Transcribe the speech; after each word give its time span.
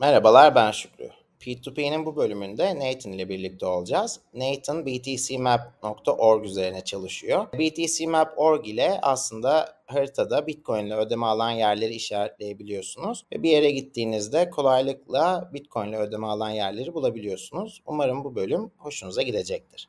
Merhabalar 0.00 0.54
ben 0.54 0.70
Şükrü. 0.70 1.10
P2P'nin 1.40 2.06
bu 2.06 2.16
bölümünde 2.16 2.74
Nathan 2.74 3.12
ile 3.12 3.28
birlikte 3.28 3.66
olacağız. 3.66 4.20
Nathan 4.34 4.86
btcmap.org 4.86 6.44
üzerine 6.44 6.84
çalışıyor. 6.84 7.46
btcmap.org 7.52 8.68
ile 8.68 8.98
aslında 9.02 9.76
haritada 9.86 10.46
Bitcoin 10.46 10.86
ile 10.86 10.94
ödeme 10.94 11.26
alan 11.26 11.50
yerleri 11.50 11.94
işaretleyebiliyorsunuz. 11.94 13.24
Ve 13.32 13.42
bir 13.42 13.50
yere 13.50 13.70
gittiğinizde 13.70 14.50
kolaylıkla 14.50 15.50
Bitcoin 15.54 15.88
ile 15.88 15.98
ödeme 15.98 16.26
alan 16.26 16.50
yerleri 16.50 16.94
bulabiliyorsunuz. 16.94 17.82
Umarım 17.86 18.24
bu 18.24 18.34
bölüm 18.34 18.70
hoşunuza 18.76 19.22
gidecektir. 19.22 19.88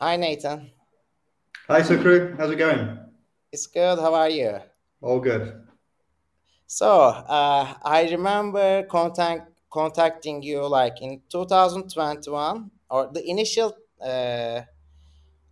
Hi 0.00 0.20
Nathan. 0.20 0.62
Hi 1.68 1.84
Sukru, 1.84 2.34
how's 2.38 2.52
it 2.52 2.58
going? 2.58 2.88
It's 3.52 3.66
good. 3.66 3.98
How 3.98 4.16
are 4.16 4.32
you? 4.32 4.52
All 5.02 5.22
good. 5.22 5.71
So 6.72 6.88
uh, 6.88 7.74
I 7.84 8.08
remember 8.10 8.84
contact, 8.84 9.50
contacting 9.70 10.42
you 10.42 10.66
like 10.66 11.02
in 11.02 11.20
2021, 11.28 12.70
or 12.88 13.10
the 13.12 13.22
initial 13.28 13.76
uh, 14.00 14.62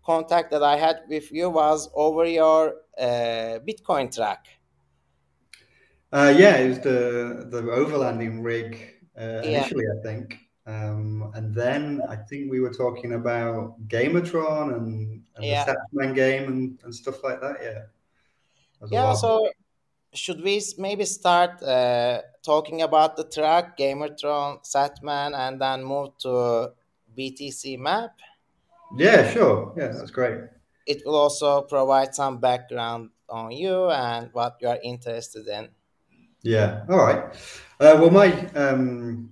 contact 0.03 0.51
that 0.51 0.63
I 0.63 0.79
had 0.79 1.01
with 1.11 1.31
you 1.31 1.51
was 1.51 1.91
over 1.93 2.25
your 2.25 2.77
uh, 2.99 3.59
Bitcoin 3.69 4.11
track. 4.11 4.47
Uh, 6.11 6.35
yeah, 6.39 6.57
it 6.57 6.69
was 6.71 6.79
the 6.79 7.49
the 7.51 7.61
overlanding 7.65 8.43
rig 8.43 8.79
uh, 9.15 9.43
initially, 9.45 9.85
yeah. 9.85 10.01
I 10.01 10.03
think, 10.03 10.39
um, 10.67 11.33
and 11.35 11.55
then 11.55 12.01
I 12.09 12.17
think 12.17 12.51
we 12.51 12.61
were 12.61 12.73
talking 12.73 13.13
about 13.13 13.77
Gamertron 13.89 14.75
and, 14.75 15.23
and 15.37 15.45
yeah. 15.45 15.67
the 15.67 15.73
Satsman 15.73 16.15
game 16.15 16.49
and, 16.49 16.81
and 16.83 16.95
stuff 16.95 17.23
like 17.23 17.43
that. 17.43 17.57
Yeah. 17.63 17.83
Yeah. 18.89 19.13
So 19.13 19.51
should 20.13 20.43
we 20.43 20.61
maybe 20.79 21.05
start 21.05 21.63
uh, 21.63 22.21
talking 22.43 22.83
about 22.83 23.17
the 23.17 23.25
track 23.25 23.77
Gamertron, 23.77 24.65
Satsman, 24.65 25.35
and 25.37 25.61
then 25.61 25.85
move 25.85 26.17
to 26.19 26.73
BTC 27.17 27.77
map? 27.79 28.19
Yeah, 28.97 29.31
sure. 29.31 29.73
Yeah, 29.77 29.89
that's 29.89 30.11
great. 30.11 30.41
It 30.87 31.03
will 31.07 31.15
also 31.17 31.63
provide 31.63 32.15
some 32.15 32.39
background 32.39 33.11
on 33.29 33.53
you 33.53 33.91
and 33.91 34.31
what 34.33 34.57
you 34.61 34.69
are 34.69 34.79
interested 34.83 35.47
in. 35.47 35.69
Yeah. 36.43 36.85
All 36.89 36.97
right. 36.97 37.33
Uh, 37.79 37.97
well, 38.01 38.11
my 38.11 38.33
um, 38.55 39.31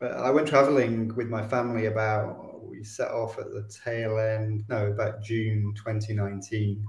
I 0.00 0.30
went 0.30 0.48
traveling 0.48 1.14
with 1.14 1.28
my 1.28 1.46
family 1.46 1.86
about 1.86 2.68
we 2.68 2.82
set 2.84 3.10
off 3.10 3.38
at 3.38 3.50
the 3.50 3.70
tail 3.84 4.18
end 4.18 4.64
no 4.68 4.86
about 4.86 5.22
June 5.22 5.74
2019 5.76 6.84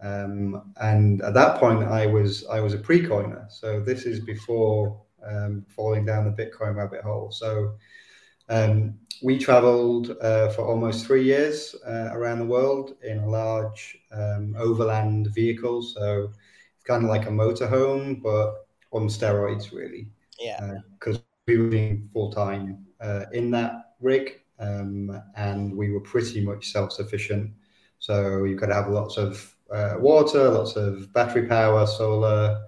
um, 0.00 0.72
and 0.80 1.22
at 1.22 1.34
that 1.34 1.58
point, 1.58 1.82
I 1.84 2.06
was 2.06 2.46
I 2.46 2.60
was 2.60 2.74
a 2.74 2.78
pre-coiner. 2.78 3.46
So 3.50 3.80
this 3.80 4.04
is 4.04 4.20
before 4.20 5.00
um, 5.26 5.64
falling 5.68 6.04
down 6.04 6.24
the 6.24 6.42
Bitcoin 6.42 6.76
rabbit 6.76 7.02
hole. 7.02 7.30
So 7.32 7.74
um, 8.48 8.94
we 9.22 9.38
traveled 9.38 10.16
uh, 10.20 10.50
for 10.50 10.62
almost 10.62 11.06
three 11.06 11.24
years 11.24 11.74
uh, 11.86 12.10
around 12.12 12.38
the 12.38 12.46
world 12.46 12.94
in 13.02 13.18
a 13.18 13.28
large 13.28 13.98
um, 14.12 14.54
overland 14.56 15.28
vehicle. 15.34 15.82
So 15.82 16.30
it's 16.76 16.84
kind 16.84 17.02
of 17.02 17.10
like 17.10 17.26
a 17.26 17.30
motorhome, 17.30 18.22
but 18.22 18.66
on 18.92 19.08
steroids, 19.08 19.72
really. 19.72 20.08
Yeah. 20.40 20.78
Because 20.98 21.16
uh, 21.16 21.22
we 21.48 21.58
were 21.58 21.70
doing 21.70 22.08
full 22.12 22.30
time 22.30 22.86
uh, 23.00 23.24
in 23.32 23.50
that 23.50 23.94
rig, 24.00 24.40
um, 24.60 25.20
and 25.36 25.76
we 25.76 25.90
were 25.90 26.00
pretty 26.00 26.40
much 26.40 26.70
self-sufficient. 26.70 27.50
So 27.98 28.44
you've 28.44 28.60
got 28.60 28.66
to 28.66 28.74
have 28.74 28.88
lots 28.88 29.16
of 29.16 29.54
uh, 29.72 29.96
water, 29.98 30.48
lots 30.48 30.76
of 30.76 31.12
battery 31.12 31.46
power, 31.46 31.86
solar, 31.86 32.58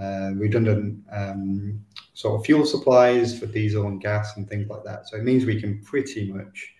uh, 0.00 0.30
redundant 0.34 1.02
um, 1.10 1.80
sort 2.14 2.38
of 2.38 2.46
fuel 2.46 2.64
supplies 2.64 3.38
for 3.38 3.46
diesel 3.46 3.86
and 3.86 4.00
gas 4.00 4.36
and 4.36 4.48
things 4.48 4.68
like 4.68 4.84
that. 4.84 5.08
So 5.08 5.16
it 5.16 5.24
means 5.24 5.44
we 5.44 5.60
can 5.60 5.82
pretty 5.82 6.30
much 6.32 6.74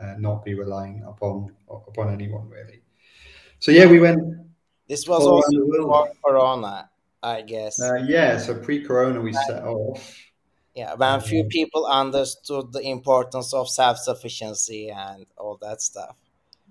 uh, 0.00 0.14
not 0.18 0.44
be 0.44 0.54
relying 0.54 1.02
upon 1.06 1.54
upon 1.68 2.12
anyone 2.12 2.48
really. 2.48 2.82
So 3.58 3.70
yeah, 3.70 3.86
we 3.86 4.00
went. 4.00 4.20
This 4.88 5.06
was 5.06 5.26
also 5.26 5.66
before 5.70 6.10
Corona, 6.24 6.90
I 7.22 7.42
guess. 7.42 7.80
Uh, 7.80 7.94
yeah, 8.06 8.36
so 8.36 8.54
pre-Corona 8.54 9.20
we 9.20 9.32
set 9.32 9.62
off. 9.64 10.18
Yeah, 10.74 10.94
when 10.94 11.14
a 11.14 11.20
few 11.20 11.44
people 11.44 11.86
understood 11.86 12.72
the 12.72 12.82
importance 12.82 13.54
of 13.54 13.68
self-sufficiency 13.68 14.90
and 14.90 15.26
all 15.36 15.58
that 15.62 15.80
stuff. 15.80 16.16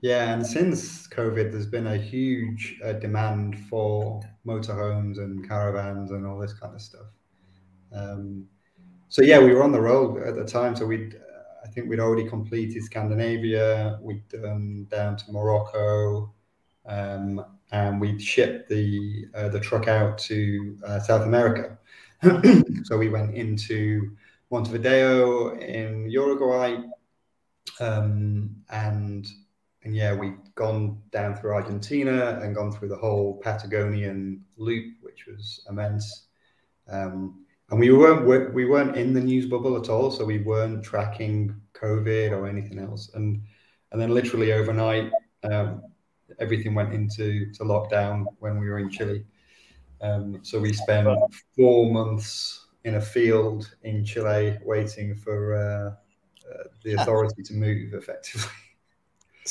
Yeah, 0.02 0.34
and 0.34 0.46
since 0.46 1.08
COVID, 1.08 1.52
there's 1.52 1.68
been 1.68 1.88
a 1.88 1.98
huge 1.98 2.80
uh, 2.84 2.94
demand 2.94 3.60
for 3.70 4.20
motorhomes 4.46 5.20
and 5.20 5.48
caravans 5.48 6.10
and 6.10 6.26
all 6.26 6.40
this 6.40 6.54
kind 6.54 6.74
of 6.74 6.82
stuff. 6.82 7.06
Um, 7.94 8.48
so 9.10 9.22
yeah, 9.22 9.38
we 9.40 9.54
were 9.54 9.62
on 9.64 9.72
the 9.72 9.82
road 9.82 10.26
at 10.26 10.36
the 10.36 10.44
time. 10.44 10.76
So 10.76 10.88
we, 10.88 11.12
I 11.64 11.68
think 11.68 11.88
we'd 11.88 12.00
already 12.00 12.28
completed 12.28 12.82
Scandinavia. 12.84 14.00
We'd 14.02 14.28
done 14.30 14.88
down 14.90 15.18
to 15.18 15.32
Morocco, 15.32 16.34
um, 16.88 17.46
and 17.72 18.02
we'd 18.02 18.22
shipped 18.22 18.70
the 18.70 19.26
uh, 19.36 19.50
the 19.50 19.60
truck 19.60 19.88
out 19.88 20.18
to 20.20 20.78
uh, 20.84 21.00
South 21.00 21.24
America. 21.28 21.78
so 22.86 22.98
we 22.98 23.10
went 23.10 23.36
into 23.36 24.16
Montevideo 24.50 25.60
in 25.60 26.10
Uruguay, 26.10 26.78
um, 27.80 28.56
and 28.72 29.28
and 29.84 29.96
yeah, 29.96 30.14
we'd 30.14 30.38
gone 30.56 31.02
down 31.12 31.36
through 31.36 31.54
Argentina 31.54 32.40
and 32.42 32.56
gone 32.56 32.72
through 32.72 32.90
the 32.90 32.98
whole 32.98 33.40
Patagonian 33.44 34.44
loop, 34.58 34.96
which 35.02 35.26
was 35.26 35.66
immense. 35.70 36.28
Um, 36.88 37.46
and 37.70 37.80
we 37.80 37.92
weren't 37.92 38.54
we 38.54 38.66
weren't 38.66 38.98
in 38.98 39.14
the 39.14 39.22
news 39.22 39.48
bubble 39.48 39.78
at 39.78 39.90
all, 39.90 40.12
so 40.12 40.26
we 40.26 40.40
weren't 40.40 40.84
tracking 40.84 41.56
COVID 41.74 42.32
or 42.32 42.48
anything 42.48 42.80
else. 42.80 43.12
And 43.16 43.42
and 43.92 44.00
then 44.00 44.14
literally 44.14 44.54
overnight, 44.54 45.12
um, 45.44 45.82
everything 46.40 46.76
went 46.76 46.94
into 46.94 47.52
to 47.54 47.64
lockdown 47.64 48.26
when 48.40 48.60
we 48.60 48.70
were 48.70 48.80
in 48.80 48.90
Chile. 48.90 49.26
Um, 50.02 50.40
so 50.44 50.60
we 50.60 50.74
spent 50.74 51.08
four 51.56 51.92
months 51.92 52.68
in 52.84 52.96
a 52.96 53.02
field 53.02 53.74
in 53.84 54.04
Chile 54.04 54.58
waiting 54.64 55.16
for 55.16 55.56
uh, 55.56 56.52
uh, 56.52 56.64
the 56.84 56.94
authority 56.94 57.42
to 57.44 57.54
move 57.54 57.94
effectively. 57.94 58.52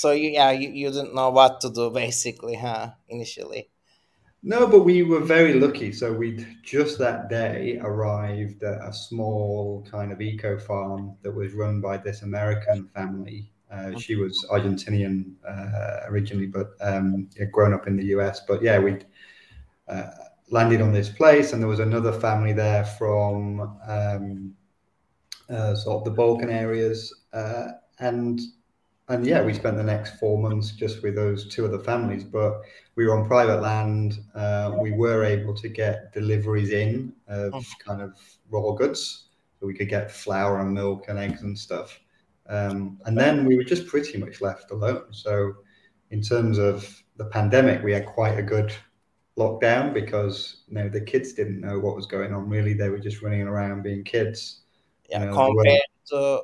So 0.01 0.13
you, 0.13 0.31
yeah, 0.31 0.51
you, 0.51 0.71
you 0.71 0.91
didn't 0.91 1.15
know 1.15 1.31
what 1.31 1.61
to 1.61 1.71
do 1.71 1.91
basically, 1.91 2.55
huh? 2.55 2.93
Initially. 3.09 3.69
No, 4.43 4.67
but 4.67 4.81
we 4.81 5.03
were 5.03 5.21
very 5.21 5.61
lucky. 5.61 5.93
So 5.93 6.11
we'd 6.13 6.47
just 6.63 6.99
that 6.99 7.29
day 7.29 7.79
arrived 7.83 8.63
at 8.63 8.89
a 8.89 8.93
small 8.93 9.87
kind 9.91 10.11
of 10.11 10.23
eco 10.23 10.59
farm 10.59 11.17
that 11.23 11.33
was 11.33 11.53
run 11.53 11.83
by 11.83 11.99
this 11.99 12.23
American 12.23 12.89
family. 12.95 13.53
Uh, 13.71 13.97
she 13.99 14.17
was 14.17 14.47
Argentinian 14.51 15.35
uh, 15.47 16.07
originally, 16.07 16.47
but 16.47 16.71
um, 16.81 17.29
grown 17.53 17.75
up 17.75 17.87
in 17.87 17.97
the 17.97 18.07
US. 18.17 18.41
But 18.41 18.63
yeah, 18.63 18.79
we 18.79 18.97
uh, 19.87 20.11
landed 20.49 20.81
on 20.81 20.93
this 20.93 21.11
place, 21.11 21.53
and 21.53 21.61
there 21.63 21.69
was 21.69 21.79
another 21.79 22.13
family 22.13 22.55
there 22.55 22.85
from 22.85 23.79
um, 23.87 24.55
uh, 25.51 25.75
sort 25.75 25.99
of 25.99 26.05
the 26.05 26.11
Balkan 26.11 26.49
areas, 26.51 27.15
uh, 27.35 27.69
and 27.99 28.41
and 29.11 29.27
yeah, 29.27 29.43
we 29.43 29.53
spent 29.53 29.77
the 29.77 29.83
next 29.83 30.19
four 30.21 30.39
months 30.39 30.71
just 30.71 31.03
with 31.03 31.17
those 31.17 31.49
two 31.49 31.67
other 31.67 31.81
families. 31.81 32.23
But 32.23 32.63
we 32.95 33.07
were 33.07 33.19
on 33.19 33.27
private 33.27 33.61
land. 33.61 34.21
Uh, 34.35 34.77
we 34.81 34.93
were 34.93 35.25
able 35.25 35.53
to 35.55 35.69
get 35.69 36.13
deliveries 36.13 36.71
in 36.71 37.13
of 37.27 37.53
oh. 37.55 37.63
kind 37.85 38.01
of 38.01 38.13
raw 38.51 38.71
goods, 38.73 39.29
so 39.59 39.67
we 39.67 39.75
could 39.75 39.89
get 39.89 40.13
flour 40.13 40.61
and 40.61 40.73
milk 40.73 41.07
and 41.09 41.19
eggs 41.19 41.43
and 41.43 41.59
stuff. 41.59 41.99
Um, 42.49 43.01
and 43.05 43.19
then 43.19 43.45
we 43.45 43.57
were 43.57 43.65
just 43.65 43.89
pretty 43.89 44.17
much 44.17 44.41
left 44.41 44.71
alone. 44.71 45.05
So, 45.11 45.55
in 46.11 46.23
terms 46.23 46.59
of 46.59 47.03
the 47.17 47.27
pandemic, 47.27 47.83
we 47.83 47.93
had 47.93 48.07
quite 48.07 48.39
a 48.39 48.43
good 48.43 48.73
lockdown 49.37 49.93
because 49.93 50.63
you 50.69 50.75
know 50.75 50.89
the 50.89 51.01
kids 51.01 51.33
didn't 51.33 51.61
know 51.61 51.81
what 51.81 51.97
was 51.97 52.07
going 52.07 52.33
on. 52.33 52.49
Really, 52.49 52.75
they 52.75 52.89
were 52.89 52.99
just 52.99 53.23
running 53.23 53.43
around 53.43 53.83
being 53.83 54.05
kids. 54.05 54.61
Yeah, 55.09 55.25
you 55.25 55.27
know, 55.27 55.53
compared 55.53 55.81
to 56.07 56.43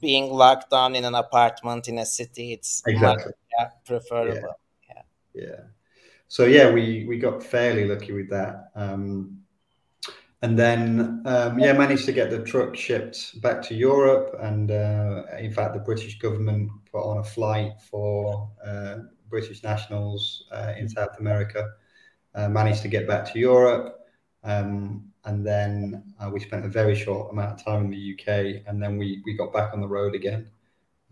being 0.00 0.30
locked 0.30 0.70
down 0.70 0.94
in 0.94 1.04
an 1.04 1.14
apartment 1.14 1.88
in 1.88 1.98
a 1.98 2.06
city 2.06 2.52
it's 2.52 2.82
exactly 2.86 3.26
much, 3.26 3.34
yeah, 3.58 3.68
preferable 3.84 4.54
yeah. 4.88 5.02
yeah. 5.34 5.42
yeah 5.42 5.60
so 6.28 6.44
yeah 6.44 6.70
we 6.70 7.04
we 7.08 7.18
got 7.18 7.42
fairly 7.42 7.86
lucky 7.86 8.12
with 8.12 8.28
that 8.28 8.70
um, 8.74 9.38
and 10.42 10.58
then 10.58 11.22
um, 11.26 11.58
yeah 11.58 11.72
managed 11.72 12.04
to 12.04 12.12
get 12.12 12.30
the 12.30 12.42
truck 12.42 12.76
shipped 12.76 13.40
back 13.40 13.62
to 13.62 13.74
europe 13.74 14.36
and 14.40 14.70
uh, 14.70 15.24
in 15.38 15.52
fact 15.52 15.74
the 15.74 15.80
british 15.80 16.18
government 16.18 16.70
put 16.92 17.02
on 17.02 17.18
a 17.18 17.24
flight 17.24 17.72
for 17.90 18.50
uh, 18.64 18.96
british 19.28 19.62
nationals 19.62 20.44
uh, 20.52 20.72
in 20.78 20.88
south 20.88 21.18
america 21.18 21.66
uh, 22.34 22.48
managed 22.48 22.82
to 22.82 22.88
get 22.88 23.06
back 23.08 23.30
to 23.30 23.38
europe 23.38 23.98
um, 24.44 25.07
and 25.28 25.46
then 25.46 26.02
uh, 26.18 26.30
we 26.30 26.40
spent 26.40 26.64
a 26.64 26.68
very 26.68 26.94
short 26.94 27.30
amount 27.30 27.52
of 27.52 27.64
time 27.64 27.84
in 27.84 27.90
the 27.90 28.14
UK, 28.14 28.62
and 28.66 28.82
then 28.82 28.96
we 28.96 29.22
we 29.26 29.34
got 29.34 29.52
back 29.52 29.74
on 29.74 29.80
the 29.80 29.86
road 29.86 30.14
again, 30.14 30.50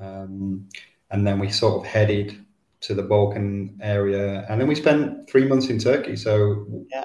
um, 0.01 0.67
and 1.11 1.27
then 1.27 1.39
we 1.39 1.51
sort 1.51 1.75
of 1.81 1.87
headed 1.87 2.45
to 2.81 2.95
the 2.95 3.03
Balkan 3.03 3.79
area, 3.83 4.47
and 4.49 4.59
then 4.59 4.69
we 4.69 4.75
spent 4.75 5.29
three 5.29 5.45
months 5.45 5.69
in 5.69 5.79
Turkey. 5.79 6.17
So 6.17 6.67
yeah. 6.91 7.05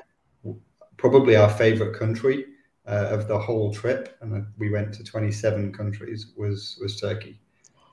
probably 0.95 1.35
our 1.35 1.49
favorite 1.49 1.99
country 1.99 2.45
uh, 2.87 3.07
of 3.11 3.27
the 3.27 3.37
whole 3.37 3.73
trip, 3.73 4.17
and 4.21 4.45
we 4.57 4.71
went 4.71 4.93
to 4.93 5.03
27 5.03 5.73
countries. 5.73 6.31
Was 6.37 6.79
was 6.81 6.99
Turkey? 6.99 7.37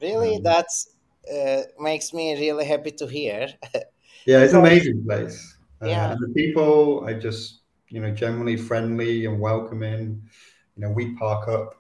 Really, 0.00 0.36
um, 0.36 0.42
that's 0.44 0.94
uh, 1.28 1.62
makes 1.80 2.14
me 2.14 2.38
really 2.38 2.64
happy 2.64 2.92
to 2.92 3.06
hear. 3.08 3.48
yeah, 4.26 4.44
it's 4.44 4.52
an 4.52 4.60
amazing 4.60 5.04
place. 5.04 5.56
Uh, 5.82 5.88
yeah, 5.88 6.12
and 6.12 6.20
the 6.20 6.32
people 6.34 7.04
I 7.04 7.14
just 7.14 7.57
you 7.90 8.00
know 8.00 8.10
generally 8.10 8.56
friendly 8.56 9.26
and 9.26 9.40
welcoming. 9.40 10.22
You 10.76 10.82
know, 10.82 10.90
we 10.90 11.14
park 11.16 11.48
up 11.48 11.74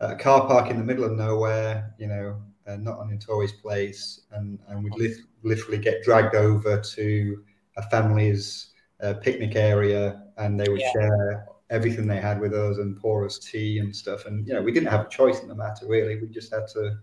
a 0.00 0.16
car 0.16 0.46
park 0.46 0.70
in 0.70 0.78
the 0.78 0.84
middle 0.84 1.04
of 1.04 1.12
nowhere. 1.12 1.94
You 1.98 2.08
know, 2.08 2.42
uh, 2.66 2.76
not 2.76 2.98
on 2.98 3.12
a 3.12 3.18
tourist 3.18 3.60
place, 3.62 4.20
and 4.32 4.58
and 4.68 4.84
we 4.84 4.90
li- 4.90 5.22
literally 5.42 5.78
get 5.78 6.02
dragged 6.02 6.34
over 6.34 6.80
to 6.80 7.44
a 7.76 7.82
family's 7.90 8.72
uh, 9.00 9.14
picnic 9.14 9.56
area, 9.56 10.22
and 10.36 10.58
they 10.58 10.68
would 10.68 10.80
yeah. 10.80 10.92
share 10.92 11.46
everything 11.70 12.06
they 12.06 12.20
had 12.20 12.40
with 12.40 12.54
us 12.54 12.78
and 12.78 12.96
pour 12.96 13.24
us 13.24 13.38
tea 13.38 13.78
and 13.78 13.94
stuff. 13.94 14.26
And 14.26 14.46
you 14.46 14.54
know, 14.54 14.62
we 14.62 14.72
didn't 14.72 14.88
have 14.88 15.06
a 15.06 15.08
choice 15.08 15.40
in 15.40 15.48
the 15.48 15.54
matter 15.54 15.86
really. 15.86 16.20
We 16.20 16.28
just 16.28 16.52
had 16.52 16.66
to, 16.68 16.98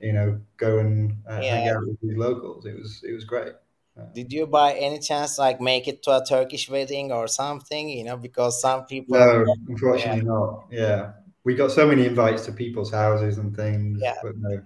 you 0.00 0.12
know, 0.12 0.40
go 0.56 0.78
and 0.78 1.12
uh, 1.28 1.40
yeah. 1.42 1.56
hang 1.56 1.68
out 1.68 1.86
with 1.86 2.00
these 2.00 2.16
locals. 2.16 2.66
It 2.66 2.78
was 2.78 3.02
it 3.06 3.12
was 3.12 3.24
great. 3.24 3.52
Uh, 3.98 4.04
Did 4.14 4.32
you 4.32 4.46
by 4.46 4.72
any 4.74 4.98
chance 4.98 5.38
like 5.38 5.60
make 5.60 5.86
it 5.86 6.02
to 6.04 6.16
a 6.16 6.24
Turkish 6.24 6.68
wedding 6.70 7.12
or 7.12 7.28
something? 7.28 7.88
You 7.88 8.04
know, 8.04 8.16
because 8.16 8.60
some 8.60 8.86
people. 8.86 9.18
No, 9.18 9.44
unfortunately 9.68 10.22
yeah. 10.22 10.26
not. 10.26 10.64
Yeah, 10.70 11.12
we 11.44 11.54
got 11.54 11.70
so 11.70 11.86
many 11.86 12.06
invites 12.06 12.46
to 12.46 12.52
people's 12.52 12.90
houses 12.90 13.38
and 13.38 13.54
things, 13.54 14.00
yeah. 14.02 14.14
but 14.22 14.36
no, 14.38 14.62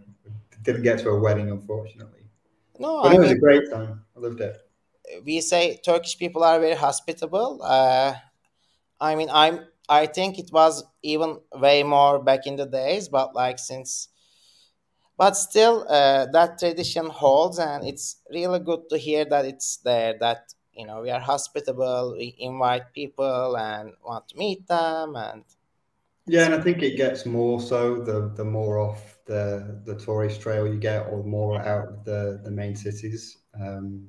didn't 0.63 0.83
get 0.83 0.99
to 1.01 1.11
a 1.11 1.19
wedding 1.19 1.51
unfortunately. 1.51 2.25
No, 2.79 3.03
but 3.03 3.13
I 3.13 3.15
it 3.15 3.19
was 3.19 3.29
mean, 3.29 3.37
a 3.37 3.41
great 3.41 3.71
time. 3.71 4.03
I 4.17 4.21
loved 4.21 4.41
it. 4.41 4.57
We 5.25 5.41
say 5.41 5.81
Turkish 5.85 6.19
people 6.19 6.45
are 6.45 6.61
very 6.61 6.75
hospitable. 6.75 7.61
Uh, 7.63 8.15
I 9.01 9.15
mean, 9.15 9.29
I'm 9.33 9.61
I 9.89 10.07
think 10.07 10.39
it 10.39 10.51
was 10.53 10.85
even 11.03 11.39
way 11.55 11.83
more 11.83 12.23
back 12.23 12.47
in 12.47 12.57
the 12.57 12.67
days, 12.67 13.09
but 13.09 13.35
like 13.35 13.59
since, 13.59 14.09
but 15.17 15.37
still, 15.37 15.87
uh, 15.89 16.27
that 16.33 16.59
tradition 16.59 17.07
holds, 17.07 17.59
and 17.59 17.87
it's 17.87 18.17
really 18.31 18.59
good 18.59 18.89
to 18.91 18.99
hear 18.99 19.25
that 19.25 19.45
it's 19.45 19.79
there. 19.79 20.15
That 20.21 20.53
you 20.73 20.87
know 20.87 21.03
we 21.03 21.11
are 21.11 21.21
hospitable, 21.21 22.15
we 22.17 22.37
invite 22.39 22.93
people 22.93 23.57
and 23.57 23.93
want 24.05 24.29
to 24.29 24.37
meet 24.37 24.67
them, 24.67 25.17
and 25.17 25.45
yeah, 26.27 26.45
and 26.45 26.55
I 26.55 26.61
think 26.61 26.83
it 26.83 26.97
gets 26.97 27.25
more 27.25 27.61
so 27.61 28.03
the 28.03 28.33
the 28.35 28.45
more 28.45 28.79
off 28.79 29.19
the 29.27 29.81
the 29.85 29.95
tourist 29.95 30.41
trail 30.41 30.67
you 30.67 30.79
get, 30.79 31.07
or 31.07 31.23
more 31.25 31.61
out 31.61 31.89
of 31.89 32.05
the 32.05 32.41
the 32.45 32.51
main 32.51 32.77
cities. 32.77 33.39
Um, 33.59 34.09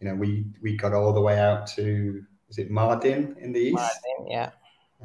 you 0.00 0.08
know, 0.08 0.14
we 0.14 0.46
we 0.62 0.76
got 0.76 0.94
all 0.94 1.12
the 1.12 1.20
way 1.20 1.38
out 1.38 1.66
to 1.76 2.22
is 2.48 2.58
it 2.58 2.70
Mardin 2.70 3.36
in 3.38 3.52
the 3.52 3.60
east? 3.60 3.76
Mardin, 3.76 4.26
yeah. 4.28 4.50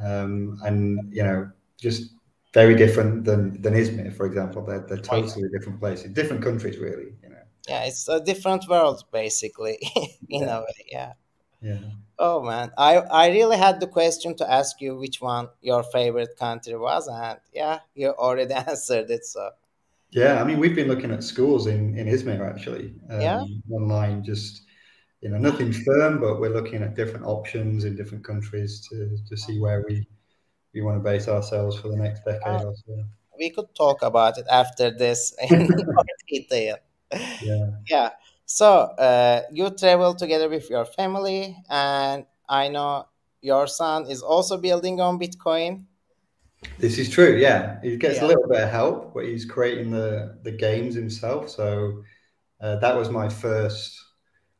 Um, 0.02 0.60
and 0.64 1.14
you 1.14 1.24
know, 1.24 1.52
just 1.80 2.15
very 2.56 2.74
different 2.74 3.25
than 3.25 3.62
than 3.62 3.74
Izmir, 3.74 4.16
for 4.16 4.25
example. 4.25 4.66
They're 4.66 4.86
they're 4.88 5.06
totally 5.16 5.50
different 5.56 5.80
places, 5.80 6.13
different 6.13 6.42
countries, 6.42 6.78
really. 6.80 7.10
You 7.22 7.30
know. 7.30 7.44
Yeah, 7.68 7.84
it's 7.84 8.07
a 8.07 8.19
different 8.22 8.63
world, 8.69 9.04
basically. 9.12 9.78
in 10.30 10.44
yeah. 10.44 10.57
a 10.57 10.60
way, 10.62 10.81
yeah. 10.98 11.13
Yeah. 11.62 11.80
Oh 12.18 12.42
man, 12.42 12.72
I 12.78 12.92
I 13.24 13.25
really 13.30 13.57
had 13.57 13.80
the 13.80 13.92
question 14.00 14.36
to 14.38 14.46
ask 14.60 14.80
you 14.80 14.96
which 14.96 15.19
one 15.19 15.50
your 15.62 15.84
favorite 15.84 16.34
country 16.38 16.78
was, 16.78 17.07
and 17.07 17.40
yeah, 17.54 17.80
you 17.94 18.07
already 18.10 18.54
answered 18.72 19.12
it. 19.12 19.25
So. 19.25 19.52
Yeah, 20.12 20.42
I 20.42 20.46
mean, 20.46 20.60
we've 20.60 20.75
been 20.75 20.88
looking 20.88 21.12
at 21.12 21.24
schools 21.24 21.68
in 21.68 21.98
in 22.00 22.07
Izmir 22.07 22.42
actually. 22.52 22.88
Um, 23.10 23.22
yeah. 23.22 23.44
Online, 23.78 24.24
just 24.24 24.63
you 25.22 25.30
know 25.30 25.40
nothing 25.50 25.74
firm, 25.74 26.22
but 26.22 26.40
we're 26.40 26.56
looking 26.60 26.81
at 26.84 26.96
different 26.96 27.25
options 27.25 27.84
in 27.84 27.98
different 27.98 28.24
countries 28.24 28.72
to 28.88 28.96
to 29.30 29.36
see 29.36 29.60
where 29.60 29.84
we 29.90 30.07
we 30.75 30.81
want 30.81 30.98
to 30.98 31.04
base 31.04 31.27
ourselves 31.27 31.80
for 31.80 31.88
the 31.88 31.95
next 31.95 32.25
decade 32.25 32.62
uh, 32.62 32.66
or 32.66 32.75
so. 32.75 33.04
We 33.39 33.50
could 33.50 33.74
talk 33.74 34.01
about 34.04 34.38
it 34.38 34.45
after 34.51 34.92
this 34.92 35.33
in 35.50 35.68
more 35.68 36.06
detail. 36.27 36.77
Yeah. 37.42 37.69
Yeah. 37.89 38.10
So 38.45 38.68
uh, 38.68 39.42
you 39.51 39.72
travel 39.72 40.13
together 40.13 40.50
with 40.50 40.69
your 40.69 40.86
family, 40.86 41.57
and 41.69 42.25
I 42.48 42.68
know 42.68 43.07
your 43.42 43.66
son 43.68 44.06
is 44.07 44.22
also 44.22 44.57
building 44.57 45.01
on 45.01 45.18
Bitcoin. 45.18 45.86
This 46.78 46.98
is 46.98 47.10
true. 47.10 47.38
Yeah, 47.38 47.80
he 47.81 47.98
gets 47.98 48.18
yeah. 48.18 48.25
a 48.25 48.28
little 48.28 48.48
bit 48.48 48.62
of 48.62 48.69
help, 48.69 49.13
but 49.13 49.25
he's 49.25 49.45
creating 49.45 49.92
the 49.92 50.38
the 50.44 50.51
games 50.51 50.94
himself. 50.94 51.50
So 51.50 52.04
uh, 52.62 52.75
that 52.78 52.95
was 52.95 53.10
my 53.10 53.30
first 53.30 54.00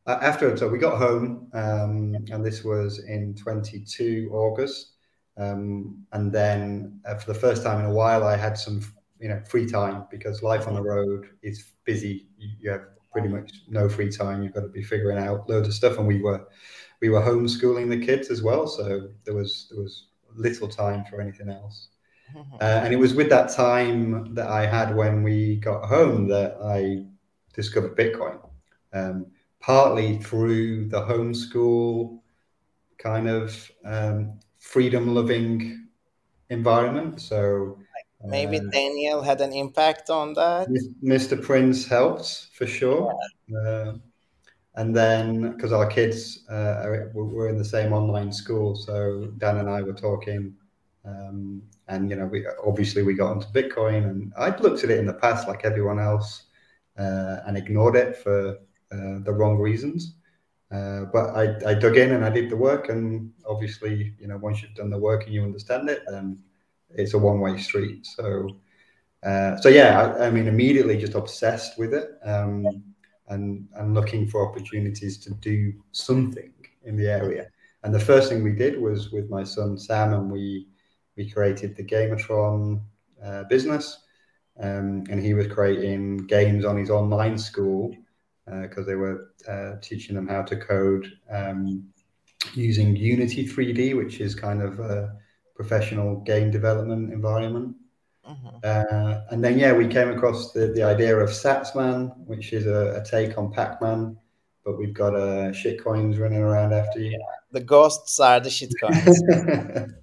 uh, 0.08 0.20
after 0.22 0.56
so 0.58 0.68
we 0.68 0.78
got 0.78 0.98
home 0.98 1.48
um, 1.54 2.16
and 2.32 2.46
this 2.46 2.64
was 2.64 3.00
in 3.00 3.34
22 3.36 4.30
august 4.32 4.95
um, 5.38 6.06
and 6.14 6.32
then 6.32 7.00
uh, 7.06 7.16
for 7.16 7.32
the 7.34 7.40
first 7.40 7.64
time 7.64 7.80
in 7.80 7.86
a 7.86 7.94
while 7.94 8.24
i 8.24 8.36
had 8.38 8.58
some 8.58 8.82
you 9.20 9.30
know 9.30 9.42
free 9.48 9.66
time 9.66 10.06
because 10.12 10.44
life 10.44 10.68
on 10.68 10.76
the 10.76 10.82
road 10.82 11.30
is 11.42 11.72
busy. 11.84 12.28
You, 12.38 12.50
you 12.60 12.72
have 12.72 12.86
pretty 13.12 13.28
much 13.28 13.52
no 13.70 13.88
free 13.88 14.12
time. 14.12 14.44
You've 14.44 14.54
got 14.54 14.62
to 14.62 14.68
be 14.68 14.84
figuring 14.84 15.18
out 15.18 15.50
loads 15.50 15.68
of 15.68 15.74
stuff. 15.74 15.98
And 15.98 16.08
we 16.08 16.22
were 16.22 16.46
we 17.02 17.10
were 17.10 17.22
homeschooling 17.22 17.90
the 17.90 18.06
kids 18.06 18.30
as 18.30 18.42
well. 18.42 18.68
So 18.68 19.10
there 19.24 19.34
was 19.34 19.68
there 19.72 19.82
was 19.82 20.08
little 20.36 20.68
time 20.68 21.06
for 21.10 21.22
anything 21.22 21.50
else. 21.50 21.90
Uh, 22.60 22.82
and 22.84 22.94
it 22.94 22.98
was 22.98 23.14
with 23.14 23.30
that 23.30 23.50
time 23.50 24.34
that 24.34 24.48
i 24.48 24.66
had 24.66 24.94
when 24.96 25.22
we 25.22 25.58
got 25.58 25.86
home 25.86 26.28
that 26.28 26.58
i 26.64 27.06
discovered 27.54 27.96
bitcoin. 27.96 28.40
Um, 28.92 29.28
partly 29.60 30.18
through 30.18 30.90
the 30.90 31.02
homeschool 31.02 32.20
kind 32.98 33.30
of 33.30 33.72
um, 33.86 34.40
freedom 34.66 35.14
loving 35.14 35.88
environment. 36.50 37.22
So 37.22 37.78
maybe 38.24 38.58
uh, 38.58 38.64
Daniel 38.72 39.22
had 39.22 39.40
an 39.42 39.54
impact 39.54 40.10
on 40.10 40.34
that. 40.34 40.68
Mr. 41.04 41.42
Prince 41.42 41.86
helped 41.86 42.48
for 42.54 42.66
sure. 42.66 43.14
Yeah. 43.48 43.58
Uh, 43.60 43.94
and 44.78 44.94
then 44.94 45.54
because 45.54 45.72
our 45.72 45.88
kids 45.88 46.46
uh, 46.50 47.08
were 47.14 47.48
in 47.48 47.58
the 47.58 47.72
same 47.76 47.94
online 47.94 48.34
school, 48.34 48.76
so 48.76 49.32
Dan 49.38 49.58
and 49.58 49.70
I 49.70 49.82
were 49.82 49.94
talking. 49.94 50.54
Um, 51.06 51.62
and 51.88 52.10
you 52.10 52.18
know, 52.18 52.26
we 52.26 52.46
obviously 52.66 53.04
we 53.04 53.14
got 53.14 53.32
into 53.32 53.48
Bitcoin, 53.48 54.10
and 54.10 54.34
I'd 54.38 54.60
looked 54.60 54.84
at 54.84 54.90
it 54.90 55.00
in 55.00 55.06
the 55.06 55.14
past 55.14 55.48
like 55.48 55.64
everyone 55.64 56.00
else, 56.00 56.48
uh, 56.98 57.38
and 57.46 57.56
ignored 57.56 57.96
it 57.96 58.18
for 58.18 58.58
uh, 58.92 59.20
the 59.24 59.32
wrong 59.32 59.58
reasons. 59.58 60.16
Uh, 60.72 61.06
but 61.14 61.30
I, 61.36 61.72
I 61.72 61.74
dug 61.76 61.98
in 61.98 62.14
and 62.14 62.26
I 62.26 62.30
did 62.30 62.50
the 62.50 62.58
work, 62.58 62.90
and 62.90 63.32
obviously, 63.48 64.14
you 64.20 64.28
know, 64.28 64.38
once 64.38 64.62
you've 64.62 64.74
done 64.74 64.90
the 64.90 64.98
work 64.98 65.26
and 65.26 65.34
you 65.34 65.44
understand 65.44 65.90
it, 65.90 66.04
then 66.10 66.40
it's 66.90 67.14
a 67.14 67.20
one-way 67.20 67.58
street. 67.60 68.06
So, 68.06 68.50
uh, 69.24 69.58
so 69.58 69.70
yeah, 69.70 70.02
I, 70.02 70.28
I, 70.28 70.30
mean, 70.32 70.48
immediately 70.48 70.98
just 70.98 71.14
obsessed 71.14 71.78
with 71.78 71.94
it, 71.94 72.10
um, 72.24 72.84
and 73.28 73.68
and 73.76 73.94
looking 73.94 74.28
for 74.28 74.48
opportunities 74.48 75.18
to 75.20 75.34
do 75.36 75.74
something 75.92 76.52
in 76.84 76.96
the 76.96 77.10
area. 77.10 77.50
And 77.84 77.94
the 77.94 78.00
first 78.00 78.30
thing 78.30 78.44
we 78.44 78.54
did 78.54 78.82
was 78.82 79.12
with 79.12 79.30
my 79.30 79.44
son 79.44 79.78
Sam, 79.78 80.14
and 80.14 80.32
we 80.32 80.68
we 81.16 81.30
created 81.30 81.76
the 81.76 81.84
Gamertron 81.84 82.82
uh, 83.24 83.44
business, 83.44 84.00
um, 84.60 85.04
and 85.10 85.24
he 85.24 85.36
was 85.36 85.48
creating 85.48 86.26
games 86.26 86.66
on 86.66 86.78
his 86.78 86.90
online 86.90 87.38
school 87.38 87.96
because 88.46 88.86
uh, 88.86 88.88
they 88.88 88.96
were 88.96 89.32
uh, 89.48 89.76
teaching 89.82 90.16
them 90.16 90.28
how 90.28 90.44
to 90.44 90.56
code 90.56 91.12
um, 91.32 91.88
using 92.54 92.96
Unity 92.96 93.48
3D, 93.48 93.96
which 93.98 94.20
is 94.20 94.36
kind 94.36 94.62
of 94.62 94.80
a 94.80 95.16
professional 95.56 96.18
game 96.22 96.52
development 96.52 97.12
environment. 97.12 97.76
Mm-hmm. 98.28 98.58
Uh, 98.64 99.22
and 99.32 99.44
then, 99.44 99.58
yeah, 99.58 99.74
we 99.74 99.88
came 99.88 100.10
across 100.10 100.52
the, 100.52 100.68
the 100.68 100.84
idea 100.84 101.18
of 101.18 101.30
Satsman, 101.30 102.16
which 102.26 102.54
is 102.54 102.66
a, 102.68 103.02
a 103.02 103.04
take 103.04 103.38
on 103.38 103.52
Pac 103.52 103.82
Man, 103.82 104.18
but 104.64 104.78
we've 104.78 104.94
got 104.94 105.16
uh, 105.16 105.52
shitcoins 105.52 106.20
running 106.20 106.40
around 106.40 106.74
after 106.74 107.00
you. 107.00 107.12
Yeah, 107.12 107.18
the 107.52 107.62
ghosts 107.62 108.20
are 108.20 108.40
the 108.40 108.50
shitcoins. 108.50 109.94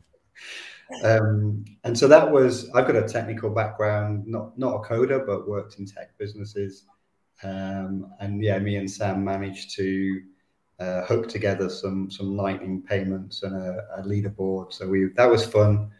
um, 1.05 1.65
and 1.85 1.99
so 1.99 2.07
that 2.09 2.31
was, 2.31 2.71
I've 2.71 2.87
got 2.87 2.97
a 2.97 3.09
technical 3.09 3.51
background, 3.51 4.27
not, 4.27 4.57
not 4.59 4.75
a 4.77 4.79
coder, 4.79 5.25
but 5.27 5.49
worked 5.49 5.79
in 5.79 5.87
tech 5.87 6.17
businesses. 6.19 6.87
Um, 7.43 8.13
and 8.21 8.43
yeah, 8.43 8.59
me 8.59 8.77
and 8.77 8.91
Sam 8.91 9.25
managed 9.25 9.75
to 9.77 10.23
uh, 10.79 11.05
hook 11.05 11.29
together 11.29 11.69
some 11.69 12.11
some 12.11 12.37
lightning 12.37 12.83
payments 12.83 13.43
and 13.43 13.55
a, 13.55 13.87
a, 13.97 14.03
leaderboard. 14.03 14.73
So 14.73 14.89
we 14.89 15.09
that 15.17 15.31
was 15.31 15.45
fun. 15.45 15.91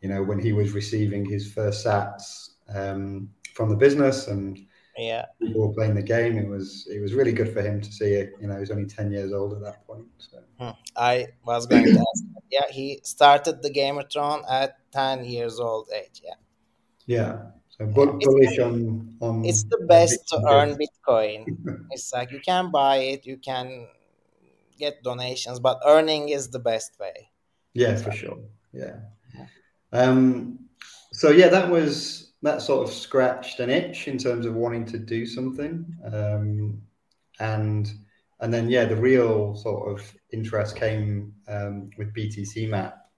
You 0.00 0.08
know, 0.08 0.22
when 0.22 0.38
he 0.38 0.52
was 0.52 0.72
receiving 0.72 1.24
his 1.24 1.52
first 1.52 1.84
sats 1.84 2.50
um, 2.74 3.30
from 3.54 3.68
the 3.68 3.76
business 3.76 4.28
and 4.28 4.58
yeah, 4.96 5.26
people 5.40 5.68
were 5.68 5.74
playing 5.74 5.94
the 5.94 6.02
game. 6.02 6.38
It 6.38 6.48
was 6.48 6.88
it 6.92 7.00
was 7.00 7.14
really 7.14 7.32
good 7.32 7.52
for 7.52 7.62
him 7.62 7.80
to 7.80 7.92
see 7.92 8.12
it. 8.14 8.32
You 8.40 8.48
know, 8.48 8.54
he 8.54 8.60
was 8.60 8.70
only 8.70 8.86
ten 8.86 9.12
years 9.12 9.32
old 9.32 9.52
at 9.54 9.62
that 9.62 9.86
point. 9.86 10.06
So. 10.18 10.38
Hmm. 10.58 10.70
I 10.96 11.28
was 11.44 11.66
going 11.66 11.84
to 11.84 11.92
ask. 11.92 12.24
Yeah, 12.50 12.68
he 12.70 13.00
started 13.04 13.62
the 13.62 13.70
Gamertron 13.70 14.42
at 14.50 14.78
ten 14.92 15.24
years 15.24 15.60
old 15.60 15.88
age. 15.94 16.22
Yeah. 16.24 16.34
Yeah, 17.06 17.38
bullish 17.86 18.58
on, 18.58 19.16
on 19.20 19.44
it's 19.44 19.64
the 19.64 19.84
best 19.88 20.26
to 20.28 20.42
earn 20.48 20.76
Bitcoin. 20.76 21.46
it's 21.90 22.12
like 22.12 22.32
you 22.32 22.40
can 22.40 22.70
buy 22.70 22.96
it, 22.96 23.26
you 23.26 23.36
can 23.36 23.86
get 24.78 25.02
donations, 25.02 25.60
but 25.60 25.80
earning 25.86 26.30
is 26.30 26.48
the 26.48 26.58
best 26.58 26.98
way. 26.98 27.30
Yeah, 27.74 27.96
for 27.96 28.10
sure. 28.10 28.38
Yeah. 28.72 28.96
Um, 29.92 30.58
so 31.12 31.30
yeah, 31.30 31.48
that 31.48 31.70
was 31.70 32.32
that 32.42 32.62
sort 32.62 32.86
of 32.86 32.94
scratched 32.94 33.60
an 33.60 33.70
itch 33.70 34.08
in 34.08 34.18
terms 34.18 34.46
of 34.46 34.54
wanting 34.54 34.84
to 34.86 34.98
do 34.98 35.26
something, 35.26 35.86
um, 36.12 36.80
and 37.40 37.90
and 38.40 38.52
then 38.52 38.68
yeah, 38.68 38.84
the 38.84 38.96
real 38.96 39.54
sort 39.56 39.90
of 39.92 40.14
interest 40.32 40.76
came 40.76 41.34
um, 41.48 41.90
with 41.96 42.12
BTC 42.12 42.68
Map 42.68 43.08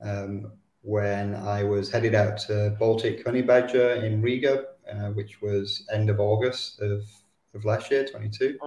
um, 0.00 0.52
when 0.84 1.34
I 1.34 1.64
was 1.64 1.90
headed 1.90 2.14
out 2.14 2.36
to 2.46 2.76
Baltic 2.78 3.24
Honey 3.24 3.40
Badger 3.40 3.94
in 3.94 4.20
Riga, 4.20 4.66
uh, 4.90 5.08
which 5.12 5.40
was 5.40 5.86
end 5.90 6.10
of 6.10 6.20
August 6.20 6.80
of, 6.80 7.02
of 7.54 7.64
last 7.64 7.90
year, 7.90 8.04
22. 8.04 8.58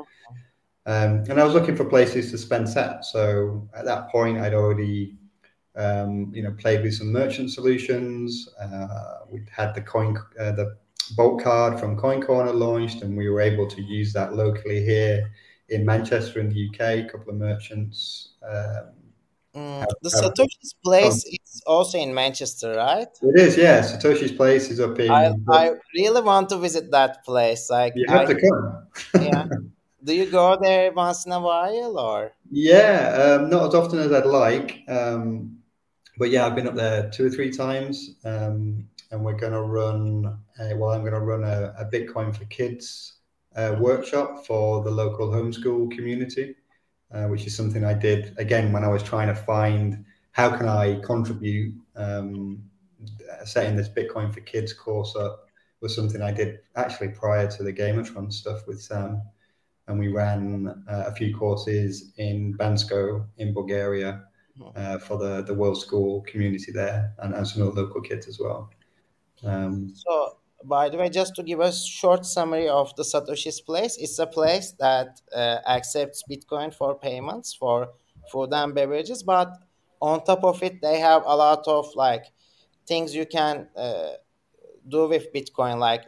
Um, 0.87 1.23
and 1.29 1.39
I 1.39 1.43
was 1.43 1.53
looking 1.53 1.75
for 1.75 1.85
places 1.85 2.31
to 2.31 2.37
spend 2.39 2.67
set. 2.67 3.05
So 3.05 3.69
at 3.75 3.85
that 3.85 4.09
point, 4.09 4.39
I'd 4.39 4.55
already, 4.55 5.15
um, 5.75 6.31
you 6.33 6.41
know, 6.41 6.53
played 6.57 6.81
with 6.81 6.95
some 6.95 7.11
merchant 7.11 7.51
solutions. 7.51 8.49
Uh, 8.59 9.19
we 9.29 9.43
had 9.51 9.75
the 9.75 9.81
coin, 9.81 10.17
uh, 10.39 10.53
the 10.53 10.75
Bolt 11.15 11.43
card 11.43 11.79
from 11.79 11.97
Coin 11.97 12.21
Corner 12.21 12.51
launched, 12.51 13.03
and 13.03 13.15
we 13.15 13.29
were 13.29 13.41
able 13.41 13.67
to 13.67 13.81
use 13.81 14.11
that 14.13 14.33
locally 14.33 14.83
here 14.83 15.31
in 15.69 15.85
Manchester 15.85 16.39
in 16.39 16.49
the 16.49 16.67
UK. 16.67 17.05
A 17.05 17.09
couple 17.09 17.29
of 17.29 17.37
merchants. 17.37 18.29
Um, 18.41 19.06
mm, 19.57 19.85
the 20.01 20.09
Satoshi's 20.09 20.75
place 20.83 21.25
oh. 21.25 21.31
is 21.31 21.63
also 21.65 21.97
in 21.97 22.13
Manchester, 22.13 22.75
right? 22.75 23.07
It 23.21 23.39
is, 23.39 23.57
yeah. 23.57 23.81
Satoshi's 23.81 24.31
place 24.31 24.69
is 24.69 24.79
up 24.79 24.99
in. 24.99 25.09
I, 25.09 25.33
I 25.49 25.71
really 25.95 26.21
want 26.21 26.49
to 26.49 26.57
visit 26.57 26.91
that 26.91 27.23
place. 27.25 27.69
Like 27.69 27.93
you 27.95 28.05
have 28.09 28.29
I, 28.29 28.33
to 28.33 28.41
come. 28.41 29.23
yeah. 29.25 29.47
Do 30.03 30.13
you 30.13 30.27
go 30.27 30.57
there 30.61 30.91
once 30.93 31.25
in 31.25 31.31
a 31.31 31.39
while, 31.39 31.99
or? 31.99 32.31
Yeah, 32.49 33.37
um, 33.41 33.49
not 33.49 33.67
as 33.67 33.75
often 33.75 33.99
as 33.99 34.13
I'd 34.13 34.25
like, 34.25 34.83
um, 34.87 35.57
but 36.17 36.29
yeah, 36.29 36.45
I've 36.45 36.55
been 36.55 36.67
up 36.67 36.75
there 36.75 37.09
two 37.09 37.25
or 37.25 37.29
three 37.29 37.51
times, 37.51 38.11
um, 38.23 38.87
and 39.11 39.25
we're 39.25 39.33
going 39.33 39.53
to 39.53 39.61
run. 39.61 40.37
A, 40.59 40.75
well, 40.75 40.91
I'm 40.91 41.01
going 41.01 41.13
to 41.13 41.19
run 41.19 41.43
a, 41.43 41.73
a 41.79 41.85
Bitcoin 41.85 42.33
for 42.33 42.45
Kids 42.45 43.17
uh, 43.55 43.75
workshop 43.79 44.45
for 44.45 44.83
the 44.83 44.91
local 44.91 45.29
homeschool 45.29 45.91
community, 45.91 46.55
uh, 47.11 47.25
which 47.25 47.45
is 47.45 47.55
something 47.55 47.83
I 47.83 47.93
did 47.93 48.33
again 48.37 48.71
when 48.71 48.83
I 48.83 48.89
was 48.89 49.03
trying 49.03 49.27
to 49.27 49.35
find 49.35 50.05
how 50.31 50.55
can 50.55 50.67
I 50.67 50.99
contribute. 51.01 51.75
Um, 51.95 52.63
setting 53.45 53.75
this 53.75 53.89
Bitcoin 53.89 54.33
for 54.33 54.41
Kids 54.41 54.73
course 54.73 55.15
up 55.15 55.47
was 55.81 55.95
something 55.95 56.21
I 56.21 56.31
did 56.31 56.59
actually 56.75 57.09
prior 57.09 57.49
to 57.51 57.63
the 57.63 57.73
Gamertron 57.73 58.31
stuff 58.31 58.67
with 58.67 58.81
Sam, 58.81 59.21
and 59.87 59.99
we 59.99 60.07
ran 60.07 60.83
uh, 60.89 61.03
a 61.07 61.13
few 61.13 61.35
courses 61.35 62.11
in 62.17 62.55
Bansko 62.57 63.25
in 63.37 63.53
Bulgaria 63.53 64.23
uh, 64.75 64.97
for 64.97 65.17
the 65.17 65.43
the 65.43 65.53
World 65.53 65.79
School 65.79 66.21
community 66.21 66.71
there, 66.71 67.13
and, 67.19 67.33
and 67.33 67.47
some 67.47 67.61
of 67.61 67.75
the 67.75 67.81
local 67.81 68.01
kids 68.01 68.27
as 68.27 68.39
well. 68.39 68.69
Um, 69.43 69.93
so 69.93 70.36
by 70.63 70.89
the 70.89 70.97
way, 70.97 71.09
just 71.09 71.35
to 71.35 71.43
give 71.43 71.59
a 71.59 71.71
short 71.71 72.25
summary 72.25 72.67
of 72.67 72.95
the 72.95 73.03
Satoshi's 73.03 73.61
place, 73.61 73.97
it's 73.97 74.19
a 74.19 74.27
place 74.27 74.73
that 74.79 75.21
uh, 75.33 75.57
accepts 75.67 76.23
Bitcoin 76.29 76.73
for 76.73 76.97
payments 76.97 77.53
for 77.53 77.89
food 78.31 78.49
and 78.53 78.73
beverages, 78.73 79.23
but 79.23 79.51
on 80.01 80.23
top 80.23 80.43
of 80.43 80.61
it, 80.63 80.81
they 80.81 80.99
have 80.99 81.23
a 81.25 81.35
lot 81.35 81.67
of 81.67 81.87
like 81.95 82.25
things 82.87 83.15
you 83.15 83.25
can 83.25 83.67
uh, 83.75 84.11
do 84.87 85.07
with 85.07 85.33
Bitcoin, 85.33 85.79
like 85.79 86.05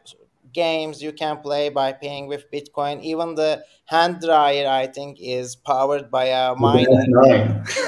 games 0.53 1.01
you 1.01 1.11
can 1.11 1.37
play 1.37 1.69
by 1.69 1.93
paying 1.93 2.27
with 2.27 2.49
Bitcoin. 2.51 3.01
Even 3.01 3.35
the 3.35 3.63
hand 3.85 4.19
dryer, 4.21 4.67
I 4.67 4.87
think, 4.87 5.17
is 5.21 5.55
powered 5.55 6.09
by 6.09 6.25
a 6.25 6.55
miner. 6.55 6.87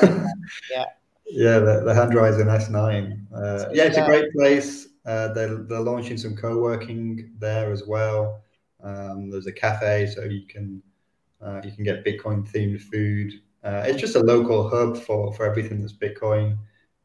yeah. 0.71 0.85
Yeah, 1.33 1.59
the, 1.59 1.83
the 1.85 1.95
hand 1.95 2.11
dryer 2.11 2.29
is 2.29 2.39
an 2.39 2.47
S9. 2.47 3.17
Uh, 3.33 3.69
yeah, 3.71 3.85
it's 3.85 3.95
a 3.95 4.05
great 4.05 4.33
place. 4.33 4.89
Uh, 5.05 5.33
they're, 5.33 5.63
they're 5.63 5.79
launching 5.79 6.17
some 6.17 6.35
co-working 6.35 7.31
there 7.39 7.71
as 7.71 7.85
well. 7.87 8.43
Um, 8.83 9.29
there's 9.29 9.47
a 9.47 9.51
cafe, 9.51 10.07
so 10.07 10.23
you 10.23 10.45
can 10.47 10.81
uh, 11.41 11.61
you 11.63 11.71
can 11.71 11.83
get 11.83 12.05
Bitcoin 12.05 12.47
themed 12.49 12.81
food. 12.81 13.33
Uh, 13.63 13.83
it's 13.85 13.99
just 13.99 14.15
a 14.15 14.19
local 14.19 14.69
hub 14.69 14.97
for 14.97 15.33
for 15.33 15.45
everything 15.45 15.81
that's 15.81 15.93
Bitcoin. 15.93 16.57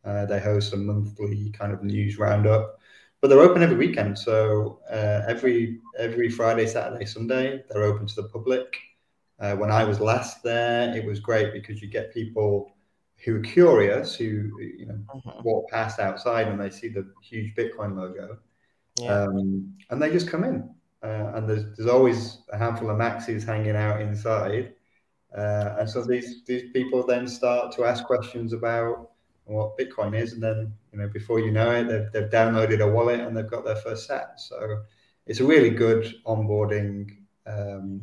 Uh, 0.05 0.25
they 0.27 0.39
host 0.39 0.73
a 0.73 0.77
monthly 0.77 1.51
kind 1.51 1.73
of 1.73 1.83
news 1.83 2.19
roundup, 2.19 2.79
but 3.21 3.29
they're 3.29 3.41
open 3.41 3.63
every 3.63 3.77
weekend. 3.77 4.19
So 4.19 4.81
uh, 4.91 5.23
every 5.27 5.81
every 5.99 6.31
Friday, 6.31 6.67
Saturday, 6.67 7.07
Sunday, 7.07 7.63
they're 7.69 7.85
open 7.85 8.07
to 8.07 8.23
the 8.23 8.29
public. 8.29 8.77
Uh, 9.39 9.55
when 9.57 9.71
I 9.71 9.85
was 9.85 10.01
last 10.01 10.43
there, 10.43 10.97
it 10.97 11.05
was 11.05 11.21
great 11.21 11.53
because 11.53 11.83
you 11.83 11.89
get 11.89 12.13
people 12.13 12.76
who 13.25 13.37
are 13.37 13.41
curious, 13.41 14.15
who 14.15 14.25
you 14.61 14.87
know 14.87 14.99
mm-hmm. 15.15 15.43
walk 15.43 15.71
past 15.71 15.99
outside 15.99 16.49
and 16.49 16.61
they 16.61 16.71
see 16.71 16.89
the 16.89 17.07
huge 17.23 17.55
Bitcoin 17.55 17.97
logo, 17.97 18.39
yeah. 18.99 19.25
um, 19.25 19.75
and 19.91 20.01
they 20.01 20.11
just 20.11 20.29
come 20.29 20.45
in. 20.45 20.71
Uh, 21.03 21.33
and 21.35 21.49
there's 21.49 21.65
there's 21.77 21.89
always 21.89 22.39
a 22.53 22.59
handful 22.59 22.91
of 22.91 22.97
maxis 22.97 23.45
hanging 23.45 23.77
out 23.77 24.01
inside, 24.01 24.73
uh, 25.37 25.77
and 25.79 25.89
so 25.89 26.03
these 26.03 26.45
these 26.45 26.71
people 26.73 27.07
then 27.07 27.29
start 27.29 27.73
to 27.73 27.85
ask 27.85 28.05
questions 28.05 28.53
about 28.53 29.11
what 29.45 29.79
Bitcoin 29.79 30.19
is, 30.19 30.33
and 30.33 30.43
then 30.43 30.73
you 30.93 30.99
know 30.99 31.09
before 31.09 31.39
you 31.39 31.51
know 31.51 31.71
it, 31.71 31.89
they've, 31.89 32.11
they've 32.13 32.31
downloaded 32.31 32.81
a 32.81 32.91
wallet 32.91 33.21
and 33.21 33.37
they've 33.37 33.51
got 33.51 33.65
their 33.65 33.77
first 33.77 34.07
set. 34.07 34.41
So 34.41 34.83
it's 35.27 35.41
a 35.41 35.45
really 35.45 35.71
good 35.71 36.15
onboarding 36.27 37.17
um, 37.47 38.01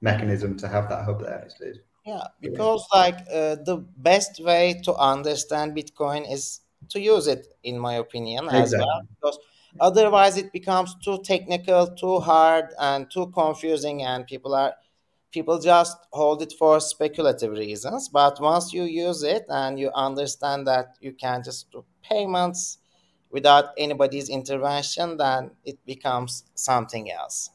mechanism 0.00 0.56
to 0.58 0.68
have 0.68 0.88
that 0.88 1.04
hub 1.04 1.22
there. 1.22 1.42
It's, 1.46 1.60
it's 1.60 1.78
yeah, 2.06 2.22
because 2.40 2.86
like 2.94 3.18
uh, 3.32 3.56
the 3.56 3.84
best 3.96 4.40
way 4.40 4.80
to 4.84 4.94
understand 4.94 5.76
Bitcoin 5.76 6.32
is 6.32 6.60
to 6.90 7.00
use 7.00 7.26
it, 7.26 7.48
in 7.64 7.78
my 7.78 7.94
opinion, 7.94 8.44
exactly. 8.44 8.62
as 8.62 8.74
well. 8.78 9.02
Because 9.20 9.38
otherwise, 9.80 10.36
it 10.36 10.52
becomes 10.52 10.94
too 11.04 11.20
technical, 11.24 11.88
too 11.88 12.20
hard, 12.20 12.66
and 12.78 13.10
too 13.10 13.26
confusing, 13.34 14.04
and 14.04 14.24
people 14.24 14.54
are 14.54 14.74
people 15.32 15.58
just 15.58 15.96
hold 16.12 16.42
it 16.42 16.52
for 16.56 16.78
speculative 16.78 17.50
reasons. 17.50 18.08
But 18.08 18.40
once 18.40 18.72
you 18.72 18.84
use 18.84 19.24
it 19.24 19.44
and 19.48 19.78
you 19.78 19.90
understand 19.92 20.68
that 20.68 20.96
you 21.00 21.12
can 21.12 21.42
just 21.42 21.72
do 21.72 21.84
payments 22.08 22.78
without 23.30 23.70
anybody's 23.76 24.28
intervention, 24.28 25.16
then 25.16 25.50
it 25.64 25.84
becomes 25.84 26.44
something 26.54 27.10
else. 27.10 27.50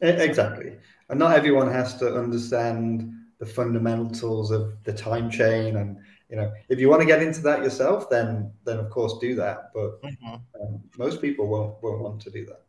Exactly, 0.00 0.72
and 1.08 1.20
not 1.20 1.36
everyone 1.36 1.70
has 1.70 1.96
to 1.98 2.16
understand 2.16 3.21
the 3.42 3.46
fundamentals 3.46 4.52
of 4.52 4.72
the 4.84 4.92
time 4.92 5.28
chain 5.28 5.74
and 5.76 5.96
you 6.30 6.36
know 6.36 6.48
if 6.68 6.78
you 6.78 6.88
want 6.88 7.02
to 7.02 7.06
get 7.12 7.20
into 7.20 7.40
that 7.40 7.60
yourself 7.64 8.08
then 8.08 8.52
then 8.64 8.78
of 8.78 8.88
course 8.88 9.14
do 9.20 9.34
that 9.34 9.72
but 9.74 10.00
mm-hmm. 10.00 10.34
um, 10.34 10.80
most 10.96 11.20
people 11.20 11.48
won't 11.48 11.74
won't 11.82 12.00
want 12.00 12.20
to 12.20 12.30
do 12.30 12.46
that. 12.46 12.62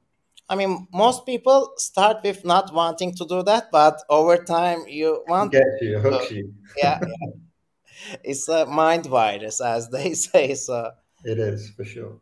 I 0.49 0.55
mean 0.55 0.87
most 0.91 1.27
people 1.27 1.73
start 1.77 2.23
with 2.23 2.43
not 2.43 2.73
wanting 2.73 3.13
to 3.19 3.25
do 3.33 3.43
that 3.43 3.65
but 3.71 4.01
over 4.09 4.37
time 4.37 4.79
you 4.87 5.23
want 5.27 5.51
get 5.51 5.69
you 5.79 5.99
hooks 5.99 6.31
you. 6.31 6.51
Yeah, 6.83 6.99
yeah. 7.01 8.17
it's 8.23 8.47
a 8.47 8.65
mind 8.65 9.05
virus 9.05 9.61
as 9.61 9.89
they 9.89 10.13
say 10.27 10.55
so. 10.55 10.89
It 11.23 11.37
is 11.37 11.69
for 11.75 11.85
sure. 11.85 12.17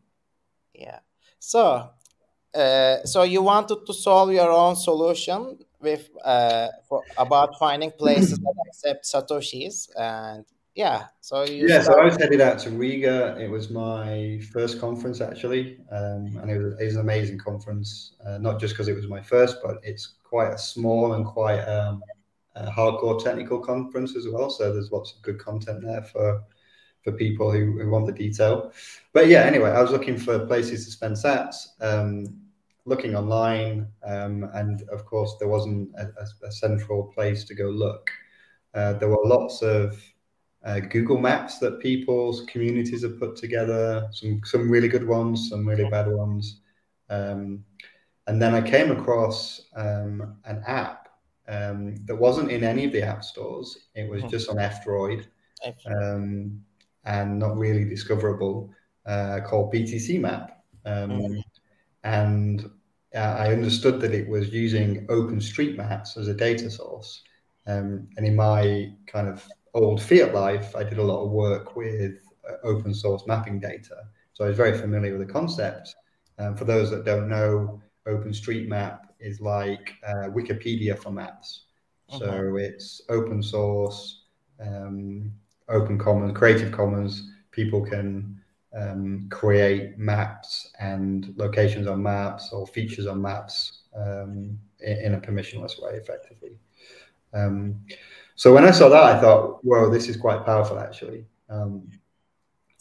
Yeah. 0.75 0.99
So 1.39 1.89
uh, 2.53 2.97
so 3.05 3.23
you 3.23 3.41
wanted 3.41 3.85
to 3.87 3.93
solve 3.93 4.33
your 4.33 4.51
own 4.51 4.75
solution 4.75 5.57
with 5.81 6.09
uh, 6.23 6.67
for, 6.87 7.03
about 7.17 7.57
finding 7.57 7.91
places 7.91 8.37
that 8.39 8.53
accept 8.67 9.05
satoshis 9.05 9.89
and 9.97 10.45
yeah 10.75 11.05
so 11.19 11.43
you 11.43 11.67
yeah 11.67 11.81
so 11.81 11.99
i 11.99 12.05
was 12.05 12.15
headed 12.15 12.39
out 12.39 12.57
to 12.57 12.69
riga. 12.69 13.37
It 13.39 13.49
was 13.49 13.69
my 13.69 14.39
first 14.53 14.79
conference 14.79 15.19
actually. 15.19 15.79
Um, 15.91 16.37
and 16.41 16.49
it 16.49 16.57
was, 16.57 16.79
it 16.79 16.85
was, 16.85 16.95
an 16.95 17.01
amazing 17.01 17.39
conference 17.39 18.13
uh, 18.25 18.37
not 18.37 18.59
just 18.59 18.73
because 18.73 18.87
it 18.87 18.95
was 18.95 19.07
my 19.07 19.21
first 19.21 19.57
but 19.63 19.77
it's 19.83 20.13
quite 20.23 20.53
a 20.53 20.57
small 20.57 21.13
and 21.13 21.25
quite 21.25 21.61
um, 21.63 22.01
a 22.55 22.69
hardcore 22.69 23.21
technical 23.21 23.59
conference 23.59 24.15
as 24.15 24.27
well. 24.27 24.49
So 24.49 24.73
there's 24.73 24.91
lots 24.91 25.13
of 25.13 25.21
good 25.21 25.39
content 25.39 25.81
there 25.83 26.03
for 26.03 26.43
for 27.03 27.11
people 27.13 27.51
who, 27.51 27.79
who 27.81 27.89
want 27.89 28.05
the 28.05 28.13
detail. 28.13 28.71
But 29.11 29.27
yeah 29.27 29.41
anyway 29.41 29.71
i 29.71 29.81
was 29.81 29.91
looking 29.91 30.17
for 30.17 30.45
places 30.45 30.85
to 30.85 30.91
spend 30.91 31.15
sats. 31.15 31.55
Um, 31.81 32.40
looking 32.85 33.15
online, 33.15 33.87
um, 34.03 34.49
and 34.53 34.81
of 34.89 35.05
course, 35.05 35.35
there 35.39 35.47
wasn't 35.47 35.89
a, 35.97 36.07
a, 36.45 36.51
central 36.51 37.11
place 37.13 37.43
to 37.45 37.55
go 37.55 37.65
look. 37.65 38.09
Uh, 38.73 38.93
there 38.93 39.09
were 39.09 39.19
lots 39.23 39.61
of 39.61 40.01
uh, 40.65 40.79
Google 40.79 41.17
Maps 41.17 41.59
that 41.59 41.79
people's 41.79 42.45
communities 42.45 43.03
have 43.03 43.19
put 43.19 43.35
together, 43.35 44.07
some 44.11 44.41
some 44.45 44.69
really 44.69 44.87
good 44.87 45.07
ones, 45.07 45.49
some 45.49 45.67
really 45.67 45.89
bad 45.89 46.07
ones. 46.07 46.61
Um, 47.09 47.63
and 48.27 48.41
then 48.41 48.53
I 48.55 48.61
came 48.61 48.91
across 48.91 49.61
um, 49.75 50.37
an 50.45 50.63
app 50.65 51.09
um, 51.47 51.95
that 52.05 52.15
wasn't 52.15 52.51
in 52.51 52.63
any 52.63 52.85
of 52.85 52.93
the 52.93 53.03
app 53.03 53.23
stores. 53.23 53.87
It 53.95 54.09
was 54.09 54.21
hmm. 54.21 54.29
just 54.29 54.49
on 54.49 54.59
F-Droid 54.59 55.25
um, 55.85 56.61
and 57.03 57.39
not 57.39 57.57
really 57.57 57.83
discoverable, 57.83 58.71
uh, 59.05 59.39
called 59.45 59.73
BTC 59.73 60.19
Map. 60.21 60.63
Um, 60.85 61.09
mm 61.09 61.43
and 62.03 62.69
uh, 63.15 63.35
I 63.39 63.51
understood 63.51 63.99
that 64.01 64.13
it 64.13 64.27
was 64.27 64.49
using 64.49 65.05
OpenStreetMaps 65.07 66.17
as 66.17 66.27
a 66.27 66.33
data 66.33 66.69
source. 66.69 67.23
Um, 67.67 68.07
and 68.17 68.25
in 68.25 68.35
my 68.35 68.93
kind 69.07 69.27
of 69.27 69.47
old 69.73 70.01
fiat 70.01 70.33
life, 70.33 70.75
I 70.75 70.83
did 70.83 70.97
a 70.97 71.03
lot 71.03 71.23
of 71.23 71.31
work 71.31 71.75
with 71.75 72.17
open 72.63 72.93
source 72.93 73.23
mapping 73.27 73.59
data. 73.59 73.95
So 74.33 74.45
I 74.45 74.47
was 74.47 74.57
very 74.57 74.77
familiar 74.77 75.17
with 75.17 75.27
the 75.27 75.33
concept. 75.33 75.93
Um, 76.39 76.55
for 76.55 76.65
those 76.65 76.89
that 76.91 77.05
don't 77.05 77.29
know, 77.29 77.81
OpenStreetMap 78.07 78.99
is 79.19 79.41
like 79.41 79.93
uh, 80.07 80.29
Wikipedia 80.29 80.97
for 80.97 81.11
maps. 81.11 81.65
So 82.09 82.27
mm-hmm. 82.27 82.57
it's 82.57 83.01
open 83.09 83.41
source, 83.43 84.23
um, 84.59 85.31
open 85.69 85.97
commons, 85.97 86.37
creative 86.37 86.71
commons. 86.71 87.29
People 87.51 87.85
can 87.85 88.40
um, 88.73 89.27
create 89.29 89.97
maps 89.97 90.71
and 90.79 91.33
locations 91.37 91.87
on 91.87 92.01
maps 92.01 92.51
or 92.53 92.65
features 92.67 93.07
on 93.07 93.21
maps 93.21 93.83
um, 93.95 94.57
in, 94.79 94.97
in, 94.97 95.13
a 95.15 95.19
permissionless 95.19 95.81
way, 95.81 95.93
effectively. 95.95 96.51
Um, 97.33 97.81
so 98.35 98.53
when 98.53 98.65
I 98.65 98.71
saw 98.71 98.89
that, 98.89 99.03
I 99.03 99.19
thought, 99.19 99.59
"Whoa, 99.63 99.89
this 99.89 100.07
is 100.07 100.17
quite 100.17 100.45
powerful." 100.45 100.79
Actually, 100.79 101.25
um, 101.49 101.89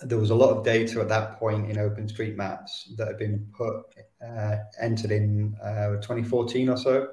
there 0.00 0.18
was 0.18 0.30
a 0.30 0.35
lot 0.35 0.56
of 0.56 0.64
data 0.64 1.00
at 1.00 1.09
that 1.09 1.38
point 1.38 1.70
in 1.70 1.76
OpenStreetMaps 1.76 2.97
that 2.97 3.09
had 3.09 3.18
been 3.18 3.47
put 3.52 3.85
uh, 4.25 4.56
entered 4.80 5.11
in 5.11 5.56
uh, 5.62 5.97
2014 5.97 6.68
or 6.68 6.76
so. 6.76 7.09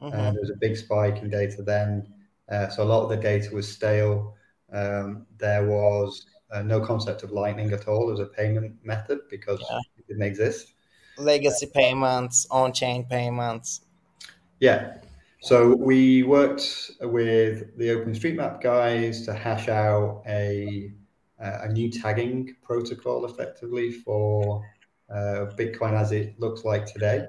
Mm-hmm. 0.00 0.18
Uh, 0.18 0.32
there 0.32 0.40
was 0.40 0.50
a 0.50 0.58
big 0.58 0.76
spike 0.76 1.18
in 1.18 1.30
data 1.30 1.62
then, 1.62 2.12
uh, 2.50 2.68
so 2.68 2.82
a 2.82 2.84
lot 2.84 3.04
of 3.04 3.10
the 3.10 3.16
data 3.16 3.54
was 3.54 3.70
stale. 3.70 4.34
Um, 4.72 5.26
there 5.38 5.66
was 5.66 6.26
uh, 6.52 6.62
no 6.62 6.80
concept 6.80 7.22
of 7.22 7.30
Lightning 7.30 7.72
at 7.72 7.88
all 7.88 8.10
as 8.12 8.20
a 8.20 8.26
payment 8.26 8.76
method 8.84 9.20
because 9.30 9.64
yeah. 9.70 9.78
it 9.98 10.06
didn't 10.06 10.22
exist. 10.22 10.74
Legacy 11.18 11.66
payments, 11.74 12.46
on-chain 12.50 13.04
payments. 13.04 13.82
Yeah. 14.60 14.98
So 15.40 15.74
we 15.74 16.22
worked 16.22 16.92
with 17.00 17.76
the 17.76 17.88
OpenStreetMap 17.88 18.62
guys 18.62 19.24
to 19.26 19.34
hash 19.34 19.68
out 19.68 20.22
a 20.26 20.92
a 21.42 21.68
new 21.68 21.90
tagging 21.90 22.54
protocol 22.62 23.24
effectively 23.24 23.90
for 23.90 24.64
uh, 25.10 25.46
Bitcoin 25.58 25.94
as 25.94 26.12
it 26.12 26.38
looks 26.38 26.64
like 26.64 26.86
today. 26.86 27.26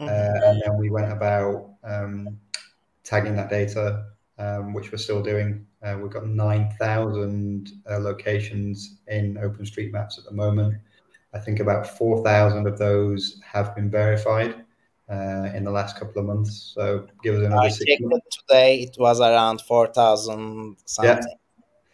Mm-hmm. 0.00 0.08
Uh, 0.08 0.50
and 0.50 0.62
then 0.64 0.78
we 0.78 0.90
went 0.90 1.10
about 1.12 1.70
um, 1.82 2.38
tagging 3.02 3.34
that 3.36 3.50
data, 3.50 4.04
um, 4.38 4.72
which 4.72 4.92
we're 4.92 4.98
still 4.98 5.22
doing. 5.22 5.65
Uh, 5.82 5.98
we've 6.00 6.10
got 6.10 6.26
9,000 6.26 7.70
uh, 7.90 7.98
locations 7.98 8.98
in 9.08 9.34
OpenStreetMaps 9.34 10.18
at 10.18 10.24
the 10.24 10.32
moment. 10.32 10.74
I 11.34 11.38
think 11.38 11.60
about 11.60 11.86
4,000 11.86 12.66
of 12.66 12.78
those 12.78 13.40
have 13.44 13.74
been 13.74 13.90
verified 13.90 14.54
uh, 15.10 15.50
in 15.54 15.64
the 15.64 15.70
last 15.70 15.98
couple 15.98 16.20
of 16.20 16.26
months. 16.26 16.72
So 16.74 17.06
give 17.22 17.34
us 17.34 17.42
another 17.42 17.62
I 17.62 17.68
six 17.68 18.00
months. 18.00 18.38
Today 18.48 18.82
it 18.82 18.96
was 18.98 19.20
around 19.20 19.60
4,000 19.62 20.76
something. 20.84 21.16
Yeah. 21.16 21.34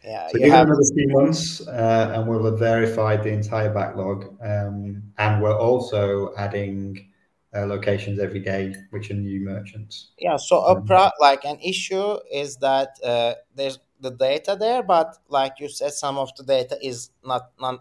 Yeah, 0.04 0.28
so 0.32 0.38
give 0.38 0.50
have... 0.50 0.66
another 0.66 0.82
few 0.94 1.08
months, 1.10 1.66
uh, 1.68 2.12
and 2.14 2.26
we'll 2.26 2.44
have 2.46 2.58
verified 2.58 3.22
the 3.22 3.28
entire 3.28 3.72
backlog. 3.72 4.36
Um, 4.42 5.00
and 5.18 5.40
we're 5.40 5.56
also 5.56 6.34
adding 6.36 7.11
uh, 7.54 7.66
locations 7.66 8.18
every 8.18 8.40
day, 8.40 8.74
which 8.90 9.10
are 9.10 9.14
new 9.14 9.40
merchants. 9.40 10.12
Yeah. 10.18 10.36
So 10.36 10.60
a 10.60 10.76
um, 10.76 10.86
pro- 10.86 11.10
like 11.20 11.44
an 11.44 11.58
issue 11.60 12.16
is 12.32 12.56
that 12.56 12.96
uh, 13.04 13.34
there's 13.54 13.78
the 14.00 14.10
data 14.10 14.56
there, 14.58 14.82
but 14.82 15.16
like 15.28 15.60
you 15.60 15.68
said, 15.68 15.92
some 15.92 16.18
of 16.18 16.34
the 16.36 16.44
data 16.44 16.78
is 16.82 17.10
not 17.24 17.50
not 17.60 17.80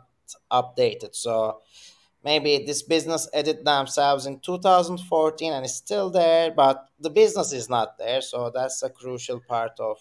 updated. 0.52 1.16
So 1.16 1.62
maybe 2.24 2.64
this 2.66 2.84
business 2.84 3.28
added 3.34 3.66
themselves 3.66 4.26
in 4.26 4.40
2014 4.40 5.54
and 5.54 5.66
it's 5.66 5.76
still 5.76 6.10
there, 6.10 6.52
but 6.52 6.88
the 7.00 7.10
business 7.10 7.54
is 7.54 7.70
not 7.70 7.98
there. 7.98 8.22
So 8.22 8.52
that's 8.54 8.84
a 8.84 8.90
crucial 8.90 9.40
part 9.40 9.80
of 9.80 9.98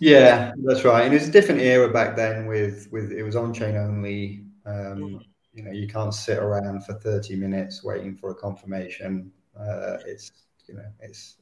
yeah, 0.00 0.52
that's 0.64 0.84
right. 0.84 1.04
And 1.04 1.12
it 1.12 1.18
was 1.18 1.28
a 1.28 1.32
different 1.32 1.60
era 1.60 1.92
back 1.92 2.14
then 2.14 2.46
with 2.46 2.88
with 2.92 3.10
it 3.10 3.22
was 3.22 3.34
on 3.36 3.52
chain 3.52 3.76
only. 3.76 4.44
Um, 4.64 5.24
you 5.58 5.64
know, 5.64 5.72
you 5.72 5.88
can't 5.88 6.14
sit 6.14 6.38
around 6.38 6.84
for 6.86 6.94
30 6.94 7.34
minutes 7.34 7.82
waiting 7.82 8.16
for 8.16 8.30
a 8.30 8.34
confirmation. 8.34 9.32
Uh, 9.58 9.98
it's 10.06 10.30
you 10.68 10.74
know, 10.74 10.84
it's 11.00 11.38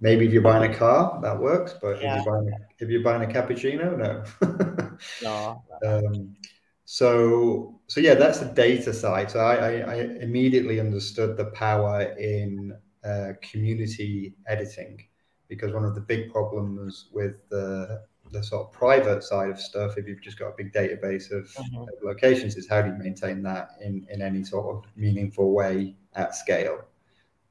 maybe 0.00 0.24
if 0.24 0.32
you're 0.32 0.42
buying 0.42 0.72
a 0.72 0.74
car 0.74 1.18
that 1.20 1.36
works, 1.38 1.74
but 1.82 2.00
yeah. 2.00 2.18
if 2.18 2.24
you're 2.24 2.34
buying 2.34 2.48
a, 2.48 2.56
if 2.78 2.88
you're 2.88 3.02
buying 3.02 3.28
a 3.28 3.32
cappuccino, 3.32 3.98
no. 3.98 4.98
no. 5.22 5.62
Um, 5.84 6.36
so 6.84 7.80
so 7.88 8.00
yeah, 8.00 8.14
that's 8.14 8.38
the 8.38 8.46
data 8.46 8.94
side. 8.94 9.32
So 9.32 9.40
I, 9.40 9.54
I, 9.54 9.70
I 9.78 9.94
immediately 10.20 10.78
understood 10.78 11.36
the 11.36 11.46
power 11.46 12.02
in 12.02 12.72
uh, 13.04 13.32
community 13.42 14.36
editing 14.46 15.04
because 15.48 15.72
one 15.72 15.84
of 15.84 15.96
the 15.96 16.00
big 16.00 16.30
problems 16.30 17.08
with 17.12 17.48
the 17.48 18.02
the 18.32 18.42
sort 18.42 18.66
of 18.66 18.72
private 18.72 19.22
side 19.22 19.50
of 19.50 19.60
stuff, 19.60 19.96
if 19.96 20.06
you've 20.06 20.20
just 20.20 20.38
got 20.38 20.48
a 20.48 20.54
big 20.56 20.72
database 20.72 21.30
of, 21.30 21.46
mm-hmm. 21.48 21.82
of, 21.82 21.88
locations, 22.02 22.56
is 22.56 22.68
how 22.68 22.82
do 22.82 22.88
you 22.88 22.94
maintain 22.94 23.42
that 23.42 23.70
in, 23.80 24.06
in 24.10 24.22
any 24.22 24.44
sort 24.44 24.74
of 24.74 24.90
meaningful 24.96 25.52
way 25.52 25.94
at 26.14 26.34
scale, 26.34 26.84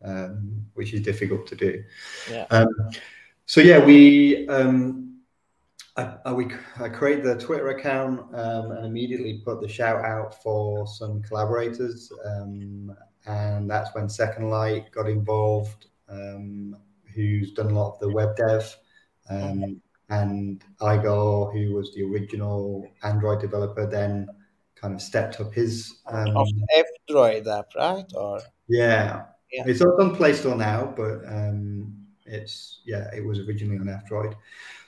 um, 0.04 0.66
which 0.74 0.94
is 0.94 1.02
difficult 1.02 1.48
to 1.48 1.56
do. 1.56 1.84
Yeah. 2.30 2.46
Um, 2.52 2.68
so 3.46 3.62
yeah, 3.62 3.84
we 3.84 4.48
um, 4.48 5.20
I, 5.96 6.16
I, 6.26 6.34
we 6.34 6.48
I 6.80 6.90
create 6.90 7.24
the 7.24 7.38
Twitter 7.38 7.70
account 7.70 8.22
um, 8.34 8.72
and 8.72 8.86
immediately 8.86 9.42
put 9.46 9.62
the 9.62 9.68
shout 9.68 10.04
out 10.04 10.42
for 10.42 10.88
some 10.88 11.22
collaborators, 11.22 12.12
um, 12.26 12.96
and 13.28 13.70
that's 13.70 13.94
when 13.96 14.10
Second 14.10 14.50
Light 14.50 14.92
got 14.92 15.08
involved. 15.08 15.88
Um, 16.08 16.76
who's 17.16 17.54
done 17.54 17.72
a 17.72 17.74
lot 17.74 17.94
of 17.94 18.00
the 18.00 18.10
web 18.10 18.36
dev, 18.36 18.76
um, 19.30 19.82
and 20.10 20.64
Igor, 20.82 21.52
who 21.52 21.74
was 21.74 21.94
the 21.94 22.04
original 22.04 22.88
Android 23.04 23.42
developer, 23.42 23.88
then 23.88 24.28
kind 24.76 24.94
of 24.94 25.02
stepped 25.02 25.40
up 25.40 25.54
his 25.54 26.00
um, 26.08 26.36
of 26.38 26.48
F-Droid 26.76 27.48
app, 27.48 27.74
right? 27.76 28.06
Or 28.16 28.42
yeah, 28.68 29.24
yeah. 29.52 29.64
it's 29.66 29.82
on 29.82 30.16
Play 30.16 30.34
Store 30.34 30.56
now, 30.56 30.94
but 30.96 31.26
um, 31.28 31.94
it's 32.26 32.82
yeah, 32.86 33.10
it 33.16 33.26
was 33.26 33.40
originally 33.40 33.78
on 33.80 33.90
F-Droid. 33.90 34.36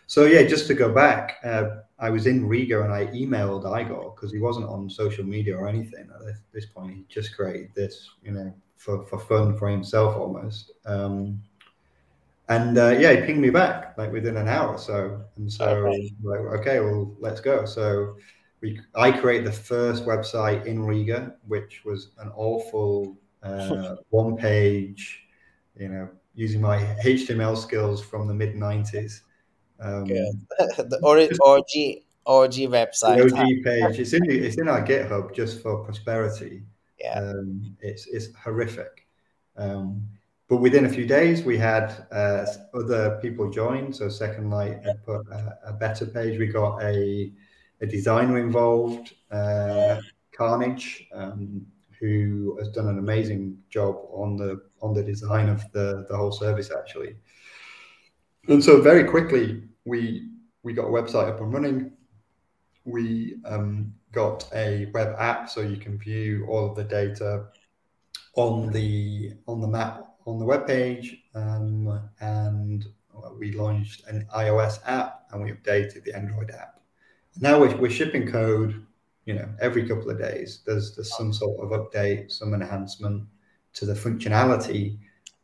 So 0.07 0.25
yeah, 0.25 0.43
just 0.43 0.67
to 0.67 0.73
go 0.73 0.93
back, 0.93 1.37
uh, 1.43 1.81
I 1.99 2.09
was 2.09 2.27
in 2.27 2.47
Riga 2.47 2.83
and 2.83 2.93
I 2.93 3.07
emailed 3.07 3.65
Igor 3.65 4.13
because 4.15 4.31
he 4.31 4.39
wasn't 4.39 4.69
on 4.69 4.89
social 4.89 5.25
media 5.25 5.57
or 5.57 5.67
anything 5.67 6.07
at 6.13 6.35
this 6.53 6.65
point. 6.65 6.95
He 6.95 7.05
just 7.09 7.35
created 7.35 7.71
this, 7.75 8.09
you 8.21 8.31
know, 8.31 8.53
for, 8.77 9.05
for 9.07 9.19
fun 9.19 9.57
for 9.57 9.67
himself 9.69 10.15
almost. 10.15 10.71
Um, 10.85 11.41
and 12.49 12.77
uh, 12.77 12.95
yeah, 12.97 13.13
he 13.13 13.21
pinged 13.21 13.41
me 13.41 13.49
back 13.49 13.97
like 13.97 14.11
within 14.11 14.37
an 14.37 14.47
hour 14.47 14.69
or 14.69 14.77
so. 14.77 15.21
And 15.35 15.51
so, 15.51 15.65
okay. 15.65 16.13
like, 16.23 16.39
okay, 16.59 16.79
well, 16.79 17.15
let's 17.19 17.41
go. 17.41 17.65
So, 17.65 18.15
we 18.61 18.79
I 18.95 19.11
created 19.11 19.45
the 19.45 19.51
first 19.51 20.05
website 20.05 20.65
in 20.65 20.83
Riga, 20.83 21.35
which 21.47 21.83
was 21.85 22.11
an 22.19 22.31
awful 22.35 23.17
uh, 23.43 23.95
one 24.09 24.37
page, 24.37 25.23
you 25.75 25.89
know, 25.89 26.09
using 26.35 26.61
my 26.61 26.77
HTML 27.03 27.57
skills 27.57 28.03
from 28.03 28.27
the 28.27 28.33
mid 28.33 28.55
'90s. 28.55 29.21
Um, 29.79 30.05
the 30.57 30.99
OG 31.45 32.03
OG 32.25 32.53
website. 32.71 33.29
The 33.29 33.35
OG 33.35 33.63
page. 33.63 33.99
It's 33.99 34.13
in 34.13 34.29
it's 34.29 34.57
in 34.57 34.67
our 34.67 34.85
GitHub 34.85 35.35
just 35.35 35.61
for 35.61 35.83
prosperity. 35.83 36.63
Yeah. 36.99 37.19
Um, 37.19 37.75
it's 37.81 38.07
it's 38.07 38.33
horrific. 38.35 39.05
Um, 39.57 40.07
but 40.49 40.57
within 40.57 40.85
a 40.85 40.89
few 40.89 41.05
days, 41.05 41.43
we 41.43 41.57
had 41.57 42.05
uh, 42.09 42.45
other 42.73 43.19
people 43.21 43.49
join. 43.49 43.91
So 43.91 44.07
Second 44.07 44.49
Light 44.49 44.81
had 44.83 45.03
put 45.05 45.27
a, 45.27 45.57
a 45.65 45.73
better 45.73 46.05
page. 46.05 46.39
We 46.39 46.47
got 46.47 46.81
a, 46.81 47.33
a 47.81 47.85
designer 47.85 48.39
involved, 48.39 49.13
uh, 49.29 49.99
Carnage, 50.31 51.05
um, 51.13 51.65
who 51.99 52.57
has 52.59 52.69
done 52.69 52.87
an 52.87 52.97
amazing 52.97 53.57
job 53.69 53.97
on 54.13 54.37
the 54.37 54.61
on 54.81 54.93
the 54.93 55.03
design 55.03 55.49
of 55.49 55.69
the 55.73 56.05
the 56.07 56.15
whole 56.15 56.31
service 56.31 56.71
actually. 56.71 57.15
And 58.47 58.63
so 58.63 58.81
very 58.81 59.03
quickly 59.03 59.63
we 59.83 60.29
we 60.63 60.71
got 60.71 60.85
a 60.85 60.91
website 60.91 61.27
up 61.27 61.41
and 61.41 61.51
running. 61.51 61.91
We 62.85 63.35
um, 63.43 63.93
got 64.13 64.47
a 64.53 64.89
web 64.93 65.13
app 65.19 65.49
so 65.49 65.59
you 65.59 65.75
can 65.75 65.97
view 65.97 66.45
all 66.47 66.69
of 66.69 66.75
the 66.77 66.85
data 66.85 67.47
on 68.35 68.71
the 68.71 69.33
on 69.47 69.59
the 69.59 69.67
map 69.67 70.06
on 70.27 70.37
the 70.37 70.45
web 70.45 70.67
page, 70.67 71.23
um, 71.33 72.01
and 72.19 72.85
we 73.39 73.53
launched 73.53 74.05
an 74.07 74.27
iOS 74.35 74.79
app 74.85 75.23
and 75.31 75.41
we 75.41 75.51
updated 75.51 76.03
the 76.03 76.13
Android 76.13 76.51
app. 76.51 76.81
Now 77.39 77.59
we're, 77.59 77.75
we're 77.77 77.89
shipping 77.89 78.29
code, 78.29 78.85
you 79.25 79.33
know, 79.33 79.47
every 79.61 79.87
couple 79.87 80.09
of 80.09 80.19
days. 80.19 80.61
There's 80.65 80.95
there's 80.95 81.15
some 81.15 81.31
sort 81.33 81.59
of 81.59 81.69
update, 81.69 82.31
some 82.31 82.53
enhancement 82.53 83.23
to 83.73 83.85
the 83.85 83.93
functionality. 83.93 84.99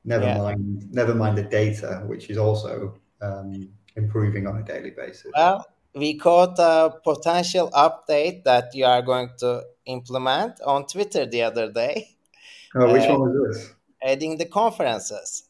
Never 0.05 0.25
yeah. 0.25 0.37
mind, 0.37 0.91
never 0.91 1.15
mind 1.15 1.37
the 1.37 1.43
data, 1.43 2.03
which 2.05 2.29
is 2.29 2.37
also 2.37 2.95
um, 3.21 3.69
improving 3.95 4.47
on 4.47 4.57
a 4.57 4.63
daily 4.63 4.91
basis. 4.91 5.31
Well, 5.35 5.65
we 5.95 6.17
caught 6.17 6.59
a 6.59 6.93
potential 7.03 7.69
update 7.71 8.43
that 8.43 8.75
you 8.75 8.85
are 8.85 9.01
going 9.01 9.29
to 9.39 9.63
implement 9.85 10.59
on 10.61 10.87
Twitter 10.87 11.25
the 11.25 11.43
other 11.43 11.71
day. 11.71 12.09
Oh, 12.75 12.91
which 12.91 13.03
uh, 13.03 13.15
one 13.15 13.21
was 13.21 13.57
this? 13.57 13.73
Adding 14.03 14.37
the 14.37 14.45
conferences. 14.45 15.49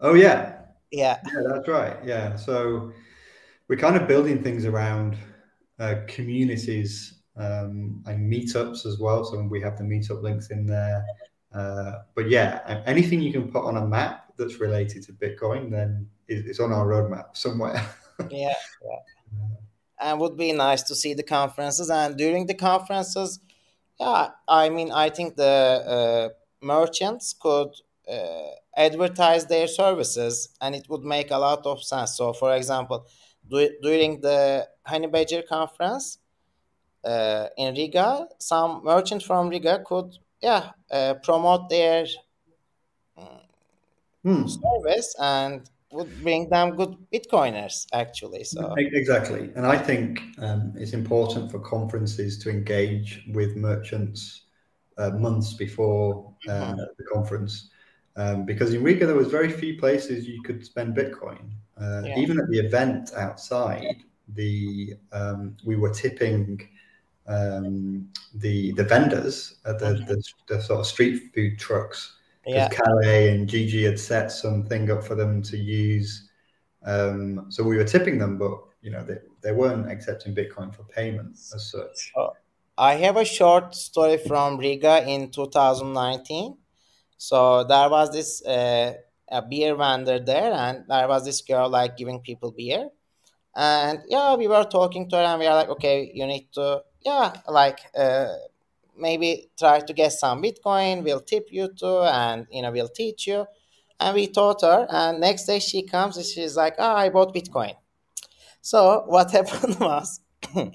Oh 0.00 0.14
yeah. 0.14 0.58
Yeah. 0.90 1.20
Yeah, 1.24 1.42
that's 1.48 1.68
right. 1.68 1.96
Yeah. 2.04 2.36
So 2.36 2.92
we're 3.68 3.78
kind 3.78 3.96
of 3.96 4.06
building 4.08 4.42
things 4.42 4.66
around 4.66 5.16
uh, 5.78 5.96
communities 6.06 7.22
um, 7.36 8.02
and 8.06 8.30
meetups 8.30 8.84
as 8.84 8.98
well. 8.98 9.24
So 9.24 9.42
we 9.42 9.60
have 9.62 9.78
the 9.78 9.84
meetup 9.84 10.22
links 10.22 10.50
in 10.50 10.66
there. 10.66 11.04
Uh, 11.54 12.02
but 12.14 12.28
yeah, 12.28 12.82
anything 12.86 13.20
you 13.20 13.32
can 13.32 13.50
put 13.50 13.64
on 13.64 13.76
a 13.76 13.86
map 13.86 14.32
that's 14.36 14.60
related 14.60 15.02
to 15.04 15.12
Bitcoin, 15.12 15.70
then 15.70 16.08
it's 16.28 16.60
on 16.60 16.72
our 16.72 16.86
roadmap 16.86 17.36
somewhere. 17.36 17.86
yeah, 18.30 18.54
yeah. 18.84 18.98
And 20.00 20.20
would 20.20 20.36
be 20.36 20.52
nice 20.52 20.82
to 20.84 20.94
see 20.94 21.14
the 21.14 21.22
conferences. 21.22 21.90
And 21.90 22.16
during 22.16 22.46
the 22.46 22.54
conferences, 22.54 23.38
yeah, 24.00 24.28
I 24.48 24.68
mean, 24.68 24.90
I 24.90 25.10
think 25.10 25.36
the 25.36 25.44
uh, 25.44 26.28
merchants 26.62 27.34
could 27.38 27.70
uh, 28.10 28.50
advertise 28.76 29.46
their 29.46 29.66
services, 29.66 30.48
and 30.60 30.74
it 30.74 30.88
would 30.88 31.02
make 31.02 31.30
a 31.30 31.38
lot 31.38 31.66
of 31.66 31.82
sense. 31.82 32.16
So, 32.16 32.32
for 32.32 32.54
example, 32.54 33.06
do, 33.48 33.68
during 33.82 34.20
the 34.20 34.68
Honey 34.84 35.06
Badger 35.06 35.42
conference 35.42 36.18
uh, 37.04 37.46
in 37.56 37.74
Riga, 37.74 38.28
some 38.38 38.82
merchant 38.84 39.22
from 39.22 39.48
Riga 39.48 39.82
could, 39.86 40.16
yeah, 40.40 40.70
uh, 40.90 41.14
promote 41.22 41.68
their 41.68 42.06
hmm. 44.24 44.46
service 44.46 45.14
and 45.18 45.68
would 45.90 46.22
bring 46.22 46.48
them 46.48 46.74
good 46.74 46.96
bitcoiners 47.12 47.86
actually 47.92 48.44
so 48.44 48.74
exactly 48.78 49.50
and 49.56 49.66
i 49.66 49.76
think 49.76 50.22
um, 50.38 50.72
it's 50.76 50.94
important 50.94 51.50
for 51.50 51.58
conferences 51.58 52.38
to 52.38 52.48
engage 52.48 53.24
with 53.32 53.56
merchants 53.56 54.44
uh, 54.98 55.10
months 55.10 55.54
before 55.54 56.32
uh, 56.48 56.52
mm-hmm. 56.52 56.76
the 56.76 57.04
conference 57.12 57.70
um, 58.16 58.44
because 58.44 58.74
in 58.74 58.82
riga 58.82 59.06
there 59.06 59.16
was 59.16 59.28
very 59.28 59.50
few 59.50 59.78
places 59.78 60.28
you 60.28 60.42
could 60.42 60.64
spend 60.64 60.96
bitcoin 60.96 61.50
uh, 61.80 62.02
yeah. 62.04 62.18
even 62.18 62.38
at 62.38 62.48
the 62.48 62.58
event 62.58 63.12
outside 63.16 64.02
the 64.34 64.94
um, 65.12 65.56
we 65.64 65.76
were 65.76 65.90
tipping 65.90 66.60
um, 67.26 68.08
the 68.34 68.72
the 68.72 68.84
vendors 68.84 69.56
at 69.64 69.78
the, 69.78 69.86
mm-hmm. 69.86 70.04
the, 70.06 70.22
the 70.48 70.60
sort 70.60 70.80
of 70.80 70.86
street 70.86 71.32
food 71.34 71.58
trucks 71.58 72.16
yeah. 72.46 72.68
Calais 72.68 73.30
and 73.30 73.48
Gigi 73.48 73.84
had 73.84 73.98
set 73.98 74.32
something 74.32 74.90
up 74.90 75.04
for 75.04 75.14
them 75.14 75.42
to 75.42 75.56
use. 75.56 76.28
Um, 76.84 77.46
so 77.48 77.62
we 77.62 77.76
were 77.76 77.84
tipping 77.84 78.18
them, 78.18 78.38
but 78.38 78.58
you 78.82 78.90
know 78.90 79.04
they, 79.04 79.18
they 79.42 79.52
weren't 79.52 79.90
accepting 79.90 80.34
Bitcoin 80.34 80.74
for 80.74 80.82
payments 80.84 81.54
as 81.54 81.70
such. 81.70 82.12
Uh, 82.16 82.28
I 82.76 82.94
have 82.94 83.16
a 83.16 83.24
short 83.24 83.74
story 83.74 84.18
from 84.18 84.56
Riga 84.56 85.06
in 85.06 85.30
2019. 85.30 86.56
So 87.16 87.64
there 87.64 87.88
was 87.88 88.10
this 88.12 88.44
uh, 88.44 88.94
a 89.30 89.42
beer 89.42 89.74
vendor 89.76 90.18
there, 90.18 90.52
and 90.52 90.84
there 90.88 91.06
was 91.06 91.24
this 91.24 91.42
girl 91.42 91.68
like 91.68 91.96
giving 91.96 92.20
people 92.20 92.50
beer, 92.52 92.88
and 93.54 94.00
yeah, 94.08 94.34
we 94.34 94.48
were 94.48 94.64
talking 94.64 95.08
to 95.10 95.16
her, 95.16 95.22
and 95.22 95.40
we 95.40 95.46
are 95.46 95.54
like, 95.54 95.68
okay, 95.68 96.10
you 96.14 96.26
need 96.26 96.48
to 96.54 96.82
yeah, 97.04 97.32
like. 97.48 97.78
Uh, 97.96 98.28
maybe 98.94 99.50
try 99.58 99.80
to 99.80 99.92
get 99.92 100.12
some 100.12 100.42
bitcoin 100.42 101.02
we'll 101.02 101.20
tip 101.20 101.48
you 101.50 101.66
too 101.68 102.00
and 102.02 102.46
you 102.50 102.60
know 102.60 102.70
we'll 102.70 102.88
teach 102.88 103.26
you 103.26 103.46
and 103.98 104.14
we 104.14 104.26
taught 104.26 104.60
her 104.60 104.86
and 104.90 105.18
next 105.18 105.46
day 105.46 105.58
she 105.58 105.82
comes 105.82 106.16
and 106.16 106.26
she's 106.26 106.56
like 106.56 106.74
oh 106.78 106.94
i 106.94 107.08
bought 107.08 107.34
bitcoin 107.34 107.74
so 108.60 109.02
what 109.06 109.30
happened 109.38 109.78
was 109.80 110.20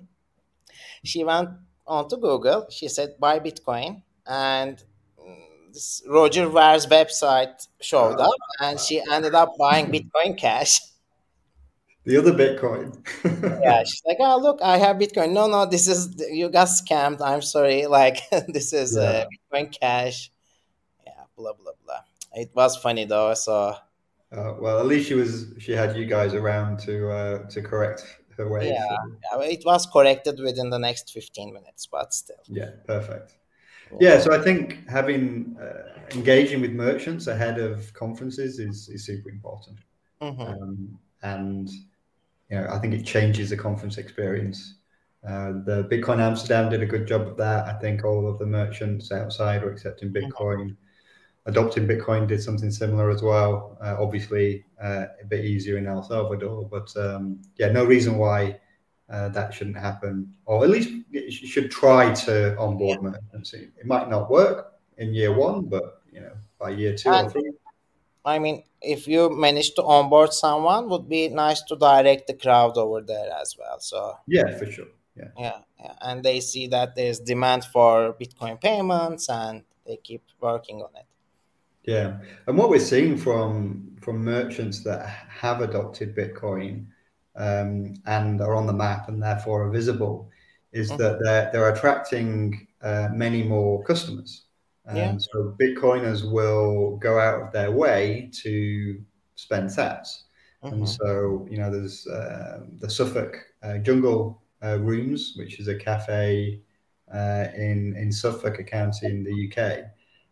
she 1.04 1.24
went 1.24 1.50
onto 1.88 2.18
google 2.18 2.68
she 2.70 2.88
said 2.88 3.16
buy 3.20 3.40
bitcoin 3.40 4.02
and 4.26 4.84
this 5.74 6.04
roger 6.08 6.48
Ver's 6.48 6.86
website 6.86 7.68
showed 7.82 8.20
up 8.20 8.42
and 8.62 8.80
she 8.80 9.02
ended 9.12 9.36
up 9.36 9.58
buying 9.58 9.88
bitcoin 9.88 10.38
cash 10.38 10.80
the 12.08 12.16
other 12.16 12.32
Bitcoin. 12.32 12.96
yeah, 13.62 13.84
she's 13.84 14.02
like, 14.06 14.16
oh 14.22 14.40
look, 14.40 14.62
I 14.62 14.78
have 14.78 14.96
Bitcoin. 14.96 15.34
No, 15.34 15.46
no, 15.48 15.66
this 15.66 15.90
is 15.90 16.16
you 16.32 16.48
got 16.48 16.70
scammed. 16.70 17.20
I'm 17.20 17.42
sorry. 17.42 17.86
Like 17.98 18.20
this 18.48 18.72
is 18.72 18.96
uh, 18.96 19.02
yeah. 19.02 19.08
uh, 19.10 19.26
Bitcoin 19.28 19.78
Cash. 19.78 20.32
Yeah, 21.06 21.24
blah 21.36 21.52
blah 21.52 21.74
blah. 21.84 22.00
It 22.34 22.52
was 22.54 22.78
funny 22.78 23.04
though. 23.04 23.34
So. 23.34 23.76
Uh, 24.32 24.54
well, 24.58 24.80
at 24.80 24.86
least 24.86 25.10
she 25.10 25.16
was. 25.16 25.54
She 25.60 25.74
had 25.74 25.98
you 25.98 26.06
guys 26.06 26.34
around 26.34 26.80
to 26.80 27.10
uh, 27.10 27.50
to 27.50 27.62
correct 27.62 28.06
ways. 28.46 28.72
Yeah, 28.72 28.98
so. 29.32 29.42
it 29.42 29.64
was 29.66 29.86
corrected 29.86 30.40
within 30.40 30.70
the 30.70 30.80
next 30.80 31.14
fifteen 31.14 31.54
minutes, 31.54 31.88
but 31.88 32.14
still. 32.14 32.44
Yeah, 32.48 32.72
perfect. 32.86 33.36
Yeah, 34.00 34.20
so 34.20 34.34
I 34.34 34.44
think 34.44 34.86
having 34.90 35.56
uh, 35.62 36.00
engaging 36.12 36.60
with 36.62 36.72
merchants 36.72 37.28
ahead 37.28 37.58
of 37.58 37.94
conferences 37.94 38.60
is 38.60 38.90
is 38.90 39.06
super 39.06 39.30
important. 39.30 39.80
Mm-hmm. 40.22 40.42
Um, 40.42 41.00
and 41.24 41.70
you 42.50 42.58
know, 42.58 42.68
I 42.70 42.80
think 42.80 42.94
it 42.94 43.04
changes 43.06 43.50
the 43.50 43.58
conference 43.58 43.98
experience. 43.98 44.76
Uh, 45.28 45.54
the 45.66 45.88
Bitcoin 45.92 46.20
Amsterdam 46.20 46.70
did 46.70 46.82
a 46.82 46.86
good 46.86 47.08
job 47.08 47.22
of 47.22 47.38
that. 47.38 47.66
I 47.66 47.74
think 47.80 48.06
all 48.06 48.28
of 48.28 48.40
the 48.40 48.46
merchants 48.46 49.12
outside 49.12 49.64
are 49.64 49.72
accepting 49.72 50.14
Bitcoin. 50.14 50.76
Adopting 51.48 51.88
Bitcoin 51.88 52.28
did 52.28 52.44
something 52.44 52.70
similar 52.70 53.10
as 53.10 53.24
well. 53.24 53.78
Uh, 53.82 53.96
obviously, 54.00 54.66
uh, 54.82 55.06
a 55.22 55.26
bit 55.26 55.46
easier 55.46 55.78
in 55.78 55.88
El 55.88 56.04
Salvador, 56.04 56.68
but 56.70 56.96
um, 56.98 57.42
yeah, 57.58 57.72
no 57.72 57.86
reason 57.86 58.18
why 58.18 58.60
uh, 59.10 59.30
that 59.30 59.54
shouldn't 59.54 59.78
happen, 59.78 60.34
or 60.46 60.64
at 60.66 60.70
least 60.70 60.90
you 61.10 61.32
should 61.32 61.72
try 61.72 62.14
to 62.14 62.58
onboard 62.58 63.02
merchants. 63.02 63.54
It 63.54 63.86
might 63.86 64.10
not 64.10 64.30
work 64.30 64.74
in 64.98 65.14
year 65.14 65.34
one, 65.34 65.66
but 65.66 66.02
you 66.12 66.20
know, 66.20 66.34
by 66.60 66.72
year 66.72 66.94
two 66.94 67.10
and, 67.10 67.28
or 67.28 67.30
three. 67.30 67.52
I 68.26 68.40
mean, 68.40 68.64
if 68.82 69.08
you 69.08 69.30
manage 69.30 69.74
to 69.76 69.84
onboard 69.84 70.34
someone, 70.34 70.90
would 70.90 71.08
be 71.08 71.30
nice 71.30 71.62
to 71.70 71.78
direct 71.78 72.28
the 72.28 72.34
crowd 72.34 72.78
over 72.78 73.02
there 73.02 73.32
as 73.42 73.56
well. 73.58 73.80
So 73.80 74.18
yeah, 74.28 74.58
for 74.58 74.70
sure. 74.70 74.88
Yeah. 75.16 75.30
yeah, 75.40 75.60
yeah, 75.80 75.94
and 76.02 76.22
they 76.22 76.42
see 76.42 76.68
that 76.68 76.96
there's 76.96 77.20
demand 77.20 77.66
for 77.66 78.14
Bitcoin 78.22 78.62
payments, 78.62 79.30
and 79.30 79.64
they 79.86 79.98
keep 79.98 80.22
working 80.42 80.82
on 80.82 80.90
it. 80.96 81.07
Yeah, 81.88 82.18
and 82.46 82.58
what 82.58 82.70
we're 82.70 82.80
seeing 82.80 83.18
from 83.18 83.96
from 84.02 84.24
merchants 84.24 84.84
that 84.84 85.08
have 85.08 85.62
adopted 85.62 86.16
Bitcoin 86.16 86.86
um, 87.36 87.96
and 88.06 88.42
are 88.42 88.56
on 88.56 88.68
the 88.68 88.74
map 88.74 89.08
and 89.08 89.24
therefore 89.24 89.66
are 89.66 89.72
visible 89.72 90.30
is 90.74 90.90
mm-hmm. 90.90 91.02
that 91.02 91.20
they're 91.24 91.50
they're 91.52 91.74
attracting 91.74 92.68
uh, 92.82 93.08
many 93.14 93.42
more 93.42 93.84
customers. 93.84 94.44
And 94.86 94.98
yeah. 94.98 95.18
so 95.18 95.56
Bitcoiners 95.62 96.30
will 96.30 96.98
go 96.98 97.20
out 97.20 97.42
of 97.42 97.52
their 97.52 97.72
way 97.72 98.30
to 98.44 99.02
spend 99.36 99.70
sats. 99.70 100.24
Mm-hmm. 100.64 100.74
And 100.74 100.90
so, 100.90 101.48
you 101.50 101.58
know, 101.58 101.70
there's 101.70 102.08
uh, 102.08 102.62
the 102.80 102.90
Suffolk 102.90 103.38
uh, 103.64 103.78
Jungle 103.80 104.42
uh, 104.64 104.80
Rooms, 104.80 105.34
which 105.36 105.60
is 105.60 105.68
a 105.68 105.76
cafe 105.76 106.62
uh, 107.14 107.48
in, 107.56 107.96
in 107.98 108.12
Suffolk 108.12 108.66
County 108.66 109.08
in 109.08 109.24
the 109.24 109.52
UK. 109.52 109.86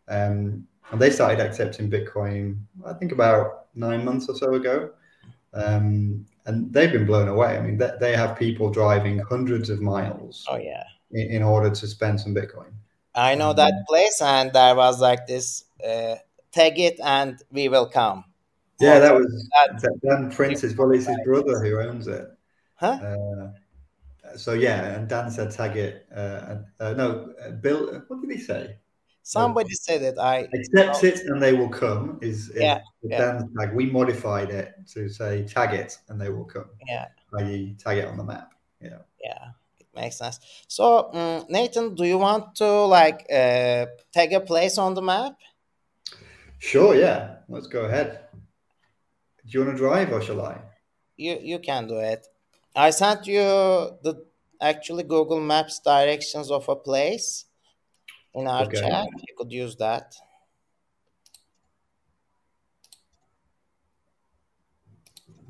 Um, 0.08 0.68
and 0.92 1.02
they 1.02 1.10
started 1.10 1.40
accepting 1.40 1.90
Bitcoin, 1.90 2.60
I 2.86 2.94
think, 2.94 3.12
about 3.12 3.68
nine 3.76 4.06
months 4.06 4.30
or 4.30 4.36
so 4.36 4.54
ago. 4.54 4.92
Um, 5.54 6.26
and 6.46 6.72
they've 6.72 6.92
been 6.92 7.06
blown 7.06 7.28
away. 7.28 7.58
I 7.58 7.62
mean, 7.62 7.78
they, 7.78 7.92
they 8.00 8.16
have 8.16 8.38
people 8.38 8.70
driving 8.70 9.20
hundreds 9.20 9.70
of 9.70 9.82
miles. 9.82 10.46
Oh, 10.50 10.58
yeah. 10.58 10.84
In, 11.12 11.32
in 11.32 11.44
order 11.44 11.70
to 11.70 11.88
spend 11.88 12.20
some 12.20 12.36
Bitcoin. 12.36 12.72
I 13.16 13.36
know 13.36 13.54
that 13.54 13.74
mm-hmm. 13.74 13.84
place, 13.88 14.22
and 14.22 14.52
there 14.52 14.76
was 14.76 15.00
like 15.00 15.26
this 15.26 15.64
uh, 15.88 16.16
tag 16.56 16.80
it 16.80 17.00
and 17.04 17.42
we 17.52 17.70
will 17.70 17.88
come. 17.88 18.26
Yeah, 18.80 19.00
that 19.00 19.16
was 19.16 19.50
that, 19.82 20.00
Dan 20.04 20.32
Prince's 20.32 20.76
well, 20.76 20.92
it's 20.92 21.06
his 21.06 21.18
brother 21.26 21.64
who 21.64 21.80
owns 21.80 22.08
it. 22.08 22.28
Huh? 22.76 23.00
Uh, 23.02 24.38
so 24.38 24.54
yeah, 24.54 24.96
and 24.96 25.08
Dan 25.08 25.32
said 25.32 25.52
tag 25.52 25.78
it. 25.78 26.06
Uh, 26.14 26.58
uh, 26.80 26.94
no, 26.94 27.34
uh, 27.42 27.52
Bill. 27.52 28.04
What 28.08 28.22
did 28.22 28.32
he 28.32 28.38
say? 28.38 28.76
Somebody 29.28 29.74
said 29.74 30.04
it. 30.04 30.20
I 30.20 30.48
accept 30.54 31.04
it 31.04 31.22
and 31.26 31.42
they 31.42 31.52
will 31.52 31.70
come. 31.70 32.20
Is, 32.22 32.50
is 32.50 32.62
yeah, 32.62 32.80
yeah. 33.02 33.42
Tag? 33.58 33.74
We 33.74 33.88
modified 33.88 34.52
it 34.52 34.76
to 34.94 35.10
say 35.10 35.44
tag 35.48 35.74
it 35.74 35.98
and 36.10 36.22
they 36.22 36.30
will 36.30 36.46
come. 36.46 36.70
Yeah, 36.88 37.08
i.e., 37.40 37.76
tag 37.80 37.98
it 37.98 38.06
on 38.06 38.18
the 38.18 38.24
map. 38.24 38.54
Yeah. 38.80 39.00
Yeah 39.20 39.48
It 39.80 39.88
makes 39.96 40.20
sense. 40.20 40.40
So, 40.68 41.12
um, 41.12 41.46
Nathan, 41.50 41.96
do 41.96 42.04
you 42.04 42.20
want 42.20 42.54
to 42.58 42.70
like 42.86 43.26
uh, 43.34 43.88
take 44.14 44.32
a 44.32 44.42
place 44.42 44.78
on 44.78 44.94
the 44.94 45.02
map? 45.02 45.34
Sure. 46.60 46.96
Yeah. 46.96 47.38
Let's 47.50 47.66
go 47.66 47.86
ahead. 47.86 48.30
Do 48.34 49.52
you 49.58 49.66
want 49.66 49.76
to 49.76 49.78
drive 49.78 50.14
or 50.14 50.22
shall 50.22 50.42
I? 50.42 50.62
You 51.18 51.40
you 51.42 51.58
can 51.58 51.88
do 51.88 51.98
it. 51.98 52.28
I 52.76 52.92
sent 52.92 53.26
you 53.26 53.42
the 54.04 54.24
actually 54.62 55.04
Google 55.04 55.42
Maps 55.42 55.80
directions 55.80 56.52
of 56.52 56.70
a 56.70 56.76
place 56.76 57.45
in 58.36 58.48
our 58.48 58.64
okay. 58.64 58.82
chat. 58.82 59.08
You 59.28 59.36
could 59.38 59.52
use 59.52 59.76
that. 59.78 60.14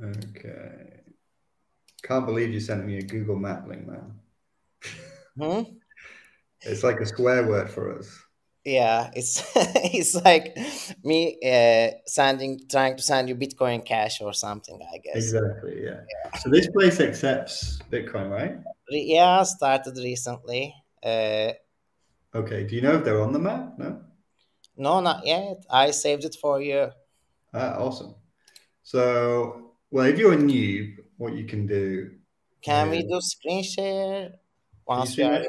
Okay. 0.02 1.02
Can't 2.04 2.26
believe 2.26 2.52
you 2.52 2.60
sent 2.60 2.86
me 2.86 2.98
a 2.98 3.02
Google 3.02 3.38
Map 3.38 3.68
link, 3.68 3.88
man. 3.88 4.14
Hmm? 5.38 5.62
It's 6.68 6.84
like 6.84 7.00
a 7.00 7.06
swear 7.06 7.46
word 7.46 7.70
for 7.70 7.96
us. 7.96 8.10
Yeah, 8.64 9.12
it's 9.14 9.44
it's 9.56 10.16
like 10.16 10.58
me 11.04 11.38
uh, 11.46 11.96
sending 12.08 12.60
trying 12.68 12.98
to 12.98 13.04
send 13.04 13.30
you 13.30 13.36
Bitcoin 13.36 13.86
Cash 13.86 14.20
or 14.22 14.34
something. 14.34 14.80
I 14.82 14.98
guess 14.98 15.16
exactly. 15.16 15.84
Yeah. 15.84 16.02
yeah. 16.02 16.40
So 16.40 16.50
this 16.50 16.68
place 16.70 17.00
accepts 17.00 17.80
Bitcoin, 17.92 18.32
right? 18.32 18.58
yeah, 18.90 19.44
started 19.44 19.96
recently. 19.98 20.74
Uh, 21.04 21.52
okay. 22.36 22.64
Do 22.64 22.76
you 22.76 22.82
know 22.82 22.96
if 22.96 23.04
they're 23.04 23.22
on 23.22 23.34
the 23.34 23.40
map? 23.40 23.78
No. 23.78 24.02
No, 24.78 25.00
not 25.00 25.26
yet. 25.26 25.66
I 25.70 25.92
saved 25.92 26.26
it 26.26 26.36
for 26.40 26.62
you. 26.62 26.90
Ah, 27.54 27.78
awesome. 27.80 28.16
So, 28.84 29.72
well, 29.90 30.06
if 30.06 30.20
you're 30.20 30.34
a 30.34 30.38
noob, 30.38 30.98
what 31.18 31.34
you 31.34 31.46
can 31.46 31.66
do. 31.66 32.12
Can 32.62 32.90
we 32.90 33.04
do 33.04 33.22
screen 33.22 33.64
share? 33.64 34.34
Once 34.86 35.18
you 35.18 35.26
are. 35.26 35.44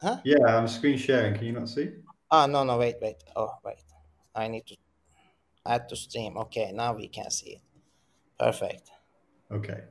Huh? 0.00 0.18
Yeah, 0.24 0.44
I'm 0.44 0.66
screen 0.66 0.98
sharing. 0.98 1.34
Can 1.34 1.46
you 1.46 1.52
not 1.52 1.68
see? 1.68 1.90
Oh 2.30 2.46
no 2.46 2.64
no 2.64 2.78
wait 2.78 2.96
wait. 3.00 3.22
Oh 3.36 3.52
wait. 3.64 3.84
I 4.34 4.48
need 4.48 4.66
to 4.66 4.76
add 5.64 5.88
to 5.90 5.96
stream. 5.96 6.36
Okay, 6.36 6.72
now 6.72 6.94
we 6.94 7.08
can 7.08 7.30
see 7.30 7.50
it. 7.50 7.60
Perfect. 8.38 8.90
Okay. 9.50 9.84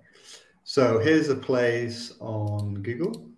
So 0.64 1.00
here's 1.00 1.30
a 1.30 1.36
place 1.36 2.14
on 2.20 2.82
Google. 2.82 3.30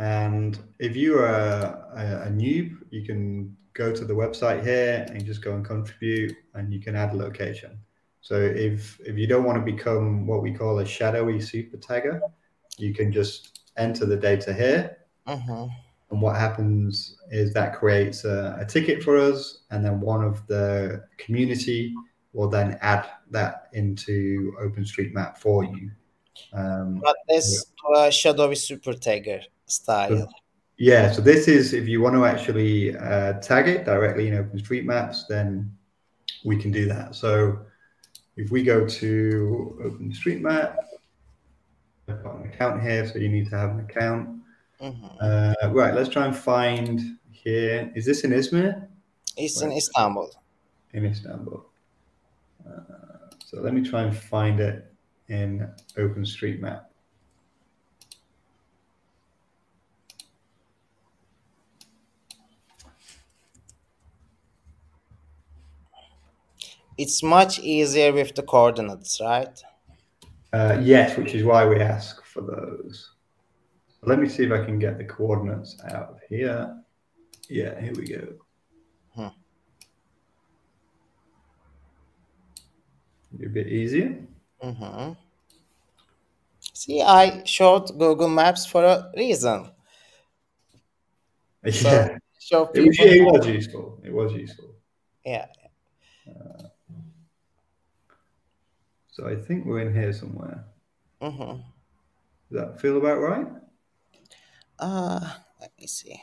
And 0.00 0.58
if 0.78 0.96
you 0.96 1.18
are 1.18 1.84
a, 1.94 2.28
a 2.28 2.30
noob, 2.30 2.78
you 2.90 3.04
can 3.04 3.54
go 3.74 3.92
to 3.92 4.04
the 4.06 4.14
website 4.14 4.64
here 4.64 5.06
and 5.10 5.24
just 5.26 5.44
go 5.44 5.54
and 5.54 5.62
contribute 5.64 6.34
and 6.54 6.72
you 6.72 6.80
can 6.80 6.96
add 6.96 7.12
a 7.12 7.16
location. 7.16 7.78
So 8.22 8.36
if 8.40 8.98
if 9.00 9.18
you 9.18 9.26
don't 9.26 9.44
want 9.44 9.58
to 9.58 9.72
become 9.72 10.26
what 10.26 10.42
we 10.42 10.52
call 10.52 10.78
a 10.78 10.86
shadowy 10.86 11.38
super 11.40 11.76
tagger, 11.76 12.20
you 12.78 12.94
can 12.94 13.12
just 13.12 13.60
enter 13.76 14.06
the 14.06 14.16
data 14.16 14.52
here 14.54 14.96
Mm-hmm. 15.28 15.66
and 16.10 16.22
what 16.22 16.34
happens 16.36 17.18
is 17.30 17.52
that 17.52 17.74
creates 17.74 18.24
a, 18.24 18.56
a 18.58 18.64
ticket 18.64 19.02
for 19.02 19.16
us, 19.18 19.58
and 19.70 19.84
then 19.84 20.00
one 20.00 20.24
of 20.24 20.44
the 20.46 21.04
community 21.18 21.94
will 22.32 22.48
then 22.48 22.78
add 22.80 23.06
that 23.30 23.68
into 23.74 24.52
OpenStreetMap 24.60 25.36
for 25.36 25.62
you. 25.64 25.90
Um, 26.52 27.00
But 27.00 27.16
this 27.28 27.66
uh, 27.94 28.10
shadowy 28.10 28.56
super 28.56 28.94
tagger 28.94 29.42
style. 29.70 30.28
yeah, 30.78 31.10
so 31.12 31.20
this 31.20 31.48
is 31.48 31.72
if 31.72 31.86
you 31.88 32.00
want 32.00 32.14
to 32.16 32.24
actually 32.24 32.96
uh, 32.96 33.34
tag 33.40 33.68
it 33.68 33.84
directly 33.84 34.28
in 34.28 34.34
OpenStreetMaps, 34.34 35.26
then 35.28 35.70
we 36.44 36.56
can 36.56 36.70
do 36.70 36.86
that. 36.86 37.14
So 37.14 37.58
if 38.36 38.50
we 38.50 38.62
go 38.62 38.86
to 38.86 39.78
OpenStreetMap, 39.84 40.76
I've 42.08 42.22
got 42.22 42.36
an 42.36 42.44
account 42.50 42.82
here, 42.82 43.06
so 43.06 43.18
you 43.18 43.28
need 43.28 43.48
to 43.50 43.56
have 43.56 43.70
an 43.70 43.80
account. 43.80 44.40
Mhm. 44.80 45.16
Uh, 45.20 45.70
right, 45.70 45.94
let's 45.94 46.08
try 46.08 46.24
and 46.26 46.34
find 46.36 47.18
here. 47.32 47.92
Is 47.94 48.04
this 48.06 48.24
in 48.24 48.30
Izmir? 48.30 48.86
It's 49.36 49.60
in 49.62 49.72
Istanbul. 49.72 50.30
in 50.92 51.04
Istanbul. 51.06 51.64
Uh, 52.66 52.80
so 53.44 53.60
let 53.60 53.72
me 53.74 53.82
try 53.88 54.02
and 54.02 54.16
find 54.16 54.58
it 54.60 54.92
in 55.28 55.68
OpenStreetMap. 55.96 56.86
It's 67.00 67.22
much 67.22 67.58
easier 67.60 68.12
with 68.12 68.34
the 68.34 68.42
coordinates, 68.42 69.22
right? 69.22 69.56
Uh, 70.52 70.76
yes, 70.82 71.16
which 71.16 71.34
is 71.34 71.44
why 71.44 71.66
we 71.66 71.80
ask 71.80 72.22
for 72.26 72.42
those. 72.42 73.12
Let 74.02 74.18
me 74.18 74.28
see 74.28 74.44
if 74.44 74.52
I 74.52 74.62
can 74.66 74.78
get 74.78 74.98
the 74.98 75.04
coordinates 75.04 75.80
out 75.94 76.10
of 76.10 76.18
here. 76.28 76.76
Yeah, 77.48 77.80
here 77.80 77.94
we 77.96 78.04
go. 78.06 78.24
Hmm. 79.14 79.34
A 83.44 83.48
bit 83.48 83.68
easier. 83.68 84.18
hmm 84.60 85.12
See, 86.74 87.00
I 87.00 87.42
showed 87.46 87.98
Google 87.98 88.28
Maps 88.28 88.66
for 88.66 88.84
a 88.84 89.10
reason. 89.16 89.70
Yeah, 91.64 92.18
Show 92.38 92.70
it 92.74 92.80
was, 92.80 92.98
it 92.98 93.22
was 93.22 93.46
useful. 93.46 94.00
It 94.04 94.12
was 94.12 94.32
useful. 94.34 94.74
Yeah. 95.24 95.46
So 99.12 99.26
I 99.26 99.36
think 99.36 99.66
we're 99.66 99.80
in 99.80 99.94
here 99.94 100.12
somewhere. 100.12 100.64
hmm 101.20 101.34
Does 101.36 101.60
that 102.50 102.80
feel 102.80 102.96
about 102.96 103.18
right? 103.20 103.46
Uh, 104.78 105.34
let 105.60 105.72
me 105.78 105.86
see. 105.86 106.22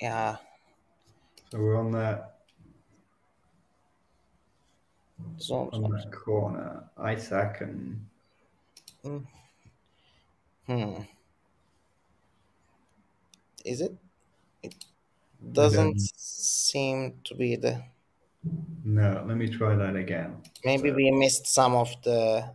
Yeah. 0.00 0.36
So 1.50 1.58
we're 1.58 1.76
on 1.76 1.92
that 1.92 2.40
Zoom. 5.40 5.70
on 5.72 5.90
that 5.90 6.12
corner. 6.12 6.88
Isaac 6.98 7.60
and 7.60 8.04
Hmm. 10.66 11.02
Is 13.64 13.80
it? 13.80 13.96
It 14.62 14.74
doesn't 15.52 16.00
seem 16.16 17.20
to 17.24 17.34
be 17.34 17.56
the. 17.56 17.82
No, 18.84 19.24
let 19.26 19.36
me 19.36 19.48
try 19.48 19.74
that 19.74 19.96
again. 19.96 20.36
Maybe 20.64 20.90
So- 20.90 20.94
we 20.96 21.10
missed 21.10 21.46
some 21.46 21.74
of 21.74 21.88
the. 22.02 22.54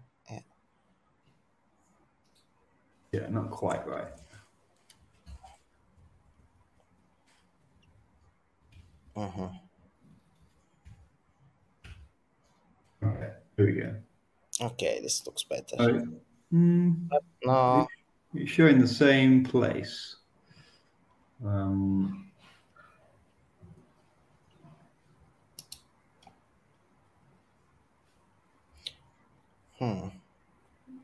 Yeah, 3.12 3.28
not 3.30 3.52
quite 3.52 3.86
right. 3.88 4.08
Mhm. 9.16 9.60
Okay, 13.04 13.32
here 13.58 13.66
we 13.66 13.72
go. 13.74 13.96
Okay, 14.62 15.00
this 15.02 15.26
looks 15.28 15.44
better. 15.44 15.76
Oh, 15.78 16.08
mm, 16.52 17.10
No. 17.46 17.88
you're 18.34 18.48
showing 18.48 18.80
the 18.80 18.88
same 18.88 19.44
place. 19.44 20.16
Um, 21.46 22.32
Hmm. 29.84 30.08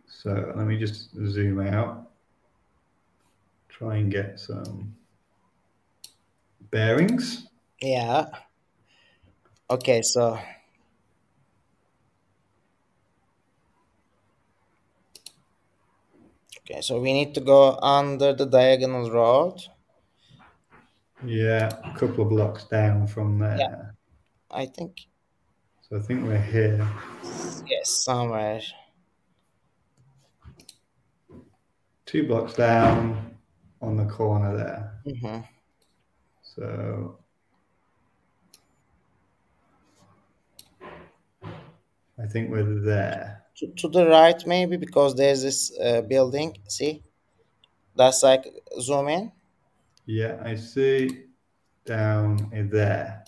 so 0.07 0.53
let 0.55 0.65
me 0.65 0.77
just 0.77 1.09
zoom 1.27 1.59
out. 1.59 2.11
Try 3.67 3.97
and 3.97 4.09
get 4.09 4.39
some 4.39 4.95
bearings. 6.71 7.47
Yeah. 7.81 8.27
Okay, 9.69 10.01
so 10.01 10.39
Okay, 16.59 16.81
so 16.81 17.01
we 17.01 17.11
need 17.11 17.33
to 17.33 17.41
go 17.41 17.77
under 17.81 18.31
the 18.31 18.45
diagonal 18.45 19.11
road. 19.11 19.59
Yeah, 21.25 21.67
a 21.83 21.97
couple 21.97 22.23
of 22.23 22.29
blocks 22.29 22.63
down 22.63 23.07
from 23.07 23.39
there. 23.39 23.57
Yeah, 23.57 23.81
I 24.51 24.67
think 24.67 25.01
So 25.89 25.97
I 25.97 26.01
think 26.01 26.23
we're 26.23 26.37
here. 26.39 26.87
yes, 27.65 27.89
somewhere. 27.89 28.61
Two 32.05 32.27
blocks 32.27 32.53
down 32.53 33.35
on 33.81 33.97
the 33.97 34.05
corner 34.05 34.55
there. 34.55 35.19
hmm 35.19 35.39
So 36.43 37.17
I 42.21 42.27
think 42.27 42.51
we're 42.51 42.81
there. 42.81 43.45
To, 43.57 43.67
to 43.77 43.87
the 43.87 44.07
right, 44.07 44.45
maybe 44.45 44.77
because 44.77 45.15
there's 45.15 45.41
this 45.41 45.75
uh, 45.79 46.01
building. 46.01 46.55
See, 46.67 47.01
that's 47.95 48.21
like 48.21 48.45
zoom 48.79 49.07
in. 49.07 49.31
Yeah, 50.05 50.39
I 50.45 50.53
see 50.55 51.23
down 51.83 52.51
in 52.53 52.69
there. 52.69 53.23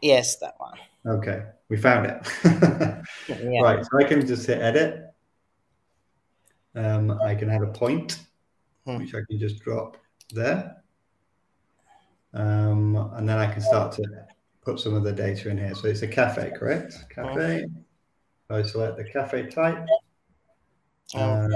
Yes, 0.00 0.36
that 0.36 0.54
one. 0.58 0.78
Okay, 1.06 1.42
we 1.68 1.76
found 1.76 2.06
it. 2.06 2.18
Yeah. 3.28 3.60
Right, 3.62 3.84
so 3.84 3.98
I 3.98 4.04
can 4.04 4.26
just 4.26 4.46
hit 4.46 4.58
edit. 4.60 5.04
Um, 6.74 7.10
I 7.22 7.34
can 7.34 7.50
add 7.50 7.62
a 7.62 7.66
point, 7.66 8.20
Hmm. 8.86 8.98
which 8.98 9.14
I 9.14 9.20
can 9.28 9.38
just 9.38 9.60
drop 9.60 9.96
there. 10.32 10.76
Um, 12.32 12.96
and 13.14 13.28
then 13.28 13.36
I 13.38 13.52
can 13.52 13.60
start 13.60 13.92
to 13.92 14.02
put 14.62 14.80
some 14.80 14.94
of 14.94 15.02
the 15.04 15.12
data 15.12 15.50
in 15.50 15.58
here. 15.58 15.74
So 15.74 15.88
it's 15.88 16.02
a 16.02 16.08
cafe, 16.08 16.52
correct? 16.56 16.94
Cafe. 17.10 17.66
I 18.50 18.62
select 18.62 18.96
the 18.96 19.04
cafe 19.04 19.46
type. 19.46 19.86
Um, 21.14 21.50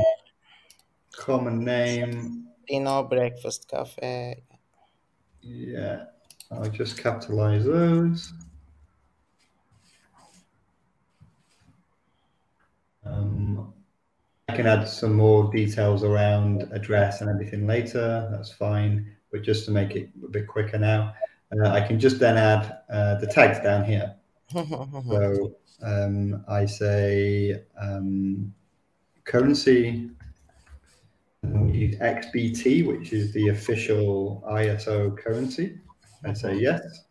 common 1.16 1.64
name. 1.64 2.48
Pino 2.66 3.02
breakfast 3.04 3.68
cafe. 3.68 4.42
Yeah, 5.40 6.04
I'll 6.50 6.68
just 6.68 6.98
capitalize 7.02 7.64
those. 7.64 8.32
Um, 13.12 13.72
I 14.48 14.56
can 14.56 14.66
add 14.66 14.88
some 14.88 15.14
more 15.14 15.50
details 15.50 16.02
around 16.02 16.68
address 16.72 17.20
and 17.20 17.30
everything 17.30 17.66
later. 17.66 18.28
That's 18.30 18.52
fine. 18.52 19.14
But 19.30 19.42
just 19.42 19.64
to 19.66 19.70
make 19.70 19.92
it 19.96 20.10
a 20.24 20.28
bit 20.28 20.46
quicker 20.46 20.78
now, 20.78 21.14
uh, 21.58 21.68
I 21.68 21.80
can 21.80 21.98
just 21.98 22.18
then 22.18 22.36
add 22.36 22.78
uh, 22.90 23.14
the 23.16 23.26
tags 23.26 23.60
down 23.60 23.84
here. 23.84 24.14
so 24.52 25.56
um, 25.82 26.44
I 26.48 26.66
say 26.66 27.62
um, 27.80 28.52
currency 29.24 30.10
use 31.72 31.96
XBT, 31.96 32.86
which 32.86 33.12
is 33.12 33.32
the 33.32 33.48
official 33.48 34.42
ISO 34.48 35.16
currency. 35.16 35.78
I 36.24 36.32
say 36.32 36.56
yes. 36.56 37.04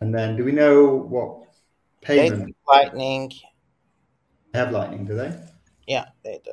And 0.00 0.14
then 0.14 0.36
do 0.36 0.44
we 0.44 0.52
know 0.52 0.86
what 0.86 1.44
payment? 2.00 2.54
Lightning. 2.66 3.32
Have 4.54 4.72
Lightning, 4.72 5.04
do 5.04 5.14
they? 5.14 5.32
Yeah, 5.86 6.06
they 6.24 6.40
do. 6.44 6.52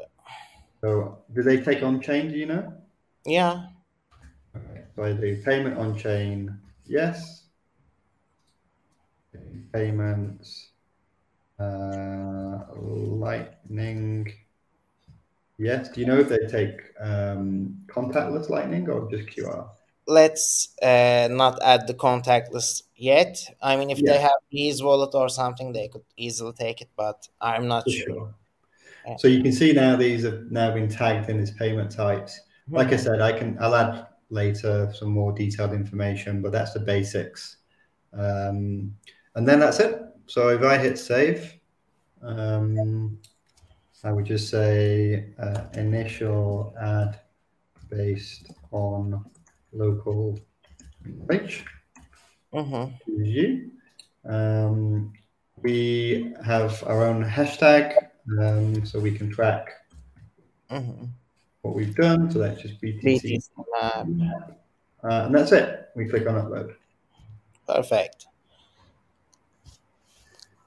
So 0.82 1.24
do 1.34 1.42
they 1.42 1.62
take 1.62 1.82
on 1.82 2.00
chain, 2.02 2.30
do 2.30 2.38
you 2.38 2.46
know? 2.46 2.74
Yeah. 3.26 3.66
Okay. 4.56 4.84
So 4.96 5.04
I 5.04 5.14
do 5.14 5.42
payment 5.44 5.78
on 5.78 5.98
chain, 5.98 6.60
yes. 6.86 7.46
Payments, 9.74 10.70
uh, 11.60 12.60
Lightning, 12.76 14.32
yes. 15.58 15.90
Do 15.90 16.02
you 16.02 16.08
know 16.08 16.20
if 16.20 16.30
they 16.30 16.48
take 16.48 16.80
um, 17.00 17.84
contactless 17.88 18.50
Lightning 18.50 18.90
or 18.90 19.10
just 19.10 19.28
QR? 19.30 19.70
Let's 20.08 20.70
uh, 20.82 21.28
not 21.30 21.62
add 21.62 21.88
the 21.88 21.94
contactless 21.94 22.84
yet. 22.96 23.38
I 23.62 23.76
mean, 23.76 23.90
if 23.90 24.00
Yeah. 24.00 24.14
they 24.14 24.20
have 24.20 24.40
Breeze 24.52 24.82
wallet 24.82 25.14
or 25.14 25.30
something, 25.30 25.74
they 25.74 25.88
could 25.90 26.06
easily 26.16 26.54
take 26.54 26.82
it, 26.82 26.90
but 26.96 27.28
I'm 27.42 27.68
not 27.68 27.90
sure. 27.90 28.06
sure. 28.06 28.36
Yeah. 29.06 29.18
So 29.18 29.28
you 29.28 29.42
can 29.44 29.52
see 29.52 29.74
now 29.74 29.96
these 29.96 30.24
have 30.24 30.52
now 30.52 30.72
been 30.74 30.90
tagged 30.90 31.30
in 31.30 31.40
as 31.40 31.52
payment 31.52 31.92
types. 31.92 32.42
Like 32.70 32.92
I 32.92 32.98
said, 32.98 33.22
I 33.22 33.32
can 33.32 33.58
I'll 33.62 33.76
add 33.76 34.08
later 34.30 34.92
some 34.94 35.10
more 35.10 35.32
detailed 35.32 35.72
information, 35.72 36.42
but 36.42 36.52
that's 36.52 36.74
the 36.74 36.82
basics. 36.82 37.58
Um, 38.14 38.94
and 39.36 39.48
then 39.48 39.60
that's 39.60 39.80
it. 39.80 40.02
So 40.26 40.50
if 40.50 40.62
I 40.64 40.78
hit 40.78 41.00
save, 41.00 41.58
um, 42.22 43.18
I 44.04 44.12
would 44.12 44.26
just 44.26 44.50
say 44.50 45.34
uh, 45.40 45.64
initial 45.74 46.76
ad 46.82 47.22
based 47.90 48.52
on 48.72 49.24
local. 49.78 50.40
Choose 53.06 53.28
you. 53.30 53.72
Um, 54.26 55.14
we 55.62 56.34
have 56.44 56.84
our 56.86 57.06
own 57.06 57.24
hashtag, 57.24 57.96
um, 58.40 58.86
so 58.86 59.00
we 59.00 59.12
can 59.12 59.30
track 59.32 59.70
Mhm. 60.70 61.10
what 61.62 61.76
we've 61.76 61.96
done. 61.96 62.30
So 62.32 62.40
that's 62.40 62.62
just 62.62 62.82
BTC. 62.82 63.40
Uh, 63.82 64.04
and 65.04 65.36
that's 65.36 65.52
it. 65.52 65.90
We 65.96 66.06
click 66.10 66.28
on 66.28 66.36
upload. 66.36 66.76
Perfect. 67.68 68.28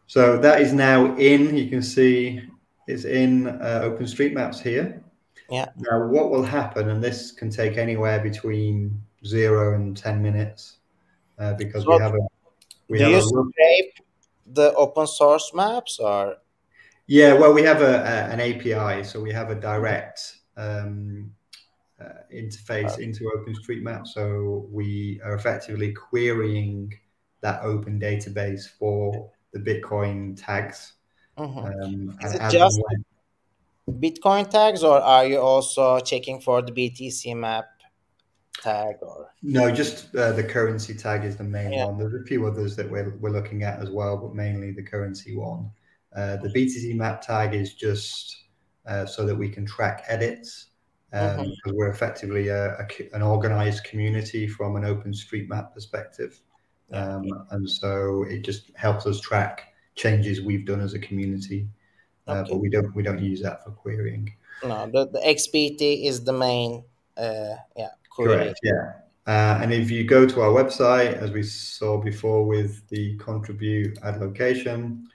So 0.06 0.38
that 0.38 0.60
is 0.60 0.72
now 0.72 1.16
in. 1.16 1.56
You 1.56 1.68
can 1.68 1.82
see 1.82 2.42
it's 2.86 3.04
in 3.04 3.46
uh, 3.46 3.82
OpenStreetMaps 3.84 4.60
here. 4.60 5.02
Yeah. 5.50 5.68
Now, 5.76 6.06
what 6.06 6.30
will 6.30 6.42
happen, 6.44 6.90
and 6.90 7.02
this 7.02 7.32
can 7.32 7.50
take 7.50 7.76
anywhere 7.76 8.20
between 8.20 9.02
zero 9.26 9.74
and 9.74 9.96
10 9.96 10.22
minutes 10.22 10.76
uh, 11.38 11.54
because 11.54 11.86
we 11.86 11.98
have 11.98 12.14
a. 12.14 12.18
We 12.88 12.98
Do 12.98 13.04
have 13.04 13.12
you 13.12 13.18
a 13.18 13.22
scrape 13.22 13.94
the 14.46 14.74
open 14.74 15.06
source 15.06 15.52
maps 15.54 15.98
or? 15.98 16.36
Yeah, 17.06 17.34
well, 17.34 17.52
we 17.52 17.62
have 17.62 17.82
a, 17.82 17.96
a 17.96 18.32
an 18.32 18.40
API, 18.40 19.04
so 19.04 19.20
we 19.20 19.32
have 19.32 19.50
a 19.50 19.54
direct 19.54 20.36
um, 20.56 21.32
uh, 22.00 22.22
interface 22.32 22.98
into 22.98 23.30
OpenStreetMap. 23.36 24.06
So 24.06 24.66
we 24.70 25.20
are 25.24 25.34
effectively 25.34 25.92
querying 25.92 26.94
that 27.40 27.62
open 27.62 27.98
database 27.98 28.68
for 28.68 29.30
the 29.52 29.58
Bitcoin 29.58 30.40
tags. 30.40 30.92
Mhm. 31.38 31.84
Um, 31.84 32.18
Is 32.22 32.34
it 32.34 32.50
just- 32.50 32.80
Bitcoin 33.88 34.48
tags, 34.48 34.82
or 34.82 35.00
are 35.00 35.26
you 35.26 35.38
also 35.40 36.00
checking 36.00 36.40
for 36.40 36.62
the 36.62 36.72
BTC 36.72 37.36
map 37.36 37.66
tag? 38.62 38.96
Or 39.02 39.32
no, 39.42 39.70
just 39.72 40.14
uh, 40.14 40.32
the 40.32 40.44
currency 40.44 40.94
tag 40.94 41.24
is 41.24 41.36
the 41.36 41.44
main 41.44 41.72
Yeah. 41.72 41.86
one. 41.86 41.98
There's 41.98 42.14
a 42.14 42.24
few 42.24 42.46
others 42.46 42.76
that 42.76 42.90
we're, 42.90 43.16
we're 43.18 43.30
looking 43.30 43.62
at 43.62 43.80
as 43.80 43.90
well, 43.90 44.16
but 44.16 44.34
mainly 44.34 44.70
the 44.72 44.82
currency 44.82 45.36
one. 45.36 45.70
Uh, 46.14 46.36
the 46.36 46.48
BTC 46.48 46.94
map 46.96 47.22
tag 47.22 47.54
is 47.54 47.74
just 47.74 48.36
uh, 48.86 49.06
so 49.06 49.24
that 49.26 49.34
we 49.34 49.48
can 49.48 49.66
track 49.66 50.04
edits. 50.08 50.66
Um, 51.12 51.20
Mhm. 51.40 51.50
because 51.56 51.72
we're 51.76 51.88
effectively 51.90 52.48
a, 52.48 52.74
a 52.76 52.86
an 53.14 53.22
organized 53.22 53.82
community 53.82 54.46
from 54.46 54.76
an 54.76 54.84
OpenStreetMap 54.84 55.74
perspective. 55.74 56.40
Yeah. 56.88 57.16
Um, 57.16 57.46
and 57.50 57.68
so 57.68 58.22
it 58.28 58.42
just 58.42 58.70
helps 58.76 59.06
us 59.06 59.18
track 59.20 59.72
changes 59.96 60.40
we've 60.40 60.64
done 60.64 60.80
as 60.80 60.94
a 60.94 61.00
community. 61.00 61.66
Uh, 62.30 62.44
But 62.48 62.58
we 62.58 62.68
don't 62.68 62.94
we 62.94 63.02
don't 63.02 63.22
use 63.22 63.40
that 63.42 63.64
for 63.64 63.70
querying. 63.70 64.32
no, 64.64 64.88
the, 64.92 65.06
the 65.06 65.20
XBT 65.20 66.06
is 66.06 66.24
the 66.24 66.32
main. 66.32 66.84
Uh, 67.16 67.56
yeah, 67.76 67.88
query. 68.10 68.36
Correct. 68.36 68.60
Yeah. 68.62 68.92
Uh, 69.26 69.60
and 69.62 69.72
if 69.72 69.90
you 69.90 70.04
go 70.04 70.26
to 70.26 70.40
our 70.40 70.50
website, 70.50 71.14
as 71.14 71.30
we 71.30 71.42
saw 71.42 71.98
before 71.98 72.44
with 72.44 72.88
the 72.88 73.16
contribute 73.18 73.98
add 74.02 74.20
location, 74.20 75.08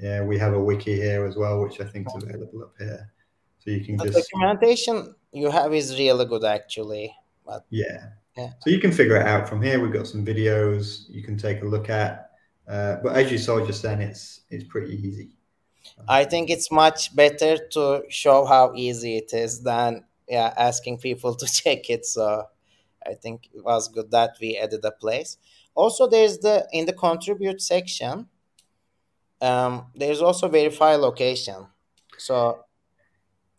yeah, 0.00 0.22
we 0.22 0.38
have 0.38 0.52
a 0.52 0.60
wiki 0.60 0.94
here 0.94 1.24
as 1.24 1.36
well, 1.36 1.62
which 1.62 1.80
I 1.80 1.84
think 1.84 2.06
is 2.16 2.22
available 2.22 2.62
up 2.62 2.74
here. 2.78 3.10
So 3.58 3.70
you 3.70 3.84
can 3.84 3.96
just. 3.96 4.12
The 4.12 4.20
just 4.20 4.30
documentation 4.30 5.14
you 5.32 5.50
have 5.50 5.74
is 5.74 5.98
really 5.98 6.26
good, 6.26 6.44
actually. 6.44 7.14
But 7.44 7.64
yeah. 7.70 8.10
Yeah. 8.36 8.50
So 8.60 8.70
you 8.70 8.78
can 8.78 8.92
figure 8.92 9.16
it 9.16 9.26
out 9.26 9.48
from 9.48 9.62
here. 9.62 9.80
We've 9.80 9.92
got 9.92 10.06
some 10.06 10.24
videos 10.24 11.08
you 11.08 11.22
can 11.22 11.38
take 11.38 11.62
a 11.62 11.64
look 11.64 11.88
at. 11.88 12.30
Uh, 12.68 12.96
but 13.02 13.16
as 13.16 13.30
you 13.32 13.38
saw 13.38 13.64
just 13.64 13.82
then, 13.82 14.00
it's 14.00 14.42
it's 14.50 14.64
pretty 14.64 14.94
easy. 14.94 15.35
I 16.08 16.24
think 16.24 16.50
it's 16.50 16.70
much 16.70 17.14
better 17.14 17.56
to 17.72 18.04
show 18.08 18.44
how 18.44 18.72
easy 18.74 19.16
it 19.16 19.32
is 19.32 19.62
than 19.62 20.04
yeah 20.28 20.52
asking 20.56 20.98
people 20.98 21.34
to 21.34 21.46
check 21.60 21.90
it. 21.90 22.06
So 22.06 22.44
I 23.04 23.14
think 23.14 23.48
it 23.54 23.64
was 23.64 23.88
good 23.88 24.10
that 24.10 24.36
we 24.40 24.56
added 24.56 24.84
a 24.84 24.90
place. 24.90 25.38
Also, 25.74 26.06
there's 26.08 26.38
the 26.38 26.66
in 26.72 26.86
the 26.86 26.92
contribute 26.92 27.60
section. 27.60 28.28
Um, 29.40 29.86
there's 29.94 30.22
also 30.22 30.48
verify 30.48 30.94
location. 30.96 31.66
So 32.16 32.64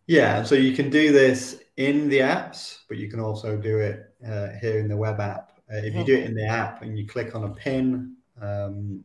Yeah, 0.06 0.42
so 0.42 0.54
you 0.54 0.72
can 0.74 0.90
do 0.90 1.12
this 1.12 1.62
in 1.76 2.08
the 2.08 2.18
apps, 2.18 2.78
but 2.88 2.96
you 2.98 3.08
can 3.08 3.20
also 3.20 3.56
do 3.56 3.78
it 3.78 4.12
uh, 4.26 4.48
here 4.60 4.80
in 4.80 4.88
the 4.88 4.96
web 4.96 5.20
app. 5.20 5.52
Uh, 5.70 5.76
if 5.84 5.94
you 5.94 6.04
do 6.04 6.16
it 6.16 6.24
in 6.24 6.34
the 6.34 6.46
app 6.46 6.82
and 6.82 6.98
you 6.98 7.06
click 7.06 7.34
on 7.34 7.44
a 7.44 7.50
pin, 7.50 8.16
um, 8.40 9.04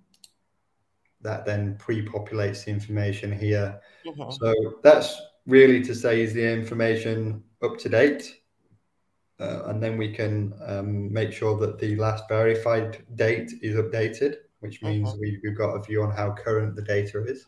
that 1.23 1.45
then 1.45 1.75
pre-populates 1.77 2.65
the 2.65 2.71
information 2.71 3.31
here. 3.31 3.79
mhm, 4.05 4.31
So 4.33 4.53
that's 4.83 5.19
really 5.45 5.81
to 5.83 5.95
say 5.95 6.21
is 6.21 6.33
the 6.33 6.45
information 6.51 7.43
up 7.61 7.77
to 7.79 7.89
date, 7.89 8.41
uh, 9.39 9.63
and 9.65 9.81
then 9.81 9.97
we 9.97 10.13
can 10.13 10.53
um, 10.65 11.11
make 11.11 11.31
sure 11.31 11.57
that 11.59 11.79
the 11.79 11.95
last 11.95 12.25
verified 12.29 13.03
date 13.15 13.51
is 13.61 13.75
updated, 13.75 14.35
which 14.59 14.81
means 14.81 15.15
we, 15.19 15.39
we've 15.43 15.57
got 15.57 15.73
a 15.75 15.81
view 15.81 16.03
on 16.03 16.11
how 16.11 16.31
current 16.33 16.75
the 16.75 16.81
data 16.81 17.23
is. 17.25 17.45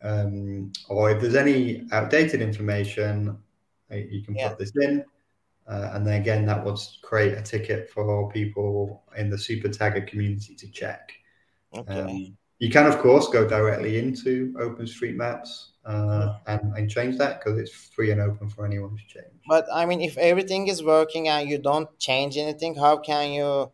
Um, 0.00 0.72
or 0.88 1.10
if 1.10 1.20
there's 1.20 1.34
any 1.34 1.86
outdated 1.92 2.40
information, 2.40 3.36
uh, 3.90 3.96
you 3.96 4.22
can 4.24 4.34
Yeah. 4.36 4.48
put 4.50 4.58
this 4.58 4.72
in. 4.76 5.04
Uh, 5.66 5.90
and 5.92 6.06
then 6.06 6.20
again, 6.20 6.46
that 6.46 6.64
would 6.64 6.78
create 7.02 7.36
a 7.36 7.42
ticket 7.42 7.90
for 7.90 8.30
people 8.32 9.02
in 9.16 9.28
the 9.28 9.36
super 9.36 9.68
tagger 9.68 10.06
community 10.06 10.54
to 10.54 10.70
check. 10.70 11.12
okay. 11.74 12.00
Um, 12.00 12.37
you 12.58 12.70
can, 12.70 12.86
of 12.86 12.98
course, 12.98 13.28
go 13.28 13.46
directly 13.48 13.98
into 13.98 14.52
OpenStreetMaps 14.54 15.48
uh, 15.84 16.38
and, 16.46 16.60
and 16.76 16.90
change 16.90 17.16
that 17.18 17.40
because 17.40 17.58
it's 17.58 17.72
free 17.72 18.10
and 18.10 18.20
open 18.20 18.48
for 18.48 18.66
anyone 18.66 18.96
to 18.96 19.06
change. 19.06 19.32
But 19.46 19.66
I 19.72 19.86
mean, 19.86 20.00
if 20.00 20.16
everything 20.18 20.68
is 20.68 20.82
working 20.82 21.28
and 21.28 21.48
you 21.48 21.58
don't 21.58 21.88
change 21.98 22.36
anything, 22.36 22.74
how 22.74 22.98
can 22.98 23.32
you 23.32 23.70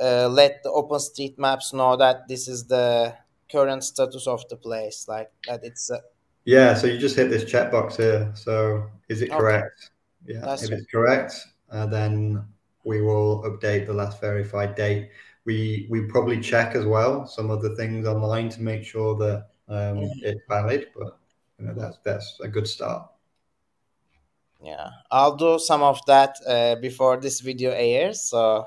uh, 0.00 0.28
let 0.28 0.62
the 0.62 0.70
OpenStreetMaps 0.70 1.72
know 1.72 1.96
that 1.96 2.28
this 2.28 2.48
is 2.48 2.66
the 2.66 3.14
current 3.50 3.82
status 3.84 4.26
of 4.26 4.46
the 4.48 4.56
place, 4.56 5.06
like 5.08 5.30
that 5.46 5.60
it's 5.64 5.90
uh, 5.90 6.00
Yeah, 6.44 6.74
so 6.74 6.86
you 6.86 6.98
just 6.98 7.16
hit 7.16 7.30
this 7.30 7.44
checkbox 7.44 7.96
here. 7.96 8.32
So 8.34 8.88
is 9.08 9.22
it 9.22 9.30
Okay. 9.30 9.38
correct? 9.38 9.90
Yeah, 10.26 10.40
That's 10.40 10.64
if 10.64 10.70
right. 10.70 10.78
it's 10.80 10.90
correct, 10.90 11.32
uh, 11.70 11.86
then 11.86 12.44
we 12.84 13.00
will 13.02 13.42
update 13.42 13.86
the 13.86 13.94
last 13.94 14.20
verified 14.20 14.74
date. 14.76 15.10
We 15.46 15.86
we 15.88 16.02
probably 16.02 16.40
check 16.40 16.74
as 16.74 16.84
well 16.84 17.26
some 17.26 17.50
of 17.50 17.62
the 17.62 17.74
things 17.76 18.06
online 18.06 18.48
to 18.50 18.62
make 18.62 18.84
sure 18.84 19.16
that 19.16 19.46
um, 19.68 20.10
it's 20.22 20.40
valid, 20.48 20.88
but 20.96 21.18
you 21.58 21.66
know 21.66 21.74
that's 21.74 21.98
that's 22.04 22.38
a 22.42 22.48
good 22.48 22.66
start. 22.66 23.08
yeah. 24.62 24.90
I'll 25.10 25.36
do 25.36 25.58
some 25.58 25.82
of 25.82 26.00
that 26.06 26.36
uh, 26.46 26.76
before 26.76 27.16
this 27.18 27.40
video 27.40 27.70
airs. 27.70 28.22
So 28.22 28.66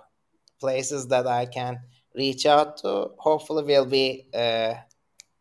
places 0.59 1.07
that 1.07 1.27
I 1.27 1.45
can 1.45 1.79
reach 2.15 2.45
out 2.45 2.77
to 2.77 3.11
hopefully 3.17 3.63
will 3.63 3.85
be 3.85 4.25
uh, 4.33 4.75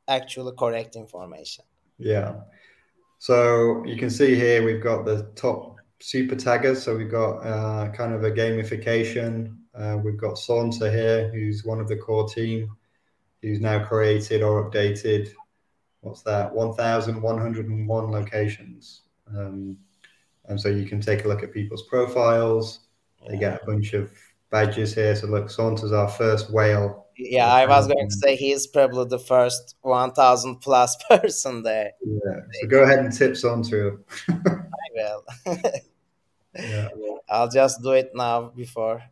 actually 0.07 0.53
correct 0.59 0.97
information. 0.97 1.64
Yeah. 1.99 2.34
So 3.18 3.84
you 3.84 3.97
can 3.97 4.11
see 4.11 4.34
here 4.34 4.64
we've 4.64 4.82
got 4.82 5.05
the 5.05 5.30
top 5.34 5.76
super 6.01 6.36
taggers. 6.36 6.82
So 6.82 6.97
we've 6.97 7.11
got 7.11 7.39
uh, 7.41 7.91
kind 7.93 8.14
of 8.14 8.22
a 8.24 8.30
gamification. 8.30 9.57
Uh, 9.78 9.96
we've 9.96 10.16
got 10.16 10.38
Saunter 10.38 10.90
here, 10.90 11.30
who's 11.32 11.64
one 11.64 11.80
of 11.80 11.88
the 11.88 11.96
core 11.96 12.28
team. 12.28 12.76
who's 13.42 13.60
now 13.60 13.84
created 13.84 14.42
or 14.42 14.68
updated. 14.68 15.30
What's 16.00 16.22
that? 16.22 16.52
One 16.52 16.74
thousand 16.74 17.22
one 17.22 17.38
hundred 17.38 17.68
and 17.68 17.86
one 17.86 18.10
locations. 18.10 19.02
Um, 19.28 19.76
and 20.46 20.60
so 20.60 20.68
you 20.68 20.86
can 20.86 21.00
take 21.00 21.24
a 21.24 21.28
look 21.28 21.42
at 21.42 21.52
people's 21.52 21.82
profiles. 21.82 22.80
They 23.28 23.36
get 23.36 23.62
a 23.62 23.66
bunch 23.66 23.92
of 23.92 24.10
badges 24.50 24.94
here. 24.94 25.14
So 25.14 25.26
look, 25.26 25.50
Saunter's 25.50 25.92
our 25.92 26.08
first 26.08 26.52
whale. 26.52 27.06
Yeah, 27.16 27.52
I 27.52 27.66
was 27.66 27.86
going 27.86 28.08
to 28.08 28.14
say 28.14 28.36
he's 28.36 28.66
probably 28.66 29.04
the 29.06 29.18
first 29.18 29.76
1,000 29.82 30.56
plus 30.60 30.96
person 31.08 31.62
there. 31.62 31.90
Yeah, 32.04 32.40
so 32.60 32.68
go 32.68 32.84
ahead 32.84 33.00
and 33.00 33.12
tip 33.12 33.36
Saunter. 33.36 34.00
I 34.28 34.62
will. 34.94 35.24
yeah. 36.54 36.88
I'll 37.28 37.48
just 37.48 37.82
do 37.82 37.90
it 37.90 38.12
now 38.14 38.52
before. 38.56 39.02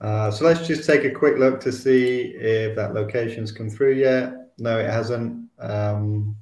Uh, 0.00 0.30
so 0.30 0.44
let's 0.44 0.66
just 0.66 0.86
take 0.86 1.04
a 1.04 1.10
quick 1.10 1.38
look 1.38 1.60
to 1.60 1.72
see 1.72 2.34
if 2.36 2.76
that 2.76 2.94
location's 2.94 3.50
come 3.50 3.70
through 3.70 3.94
yet. 3.94 4.32
No, 4.58 4.78
it 4.78 4.90
hasn't. 4.90 5.48
Um, 5.58 6.36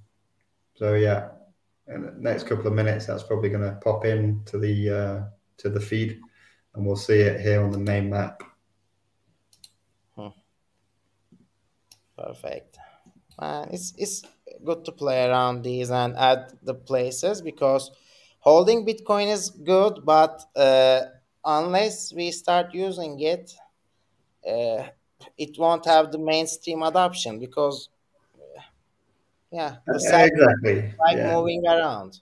so 0.75 0.95
yeah, 0.95 1.29
in 1.89 2.03
the 2.03 2.15
next 2.19 2.45
couple 2.45 2.67
of 2.67 2.73
minutes, 2.73 3.07
that's 3.07 3.23
probably 3.23 3.49
going 3.49 3.63
to 3.63 3.79
pop 3.83 4.05
in 4.05 4.43
to 4.47 4.59
the 4.59 4.91
uh, 4.91 5.23
to 5.59 5.69
the 5.69 5.81
feed, 5.81 6.21
and 6.75 6.85
we'll 6.85 6.97
see 6.97 7.21
it 7.21 7.41
here 7.41 7.63
on 7.63 7.71
the 7.71 7.79
main 7.79 8.11
map. 8.11 8.43
Hmm. 10.17 10.29
Perfect. 12.19 12.79
Uh, 13.39 13.67
it's 13.71 13.95
it's 13.99 14.23
good 14.65 14.85
to 14.85 14.93
play 14.93 15.27
around 15.27 15.63
these 15.63 15.91
and 15.91 16.17
add 16.17 16.53
the 16.63 16.75
places 16.75 17.43
because 17.43 17.91
holding 18.39 18.87
Bitcoin 18.87 19.33
is 19.33 19.51
good, 19.51 20.01
but 20.05 20.43
uh, 20.57 21.03
unless 21.45 22.13
we 22.13 22.31
start 22.31 22.75
using 22.75 23.21
it, 23.21 23.53
uh, 24.47 24.89
it 25.39 25.59
won't 25.59 25.85
have 25.87 26.13
the 26.13 26.19
mainstream 26.19 26.83
adoption 26.83 27.39
because 27.39 27.89
yeah, 29.55 29.77
exactly. 29.89 30.93
Like 30.99 31.17
yeah. 31.17 31.33
moving 31.33 31.65
around. 31.65 32.19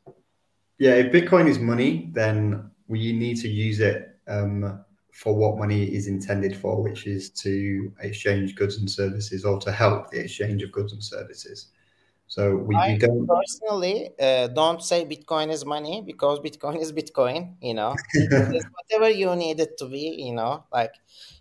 Yeah, 0.78 0.96
if 0.96 1.12
Bitcoin 1.12 1.48
is 1.48 1.58
money, 1.58 2.10
then 2.12 2.70
we 2.88 3.12
need 3.12 3.38
to 3.38 3.48
use 3.48 3.80
it 3.80 4.18
um, 4.28 4.84
for 5.14 5.34
what 5.34 5.56
money 5.56 5.84
is 5.84 6.08
intended 6.08 6.54
for, 6.54 6.82
which 6.82 7.06
is 7.06 7.30
to 7.30 7.90
exchange 8.00 8.54
goods 8.54 8.76
and 8.76 8.90
services 8.90 9.46
or 9.46 9.58
to 9.60 9.72
help 9.72 10.10
the 10.10 10.20
exchange 10.20 10.62
of 10.62 10.72
goods 10.72 10.92
and 10.92 11.02
services. 11.02 11.68
So 12.32 12.56
we, 12.56 12.74
I 12.74 12.92
we 12.92 12.96
don't 12.96 13.28
personally 13.28 14.08
uh, 14.18 14.46
don't 14.46 14.82
say 14.82 15.04
Bitcoin 15.04 15.52
is 15.52 15.66
money 15.66 16.00
because 16.00 16.40
Bitcoin 16.46 16.80
is 16.80 16.90
Bitcoin. 16.90 17.56
You 17.60 17.74
know, 17.74 17.94
it's 18.14 18.64
whatever 18.72 19.10
you 19.10 19.36
need 19.36 19.60
it 19.60 19.76
to 19.76 19.84
be. 19.84 20.16
You 20.16 20.32
know, 20.32 20.64
like 20.72 20.94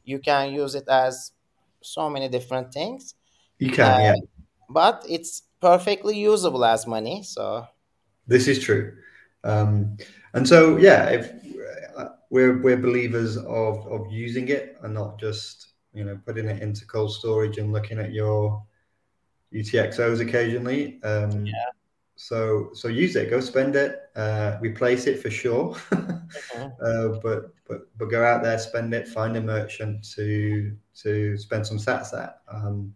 you 0.04 0.20
can 0.20 0.52
use 0.52 0.76
it 0.76 0.90
as 0.90 1.32
so 1.80 2.10
many 2.10 2.28
different 2.28 2.74
things. 2.74 3.16
You 3.58 3.72
can, 3.72 3.86
uh, 3.86 4.00
yeah. 4.00 4.16
But 4.70 5.06
it's 5.08 5.44
perfectly 5.62 6.20
usable 6.20 6.66
as 6.66 6.86
money. 6.86 7.24
So 7.24 7.66
this 8.28 8.50
is 8.50 8.60
true. 8.60 8.98
Um, 9.46 9.96
and 10.34 10.46
so, 10.46 10.76
yeah, 10.76 11.08
if 11.08 11.32
uh, 11.96 12.10
we're 12.30 12.62
we're 12.62 12.76
believers 12.76 13.38
of 13.38 13.88
of 13.88 14.12
using 14.12 14.50
it 14.50 14.76
and 14.84 14.94
not 14.94 15.18
just 15.22 15.68
you 15.94 16.04
know 16.04 16.20
putting 16.26 16.50
it 16.50 16.62
into 16.62 16.86
cold 16.86 17.14
storage 17.14 17.60
and 17.60 17.72
looking 17.72 17.98
at 17.98 18.12
your 18.12 18.62
UTXOs 19.54 20.22
occasionally. 20.22 21.02
Um, 21.04 21.46
yeah. 21.46 21.54
So 22.16 22.70
so 22.74 22.88
use 22.88 23.16
it. 23.16 23.30
Go 23.30 23.40
spend 23.40 23.76
it. 23.76 24.00
Uh, 24.16 24.58
replace 24.62 25.08
it 25.08 25.22
for 25.22 25.32
sure. 25.32 25.76
uh-huh. 25.92 26.70
uh, 26.86 27.08
but 27.24 27.54
but 27.68 27.82
but 27.98 28.06
go 28.12 28.24
out 28.24 28.44
there, 28.44 28.60
spend 28.60 28.94
it. 28.94 29.08
Find 29.08 29.36
a 29.38 29.42
merchant 29.42 30.08
to 30.16 30.76
to 31.02 31.38
spend 31.38 31.66
some 31.66 31.78
sats 31.78 32.14
at. 32.14 32.42
Um, 32.52 32.94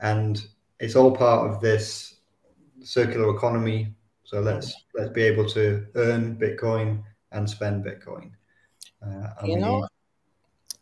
and 0.00 0.44
it's 0.80 0.96
all 0.96 1.14
part 1.14 1.50
of 1.50 1.60
this 1.60 2.16
circular 2.82 3.34
economy. 3.34 3.94
So 4.24 4.40
let's 4.40 4.74
let's 4.94 5.10
be 5.10 5.22
able 5.22 5.46
to 5.50 5.86
earn 5.94 6.36
Bitcoin 6.36 7.02
and 7.30 7.48
spend 7.48 7.84
Bitcoin. 7.84 8.30
Uh, 9.04 9.28
you 9.44 9.58
know, 9.58 9.86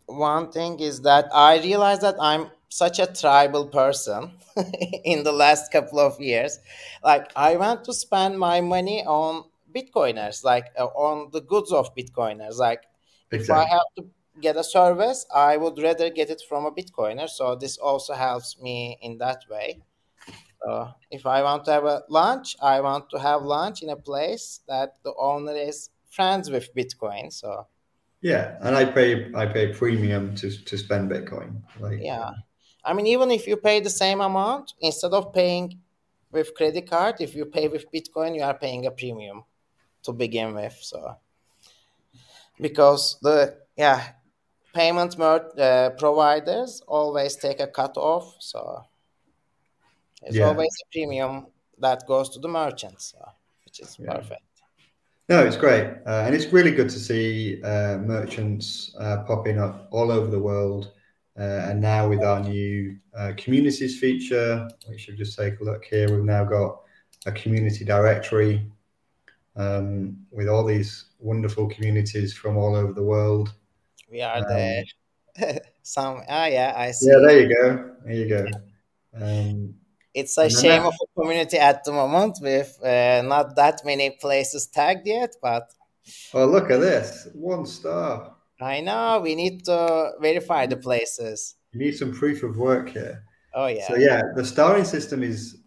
one 0.07 0.53
thing 0.53 0.79
is 0.79 1.01
that 1.03 1.29
I 1.33 1.59
realize 1.59 2.01
that 2.01 2.17
I'm 2.21 2.51
such 2.71 2.99
a 3.01 3.07
tribal 3.07 3.67
person 3.67 4.33
in 5.05 5.25
the 5.25 5.33
last 5.33 5.71
couple 5.71 5.99
of 5.99 6.19
years. 6.21 6.59
Like 7.05 7.31
I 7.37 7.57
want 7.57 7.85
to 7.85 7.93
spend 7.93 8.39
my 8.39 8.61
money 8.61 9.05
on 9.05 9.45
Bitcoiners, 9.75 10.45
like 10.45 10.67
uh, 10.79 10.87
on 10.87 11.31
the 11.33 11.43
goods 11.43 11.73
of 11.73 11.95
Bitcoiners. 11.95 12.57
Like 12.57 12.85
exactly. 13.31 13.63
if 13.63 13.69
I 13.69 13.71
have 13.75 13.89
to 13.99 14.07
get 14.41 14.57
a 14.57 14.65
service, 14.65 15.27
I 15.35 15.57
would 15.57 15.79
rather 15.79 16.11
get 16.11 16.31
it 16.31 16.43
from 16.49 16.65
a 16.65 16.73
Bitcoiner. 16.73 17.29
So 17.29 17.57
this 17.57 17.77
also 17.77 18.15
helps 18.15 18.59
me 18.61 18.99
in 19.03 19.19
that 19.19 19.43
way. 19.51 19.83
So 20.63 20.91
if 21.11 21.27
I 21.27 21.43
want 21.43 21.65
to 21.65 21.73
have 21.73 21.85
a 21.85 22.03
lunch, 22.09 22.57
I 22.63 22.81
want 22.81 23.11
to 23.11 23.19
have 23.19 23.43
lunch 23.43 23.83
in 23.83 23.89
a 23.89 23.97
place 23.97 24.61
that 24.69 24.97
the 25.03 25.15
owner 25.19 25.55
is 25.55 25.91
friends 26.11 26.51
with 26.51 26.75
Bitcoin. 26.75 27.33
So 27.33 27.67
yeah, 28.21 28.59
and 28.61 28.77
I 28.77 28.85
pay 28.85 29.33
I 29.35 29.47
pay 29.47 29.73
premium 29.73 30.35
to 30.37 30.51
to 30.51 30.79
spend 30.79 31.11
Bitcoin. 31.11 31.63
Like 31.81 32.01
yeah, 32.03 32.31
I 32.85 32.93
mean 32.93 33.07
even 33.07 33.31
if 33.31 33.47
you 33.47 33.57
pay 33.57 33.81
the 33.81 33.91
same 33.91 34.21
amount 34.21 34.75
instead 34.81 35.13
of 35.13 35.33
paying 35.33 35.79
with 36.33 36.55
credit 36.55 36.89
card, 36.89 37.17
if 37.21 37.35
you 37.35 37.47
pay 37.47 37.69
with 37.69 37.91
Bitcoin, 37.93 38.35
you 38.35 38.43
are 38.43 38.55
paying 38.55 38.87
a 38.87 38.91
premium 38.91 39.45
to 40.03 40.13
begin 40.13 40.55
with. 40.55 40.77
So 40.81 41.17
because 42.61 43.19
the 43.23 43.57
yeah 43.77 44.13
payment 44.73 45.19
uh, 45.21 45.91
providers 45.99 46.83
always 46.87 47.37
take 47.37 47.61
a 47.61 47.67
cut 47.67 47.97
off. 47.97 48.37
So 48.39 48.85
it's 50.23 50.37
yeah. 50.37 50.47
always 50.47 50.71
a 50.83 50.87
premium 50.93 51.47
that 51.79 52.07
goes 52.07 52.29
to 52.31 52.39
the 52.39 52.49
merchants, 52.49 53.15
so, 53.17 53.25
which 53.65 53.81
is 53.81 53.97
yeah. 53.99 54.15
perfect. 54.15 54.43
No, 55.29 55.45
it's 55.45 55.57
great, 55.57 55.87
uh, 56.07 56.25
and 56.27 56.35
it's 56.35 56.53
really 56.53 56.73
good 56.73 56.89
to 56.89 56.99
see 56.99 57.63
uh, 57.63 57.99
merchants 57.99 58.95
uh, 58.99 59.19
popping 59.29 59.61
up 59.61 59.89
all 59.93 60.11
over 60.11 60.27
the 60.27 60.41
world. 60.41 60.93
Uh, 61.39 61.69
and 61.71 61.81
now 61.81 62.09
with 62.09 62.23
our 62.23 62.41
new 62.41 62.97
uh, 63.17 63.33
communities 63.37 63.99
feature, 63.99 64.69
we 64.89 64.99
should 64.99 65.17
just 65.17 65.39
take 65.39 65.61
a 65.61 65.65
look 65.65 65.85
here. 65.85 66.11
We've 66.11 66.25
now 66.25 66.45
got 66.45 66.81
a 67.27 67.33
community 67.33 67.85
directory 67.85 68.71
um, 69.57 70.17
with 70.31 70.49
all 70.49 70.65
these 70.65 71.07
wonderful 71.19 71.69
communities 71.69 72.33
from 72.33 72.57
all 72.57 72.75
over 72.75 72.93
the 72.93 73.03
world. 73.03 73.55
We 74.11 74.23
are 74.23 74.39
um, 74.39 74.45
there. 74.49 74.85
Some, 75.83 76.23
ah, 76.29 76.47
yeah, 76.47 76.75
I 76.77 76.91
see. 76.91 77.09
Yeah, 77.09 77.19
there 77.27 77.41
you 77.41 77.55
go. 77.55 77.95
There 78.05 78.15
you 78.15 78.29
go. 78.29 78.47
Um, 79.15 79.75
it's 80.13 80.37
a 80.39 80.51
shame 80.51 80.83
of 80.85 80.95
a 80.95 81.21
community 81.21 81.59
at 81.59 81.85
the 81.85 81.93
moment 81.93 82.39
with 82.41 82.79
uh, 82.83 83.23
not 83.23 83.55
that 83.57 83.83
many 83.85 84.11
places 84.11 84.67
tagged 84.67 85.07
yet, 85.07 85.35
but. 85.41 85.71
Oh, 86.35 86.47
look 86.47 86.71
at 86.71 86.81
this. 86.81 87.29
One 87.35 87.65
star. 87.65 88.35
I 88.61 88.81
know. 88.81 89.21
We 89.21 89.35
need 89.35 89.65
to 89.67 90.13
verify 90.21 90.67
the 90.67 90.77
places. 90.77 91.57
You 91.73 91.81
need 91.81 91.97
some 91.97 92.13
proof 92.13 92.43
of 92.43 92.57
work 92.57 92.91
here. 92.91 93.25
Oh, 93.55 93.67
yeah. 93.67 93.87
So, 93.89 93.97
yeah, 93.97 94.23
the 94.37 94.45
starring 94.45 94.85
system 94.85 95.23
is, 95.23 95.59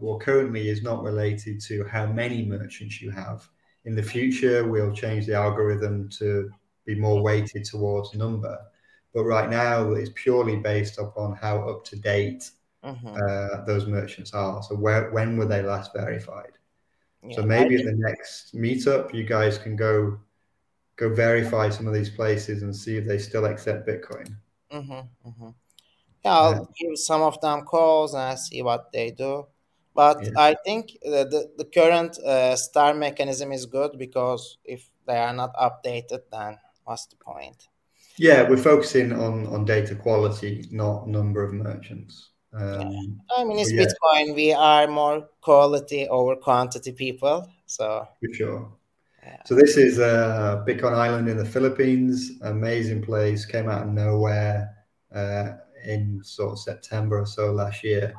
well, 0.00 0.18
currently 0.18 0.68
is 0.68 0.82
not 0.82 1.02
related 1.02 1.60
to 1.62 1.84
how 1.84 2.06
many 2.06 2.44
merchants 2.44 3.00
you 3.00 3.10
have. 3.10 3.48
In 3.84 3.94
the 3.94 4.02
future, 4.02 4.66
we'll 4.66 4.92
change 4.92 5.26
the 5.26 5.34
algorithm 5.34 6.08
to 6.18 6.50
be 6.84 6.94
more 6.94 7.22
weighted 7.22 7.64
towards 7.64 8.14
number. 8.14 8.58
But 9.14 9.24
right 9.24 9.50
now, 9.50 9.92
it's 9.92 10.10
purely 10.14 10.56
based 10.56 10.98
upon 10.98 11.34
how 11.34 11.68
up 11.68 11.84
to 11.86 11.96
date 11.96 12.50
mm-hmm. 12.84 13.06
uh, 13.06 13.64
those 13.64 13.86
merchants 13.86 14.32
are. 14.32 14.62
So 14.62 14.74
where 14.74 15.10
when 15.10 15.36
were 15.36 15.46
they 15.46 15.62
last 15.62 15.92
verified? 15.94 16.52
Yeah, 17.22 17.36
so 17.36 17.42
maybe 17.42 17.76
at 17.76 17.84
the 17.84 17.94
next 17.94 18.54
meetup, 18.54 19.14
you 19.14 19.24
guys 19.24 19.58
can 19.58 19.76
go 19.76 20.18
go 20.96 21.12
verify 21.14 21.70
some 21.70 21.86
of 21.86 21.94
these 21.94 22.10
places 22.10 22.62
and 22.62 22.74
see 22.74 22.96
if 22.96 23.06
they 23.06 23.18
still 23.18 23.44
accept 23.44 23.86
Bitcoin. 23.86 24.36
Mm-hmm, 24.72 25.28
mm-hmm. 25.28 25.48
Yeah, 26.24 26.32
I'll 26.38 26.52
yeah. 26.52 26.88
give 26.88 26.98
some 26.98 27.22
of 27.22 27.40
them 27.40 27.62
calls 27.62 28.14
and 28.14 28.38
see 28.38 28.62
what 28.62 28.92
they 28.92 29.10
do. 29.10 29.46
But 29.94 30.24
yeah. 30.24 30.30
I 30.36 30.56
think 30.64 30.92
the, 31.02 31.24
the, 31.24 31.50
the 31.58 31.64
current 31.64 32.18
uh, 32.18 32.56
star 32.56 32.94
mechanism 32.94 33.52
is 33.52 33.66
good 33.66 33.98
because 33.98 34.58
if 34.64 34.88
they 35.06 35.18
are 35.18 35.34
not 35.34 35.54
updated, 35.56 36.20
then 36.30 36.58
what's 36.84 37.06
the 37.06 37.16
point? 37.16 37.68
Yeah, 38.16 38.48
we're 38.48 38.56
focusing 38.56 39.12
on, 39.12 39.46
on 39.46 39.64
data 39.64 39.94
quality, 39.94 40.66
not 40.70 41.08
number 41.08 41.42
of 41.42 41.52
merchants. 41.52 42.30
Um, 42.54 43.20
I 43.34 43.44
mean, 43.44 43.58
it's 43.58 43.72
yeah. 43.72 43.86
Bitcoin. 43.86 44.34
We 44.34 44.52
are 44.52 44.86
more 44.86 45.28
quality 45.40 46.06
over 46.08 46.36
quantity 46.36 46.92
people. 46.92 47.48
So 47.66 48.06
for 48.20 48.34
sure. 48.34 48.72
So 49.44 49.54
this 49.54 49.76
is 49.76 49.98
uh, 49.98 50.64
Bitcoin 50.66 50.94
Island 50.94 51.28
in 51.28 51.36
the 51.36 51.44
Philippines. 51.44 52.32
Amazing 52.42 53.02
place. 53.02 53.44
Came 53.44 53.68
out 53.68 53.82
of 53.82 53.88
nowhere 53.88 54.74
uh, 55.14 55.52
in 55.84 56.20
sort 56.24 56.52
of 56.52 56.58
September 56.58 57.20
or 57.20 57.26
so 57.26 57.52
last 57.52 57.84
year, 57.84 58.14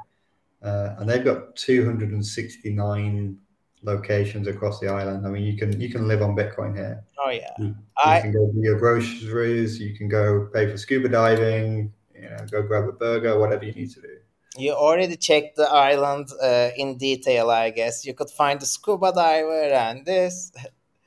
uh, 0.62 0.96
and 0.98 1.10
they've 1.10 1.24
got 1.24 1.56
269 1.56 3.38
locations 3.84 4.48
across 4.48 4.80
the 4.80 4.88
island. 4.88 5.26
I 5.26 5.30
mean, 5.30 5.44
you 5.44 5.58
can 5.58 5.80
you 5.80 5.90
can 5.90 6.08
live 6.08 6.22
on 6.22 6.36
Bitcoin 6.36 6.76
here. 6.76 7.04
Oh 7.18 7.30
yeah. 7.30 7.52
You, 7.60 7.66
you 7.68 7.76
I, 8.04 8.22
can 8.22 8.32
go 8.32 8.52
do 8.52 8.60
your 8.62 8.80
groceries. 8.80 9.80
You 9.80 9.96
can 9.96 10.08
go 10.08 10.50
pay 10.54 10.70
for 10.70 10.78
scuba 10.78 11.10
diving 11.10 11.94
You 12.16 12.30
know, 12.30 12.38
go 12.50 12.64
grab 12.64 12.88
a 12.88 12.94
burger, 12.94 13.40
whatever 13.40 13.66
you 13.66 13.74
need 13.74 13.92
to 13.92 14.02
do. 14.02 14.18
You 14.56 14.74
already 14.74 15.18
checked 15.18 15.56
the 15.56 15.70
island 15.70 16.30
uh, 16.42 16.70
in 16.78 16.98
detail, 16.98 17.50
I 17.50 17.72
guess. 17.72 18.06
You 18.06 18.14
could 18.14 18.30
find 18.30 18.60
the 18.60 18.68
scuba 18.68 19.12
diver 19.12 19.74
and 19.74 20.06
this. 20.06 20.52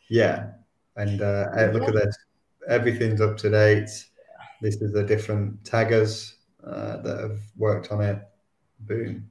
Yeah, 0.09 0.51
and 0.97 1.21
uh, 1.21 1.71
look 1.73 1.89
at 1.89 1.95
this. 1.95 2.17
Everything's 2.69 3.21
up 3.21 3.37
to 3.39 3.51
date. 3.51 3.91
This 4.61 4.77
is 4.77 4.93
the 4.93 5.05
different 5.05 5.65
taggers 5.65 6.37
uh, 6.65 6.99
that 6.99 7.21
have 7.21 7.39
worked 7.57 7.93
on 7.93 8.01
it. 8.01 8.19
Boom. 8.81 9.31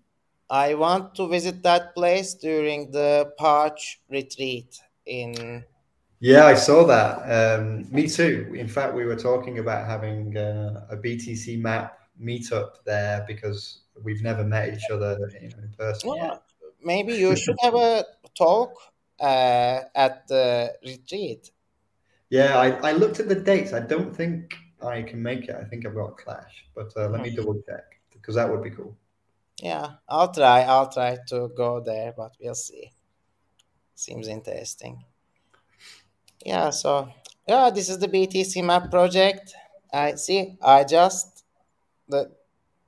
I 0.49 0.76
want 0.76 1.15
to 1.15 1.28
visit 1.28 1.63
that 1.63 1.95
place 1.95 2.36
during 2.36 2.91
the 2.91 3.34
Parch 3.38 3.99
retreat 4.09 4.80
in. 5.05 5.63
Yeah, 6.19 6.45
I 6.45 6.53
saw 6.53 6.86
that. 6.86 7.59
Um, 7.59 7.91
me 7.91 8.07
too. 8.07 8.53
In 8.55 8.67
fact, 8.67 8.93
we 8.93 9.05
were 9.05 9.15
talking 9.15 9.59
about 9.59 9.88
having 9.88 10.38
uh, 10.38 10.86
a 10.89 10.97
BTC 10.97 11.59
map 11.59 11.99
meetup 12.21 12.84
there 12.86 13.26
because 13.28 13.82
we've 14.03 14.21
never 14.21 14.43
met 14.43 14.73
each 14.73 14.89
other 14.91 15.17
you 15.41 15.49
know, 15.49 15.57
in 15.63 15.73
person. 15.78 16.15
Yeah, 16.15 16.38
maybe 16.84 17.15
you 17.15 17.36
should 17.36 17.57
have 17.61 17.76
a 17.76 18.05
talk 18.38 18.71
uh, 19.20 19.82
at 19.95 20.28
the 20.28 20.74
retreat. 20.84 21.51
Yeah, 22.30 22.57
I, 22.57 22.89
I 22.89 22.91
looked 22.93 23.20
at 23.20 23.30
the 23.30 23.36
dates. 23.36 23.74
I 23.74 23.80
don't 23.80 24.16
think 24.16 24.55
I 24.82 25.01
can 25.01 25.22
make 25.22 25.45
it. 25.45 25.55
I 25.55 25.63
think 25.63 25.86
I've 25.86 25.95
got 25.95 26.07
a 26.07 26.13
clash, 26.13 26.66
but 26.76 26.91
uh, 26.97 27.09
let 27.09 27.22
me 27.22 27.30
hmm. 27.30 27.36
double 27.36 27.61
check 27.68 27.84
because 28.11 28.36
that 28.36 28.49
would 28.49 28.63
be 28.63 28.72
cool. 28.72 28.97
Yeah, 29.61 29.93
I'll 30.09 30.34
try. 30.34 30.61
I'll 30.61 30.91
try 30.91 31.18
to 31.30 31.49
go 31.55 31.80
there, 31.80 32.13
but 32.16 32.36
we'll 32.41 32.55
see. 32.55 32.91
Seems 33.93 34.28
interesting. 34.28 35.03
Yeah, 36.45 36.72
so 36.72 37.09
yeah, 37.47 37.70
this 37.70 37.89
is 37.89 37.99
the 37.99 38.07
BTC 38.07 38.63
map 38.63 38.91
project. 38.91 39.53
I 39.93 40.16
see. 40.16 40.57
I 40.61 40.84
just 40.84 41.45
the 42.09 42.32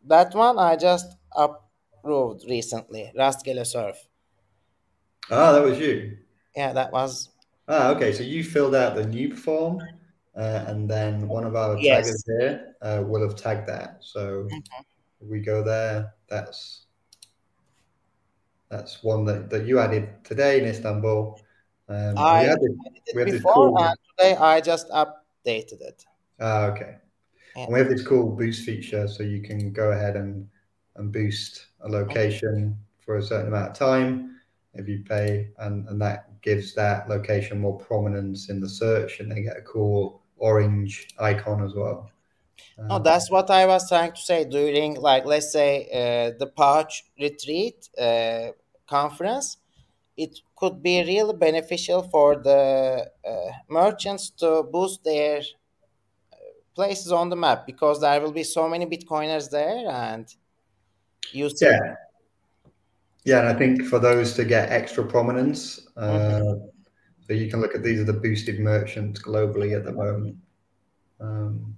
that 0.06 0.34
one 0.36 0.60
I 0.60 0.76
just 0.76 1.08
approved 1.36 2.44
recently. 2.50 3.12
Rastgele 3.18 3.66
Surf. 3.66 4.07
Ah, 5.30 5.52
that 5.52 5.64
was 5.64 5.80
you. 5.80 6.18
Yeah, 6.56 6.74
that 6.74 6.92
was. 6.92 7.30
Ah, 7.68 7.90
okay. 7.90 8.14
So 8.14 8.24
you 8.24 8.44
filled 8.44 8.76
out 8.76 8.96
the 8.96 9.06
new 9.06 9.36
form, 9.36 9.82
uh, 10.36 10.64
and 10.68 10.90
then 10.90 11.28
one 11.28 11.44
of 11.44 11.56
our 11.56 11.78
yes. 11.78 12.06
taggers 12.06 12.24
here 12.26 12.76
uh, 12.82 13.04
will 13.06 13.22
have 13.22 13.36
tagged 13.36 13.68
that. 13.68 13.98
So 14.00 14.48
mm-hmm. 14.52 15.30
we 15.30 15.42
go 15.42 15.64
there. 15.64 16.14
That's 16.30 16.86
that's 18.70 19.04
one 19.04 19.26
that, 19.26 19.50
that 19.50 19.66
you 19.66 19.80
added 19.80 20.24
today 20.24 20.60
in 20.60 20.66
Istanbul. 20.66 21.40
Um, 21.90 22.18
I 22.18 22.44
we 22.44 22.50
added, 22.50 22.78
we 23.16 23.22
have 23.22 23.32
before, 23.32 23.54
cool... 23.54 23.80
and 23.80 23.98
today 24.18 24.36
I 24.36 24.60
just 24.62 24.90
updated 24.90 25.82
it. 25.82 26.06
Ah, 26.40 26.66
okay. 26.66 26.96
Yeah. 27.56 27.64
And 27.64 27.74
we 27.74 27.80
have 27.80 27.90
this 27.90 28.06
cool 28.06 28.30
boost 28.30 28.66
feature, 28.66 29.08
so 29.08 29.24
you 29.24 29.42
can 29.42 29.72
go 29.74 29.92
ahead 29.92 30.16
and 30.16 30.48
and 30.96 31.12
boost 31.12 31.68
a 31.82 31.90
location 31.90 32.78
for 33.00 33.18
a 33.18 33.22
certain 33.22 33.48
amount 33.48 33.72
of 33.72 33.78
time 33.78 34.37
if 34.78 34.88
you 34.88 35.04
pay, 35.08 35.50
and, 35.60 35.88
and 35.90 36.02
that 36.02 36.42
gives 36.42 36.74
that 36.76 37.10
location 37.10 37.60
more 37.60 37.78
prominence 37.78 38.50
in 38.50 38.60
the 38.60 38.70
search, 38.70 39.20
and 39.20 39.32
they 39.32 39.42
get 39.42 39.58
a 39.58 39.62
cool 39.62 40.22
orange 40.38 41.08
icon 41.20 41.64
as 41.64 41.74
well. 41.74 42.12
Um, 42.80 42.88
no, 42.88 43.00
that's 43.00 43.30
what 43.30 43.50
I 43.50 43.66
was 43.66 43.90
trying 43.90 44.14
to 44.14 44.22
say 44.22 44.46
during, 44.46 44.96
like, 44.96 45.26
let's 45.26 45.52
say, 45.52 45.88
uh, 45.92 46.38
the 46.38 46.48
Parch 46.48 47.06
retreat 47.20 47.90
uh, 48.00 48.50
conference. 48.88 49.58
It 50.16 50.40
could 50.56 50.82
be 50.82 51.04
really 51.04 51.34
beneficial 51.34 52.02
for 52.04 52.38
the 52.38 53.08
uh, 53.28 53.52
merchants 53.70 54.32
to 54.42 54.64
boost 54.64 55.04
their 55.04 55.40
uh, 55.40 56.36
places 56.74 57.12
on 57.12 57.30
the 57.30 57.36
map 57.36 57.68
because 57.68 58.02
there 58.02 58.20
will 58.22 58.32
be 58.32 58.44
so 58.44 58.68
many 58.68 58.86
Bitcoiners 58.86 59.50
there, 59.50 59.88
and 59.88 60.26
you 61.32 61.50
see. 61.50 61.66
Yeah. 61.66 61.96
Yeah, 63.28 63.40
and 63.40 63.50
I 63.50 63.54
think 63.56 63.84
for 63.84 64.00
those 64.00 64.36
to 64.36 64.46
get 64.46 64.72
extra 64.72 65.06
prominence, 65.06 65.86
mm-hmm. 65.98 66.66
so 67.28 67.34
you 67.34 67.50
can 67.50 67.60
look 67.60 67.76
at 67.76 67.84
these 67.84 68.00
are 68.00 68.06
the 68.06 68.14
boosted 68.14 68.58
merchants 68.58 69.22
globally 69.22 69.76
at 69.76 69.84
the 69.84 69.92
moment. 69.92 70.38
Um, 71.20 71.76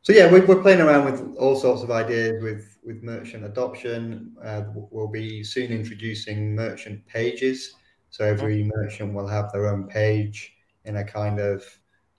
so 0.00 0.14
yeah, 0.14 0.32
we're, 0.32 0.46
we're 0.46 0.62
playing 0.62 0.80
around 0.80 1.04
with 1.04 1.36
all 1.36 1.54
sorts 1.54 1.82
of 1.82 1.90
ideas 1.90 2.42
with 2.42 2.78
with 2.82 3.02
merchant 3.02 3.44
adoption. 3.44 4.34
Uh, 4.42 4.62
we'll 4.74 5.06
be 5.06 5.44
soon 5.44 5.70
introducing 5.70 6.54
merchant 6.54 7.06
pages. 7.06 7.74
So 8.08 8.24
every 8.24 8.62
mm-hmm. 8.62 8.70
merchant 8.74 9.12
will 9.12 9.28
have 9.28 9.52
their 9.52 9.66
own 9.66 9.86
page 9.86 10.54
in 10.86 10.96
a 10.96 11.04
kind 11.04 11.40
of 11.40 11.62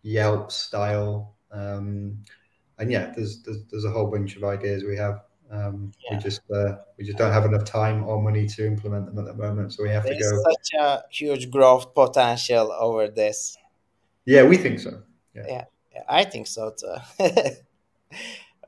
Yelp 0.04 0.52
style. 0.52 1.34
Um, 1.52 2.20
and 2.78 2.92
yeah, 2.92 3.12
there's, 3.16 3.42
there's, 3.42 3.64
there's 3.72 3.86
a 3.86 3.92
whole 3.92 4.12
bunch 4.12 4.36
of 4.36 4.44
ideas 4.44 4.84
we 4.84 4.98
have. 4.98 5.22
Um, 5.52 5.92
yeah. 6.10 6.16
We 6.18 6.24
just 6.24 6.42
uh, 6.54 6.78
we 6.98 7.04
just 7.06 7.18
don't 7.18 7.34
have 7.34 7.46
enough 7.46 7.66
time 7.66 8.04
or 8.06 8.22
money 8.22 8.48
to 8.48 8.66
implement 8.66 9.06
them 9.08 9.20
at 9.20 9.26
the 9.26 9.34
moment, 9.34 9.74
so 9.74 9.84
we 9.84 9.90
have 9.90 10.04
There's 10.04 10.18
to 10.18 10.36
go. 10.36 10.44
Such 10.52 10.70
a 10.80 11.04
huge 11.12 11.52
growth 11.52 11.94
potential 11.94 12.72
over 12.72 13.10
this. 13.10 13.58
Yeah, 14.26 14.44
we 14.44 14.58
think 14.58 14.80
so. 14.80 15.02
Yeah, 15.36 15.46
yeah, 15.48 15.64
yeah 15.94 16.04
I 16.08 16.24
think 16.24 16.48
so 16.48 16.72
too. 16.72 16.96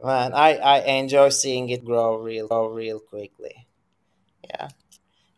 man 0.04 0.34
i 0.34 0.56
i 0.58 0.80
enjoy 0.82 1.30
seeing 1.30 1.70
it 1.70 1.86
grow 1.86 2.18
real 2.18 2.48
grow 2.48 2.68
real 2.68 3.00
quickly 3.00 3.68
yeah 4.50 4.68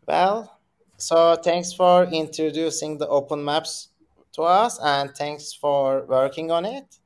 well 0.07 0.59
so 0.97 1.35
thanks 1.35 1.71
for 1.71 2.05
introducing 2.05 2.97
the 2.97 3.07
open 3.07 3.43
maps 3.43 3.89
to 4.33 4.41
us 4.41 4.79
and 4.81 5.11
thanks 5.15 5.53
for 5.53 6.05
working 6.07 6.51
on 6.51 6.65
it 6.65 6.97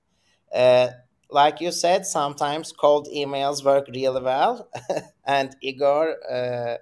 uh, 0.56 0.88
like 1.30 1.62
you 1.62 1.72
said 1.72 2.06
sometimes 2.06 2.72
cold 2.72 3.08
emails 3.14 3.64
work 3.64 3.88
really 3.88 4.22
well 4.22 4.70
and 5.26 5.56
igor 5.62 6.16
uh, 6.32 6.78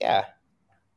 yeah 0.00 0.24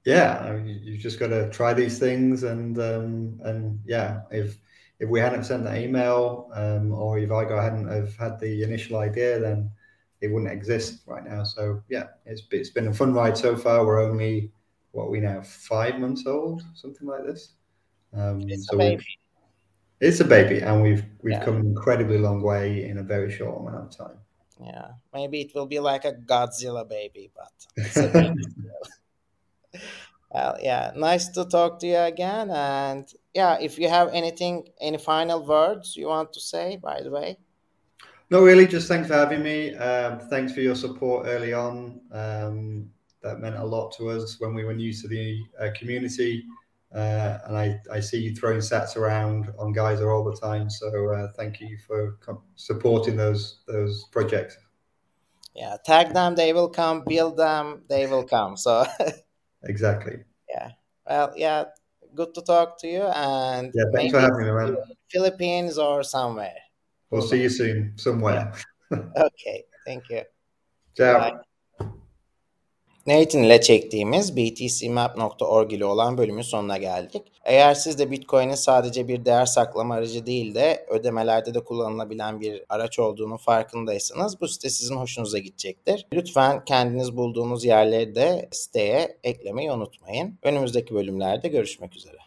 yeah 0.05 0.39
I 0.39 0.51
mean, 0.57 0.79
you 0.83 0.97
just 0.97 1.19
got 1.19 1.27
to 1.27 1.49
try 1.49 1.73
these 1.73 1.99
things 1.99 2.43
and 2.43 2.77
um, 2.79 3.39
and 3.43 3.79
yeah 3.85 4.21
if 4.31 4.57
if 5.03 5.09
we 5.09 5.19
hadn't 5.19 5.43
sent 5.43 5.65
that 5.65 5.77
email 5.77 6.49
um, 6.53 6.93
or 6.93 7.19
if 7.19 7.29
I 7.29 7.43
hadn't 7.61 7.89
have 7.89 8.15
had 8.15 8.39
the 8.39 8.63
initial 8.63 8.97
idea, 8.97 9.37
then 9.37 9.69
it 10.21 10.27
wouldn't 10.27 10.51
exist 10.51 11.01
right 11.05 11.25
now. 11.25 11.43
So 11.43 11.83
yeah, 11.89 12.07
it's 12.25 12.43
it's 12.51 12.69
been 12.69 12.87
a 12.87 12.93
fun 12.93 13.13
ride 13.13 13.37
so 13.37 13.57
far. 13.57 13.85
We're 13.85 14.01
only 14.01 14.51
what 14.91 15.11
we 15.11 15.19
now 15.19 15.41
five 15.41 15.99
months 15.99 16.25
old, 16.25 16.63
something 16.73 17.05
like 17.05 17.25
this. 17.25 17.53
Um, 18.13 18.41
it's 18.47 18.67
so 18.67 18.77
a 18.77 18.79
baby. 18.79 19.05
It's 20.03 20.19
a 20.19 20.25
baby, 20.25 20.59
and 20.59 20.81
we've 20.81 21.05
we've 21.21 21.33
yeah. 21.33 21.45
come 21.45 21.55
an 21.55 21.65
incredibly 21.65 22.17
long 22.17 22.41
way 22.41 22.89
in 22.89 22.97
a 22.97 23.03
very 23.03 23.31
short 23.31 23.61
amount 23.61 23.85
of 23.85 23.97
time. 23.97 24.17
Yeah, 24.61 24.89
maybe 25.13 25.39
it 25.39 25.55
will 25.55 25.65
be 25.65 25.79
like 25.79 26.03
a 26.03 26.11
Godzilla 26.11 26.87
baby, 26.87 27.31
but 27.33 27.53
Well, 30.33 30.57
yeah, 30.59 30.91
nice 30.95 31.29
to 31.29 31.45
talk 31.45 31.79
to 31.79 31.87
you 31.87 31.99
again. 31.99 32.51
And 32.51 33.07
yeah, 33.33 33.57
if 33.61 33.79
you 33.79 33.87
have 33.87 34.09
anything, 34.13 34.67
any 34.81 34.97
final 34.97 35.45
words 35.45 35.95
you 35.95 36.07
want 36.07 36.33
to 36.33 36.41
say, 36.41 36.75
by 36.75 37.01
the 37.01 37.11
way. 37.11 37.37
No, 38.29 38.43
really, 38.43 38.67
just 38.67 38.89
thanks 38.89 39.07
for 39.07 39.13
having 39.13 39.41
me. 39.41 39.73
Um, 39.75 40.19
thanks 40.19 40.51
for 40.51 40.59
your 40.61 40.75
support 40.75 41.27
early 41.27 41.53
on. 41.53 42.01
Um, 42.11 42.89
that 43.21 43.39
meant 43.39 43.55
a 43.55 43.63
lot 43.63 43.93
to 43.97 44.09
us 44.09 44.37
when 44.39 44.53
we 44.53 44.65
were 44.65 44.73
new 44.73 44.91
to 44.91 45.07
the 45.07 45.39
uh, 45.61 45.69
community. 45.77 46.43
Uh, 46.93 47.39
and 47.47 47.57
I, 47.57 47.79
I 47.91 47.99
see 47.99 48.19
you 48.21 48.35
throwing 48.35 48.59
sats 48.59 48.95
around 48.95 49.51
on 49.57 49.73
Geyser 49.73 50.11
all 50.11 50.23
the 50.23 50.35
time. 50.35 50.69
So 50.69 51.11
uh, 51.11 51.27
thank 51.35 51.59
you 51.59 51.77
for 51.87 52.17
supporting 52.55 53.15
those 53.15 53.61
those 53.67 54.05
projects. 54.11 54.57
Yeah, 55.55 55.77
tag 55.85 56.13
them, 56.13 56.35
they 56.35 56.53
will 56.53 56.69
come. 56.69 57.03
Build 57.07 57.37
them, 57.37 57.83
they 57.89 58.05
will 58.07 58.23
come. 58.23 58.57
So 58.57 58.85
exactly. 59.63 60.17
Yeah. 60.49 60.69
Well, 61.07 61.33
yeah. 61.35 61.65
Good 62.15 62.35
to 62.35 62.41
talk 62.43 62.79
to 62.81 62.87
you. 62.87 63.01
And 63.01 63.71
yeah, 63.73 63.85
thanks 63.93 64.13
for 64.13 64.19
having 64.19 64.43
me 64.43 64.49
around. 64.49 64.77
Philippines 65.09 65.79
or 65.79 66.03
somewhere. 66.03 66.57
We'll 67.09 67.23
see 67.23 67.41
you 67.41 67.49
soon 67.49 67.93
somewhere. 67.95 68.53
okay. 68.91 69.63
Thank 69.85 70.09
you. 70.09 70.21
Ciao. 70.95 71.19
Bye. 71.19 71.33
Nathan 73.07 73.43
ile 73.43 73.61
çektiğimiz 73.61 74.37
btcmap.org 74.37 75.73
ile 75.73 75.85
olan 75.85 76.17
bölümün 76.17 76.41
sonuna 76.41 76.77
geldik. 76.77 77.21
Eğer 77.43 77.73
siz 77.73 77.99
de 77.99 78.11
Bitcoin'in 78.11 78.55
sadece 78.55 79.07
bir 79.07 79.25
değer 79.25 79.45
saklama 79.45 79.95
aracı 79.95 80.25
değil 80.25 80.55
de 80.55 80.85
ödemelerde 80.89 81.53
de 81.53 81.63
kullanılabilen 81.63 82.41
bir 82.41 82.63
araç 82.69 82.99
olduğunu 82.99 83.37
farkındaysanız 83.37 84.41
bu 84.41 84.47
site 84.47 84.69
sizin 84.69 84.95
hoşunuza 84.95 85.37
gidecektir. 85.37 86.07
Lütfen 86.13 86.65
kendiniz 86.65 87.17
bulduğunuz 87.17 87.65
yerleri 87.65 88.15
de 88.15 88.49
siteye 88.51 89.17
eklemeyi 89.23 89.71
unutmayın. 89.71 90.39
Önümüzdeki 90.43 90.95
bölümlerde 90.95 91.47
görüşmek 91.47 91.95
üzere. 91.95 92.22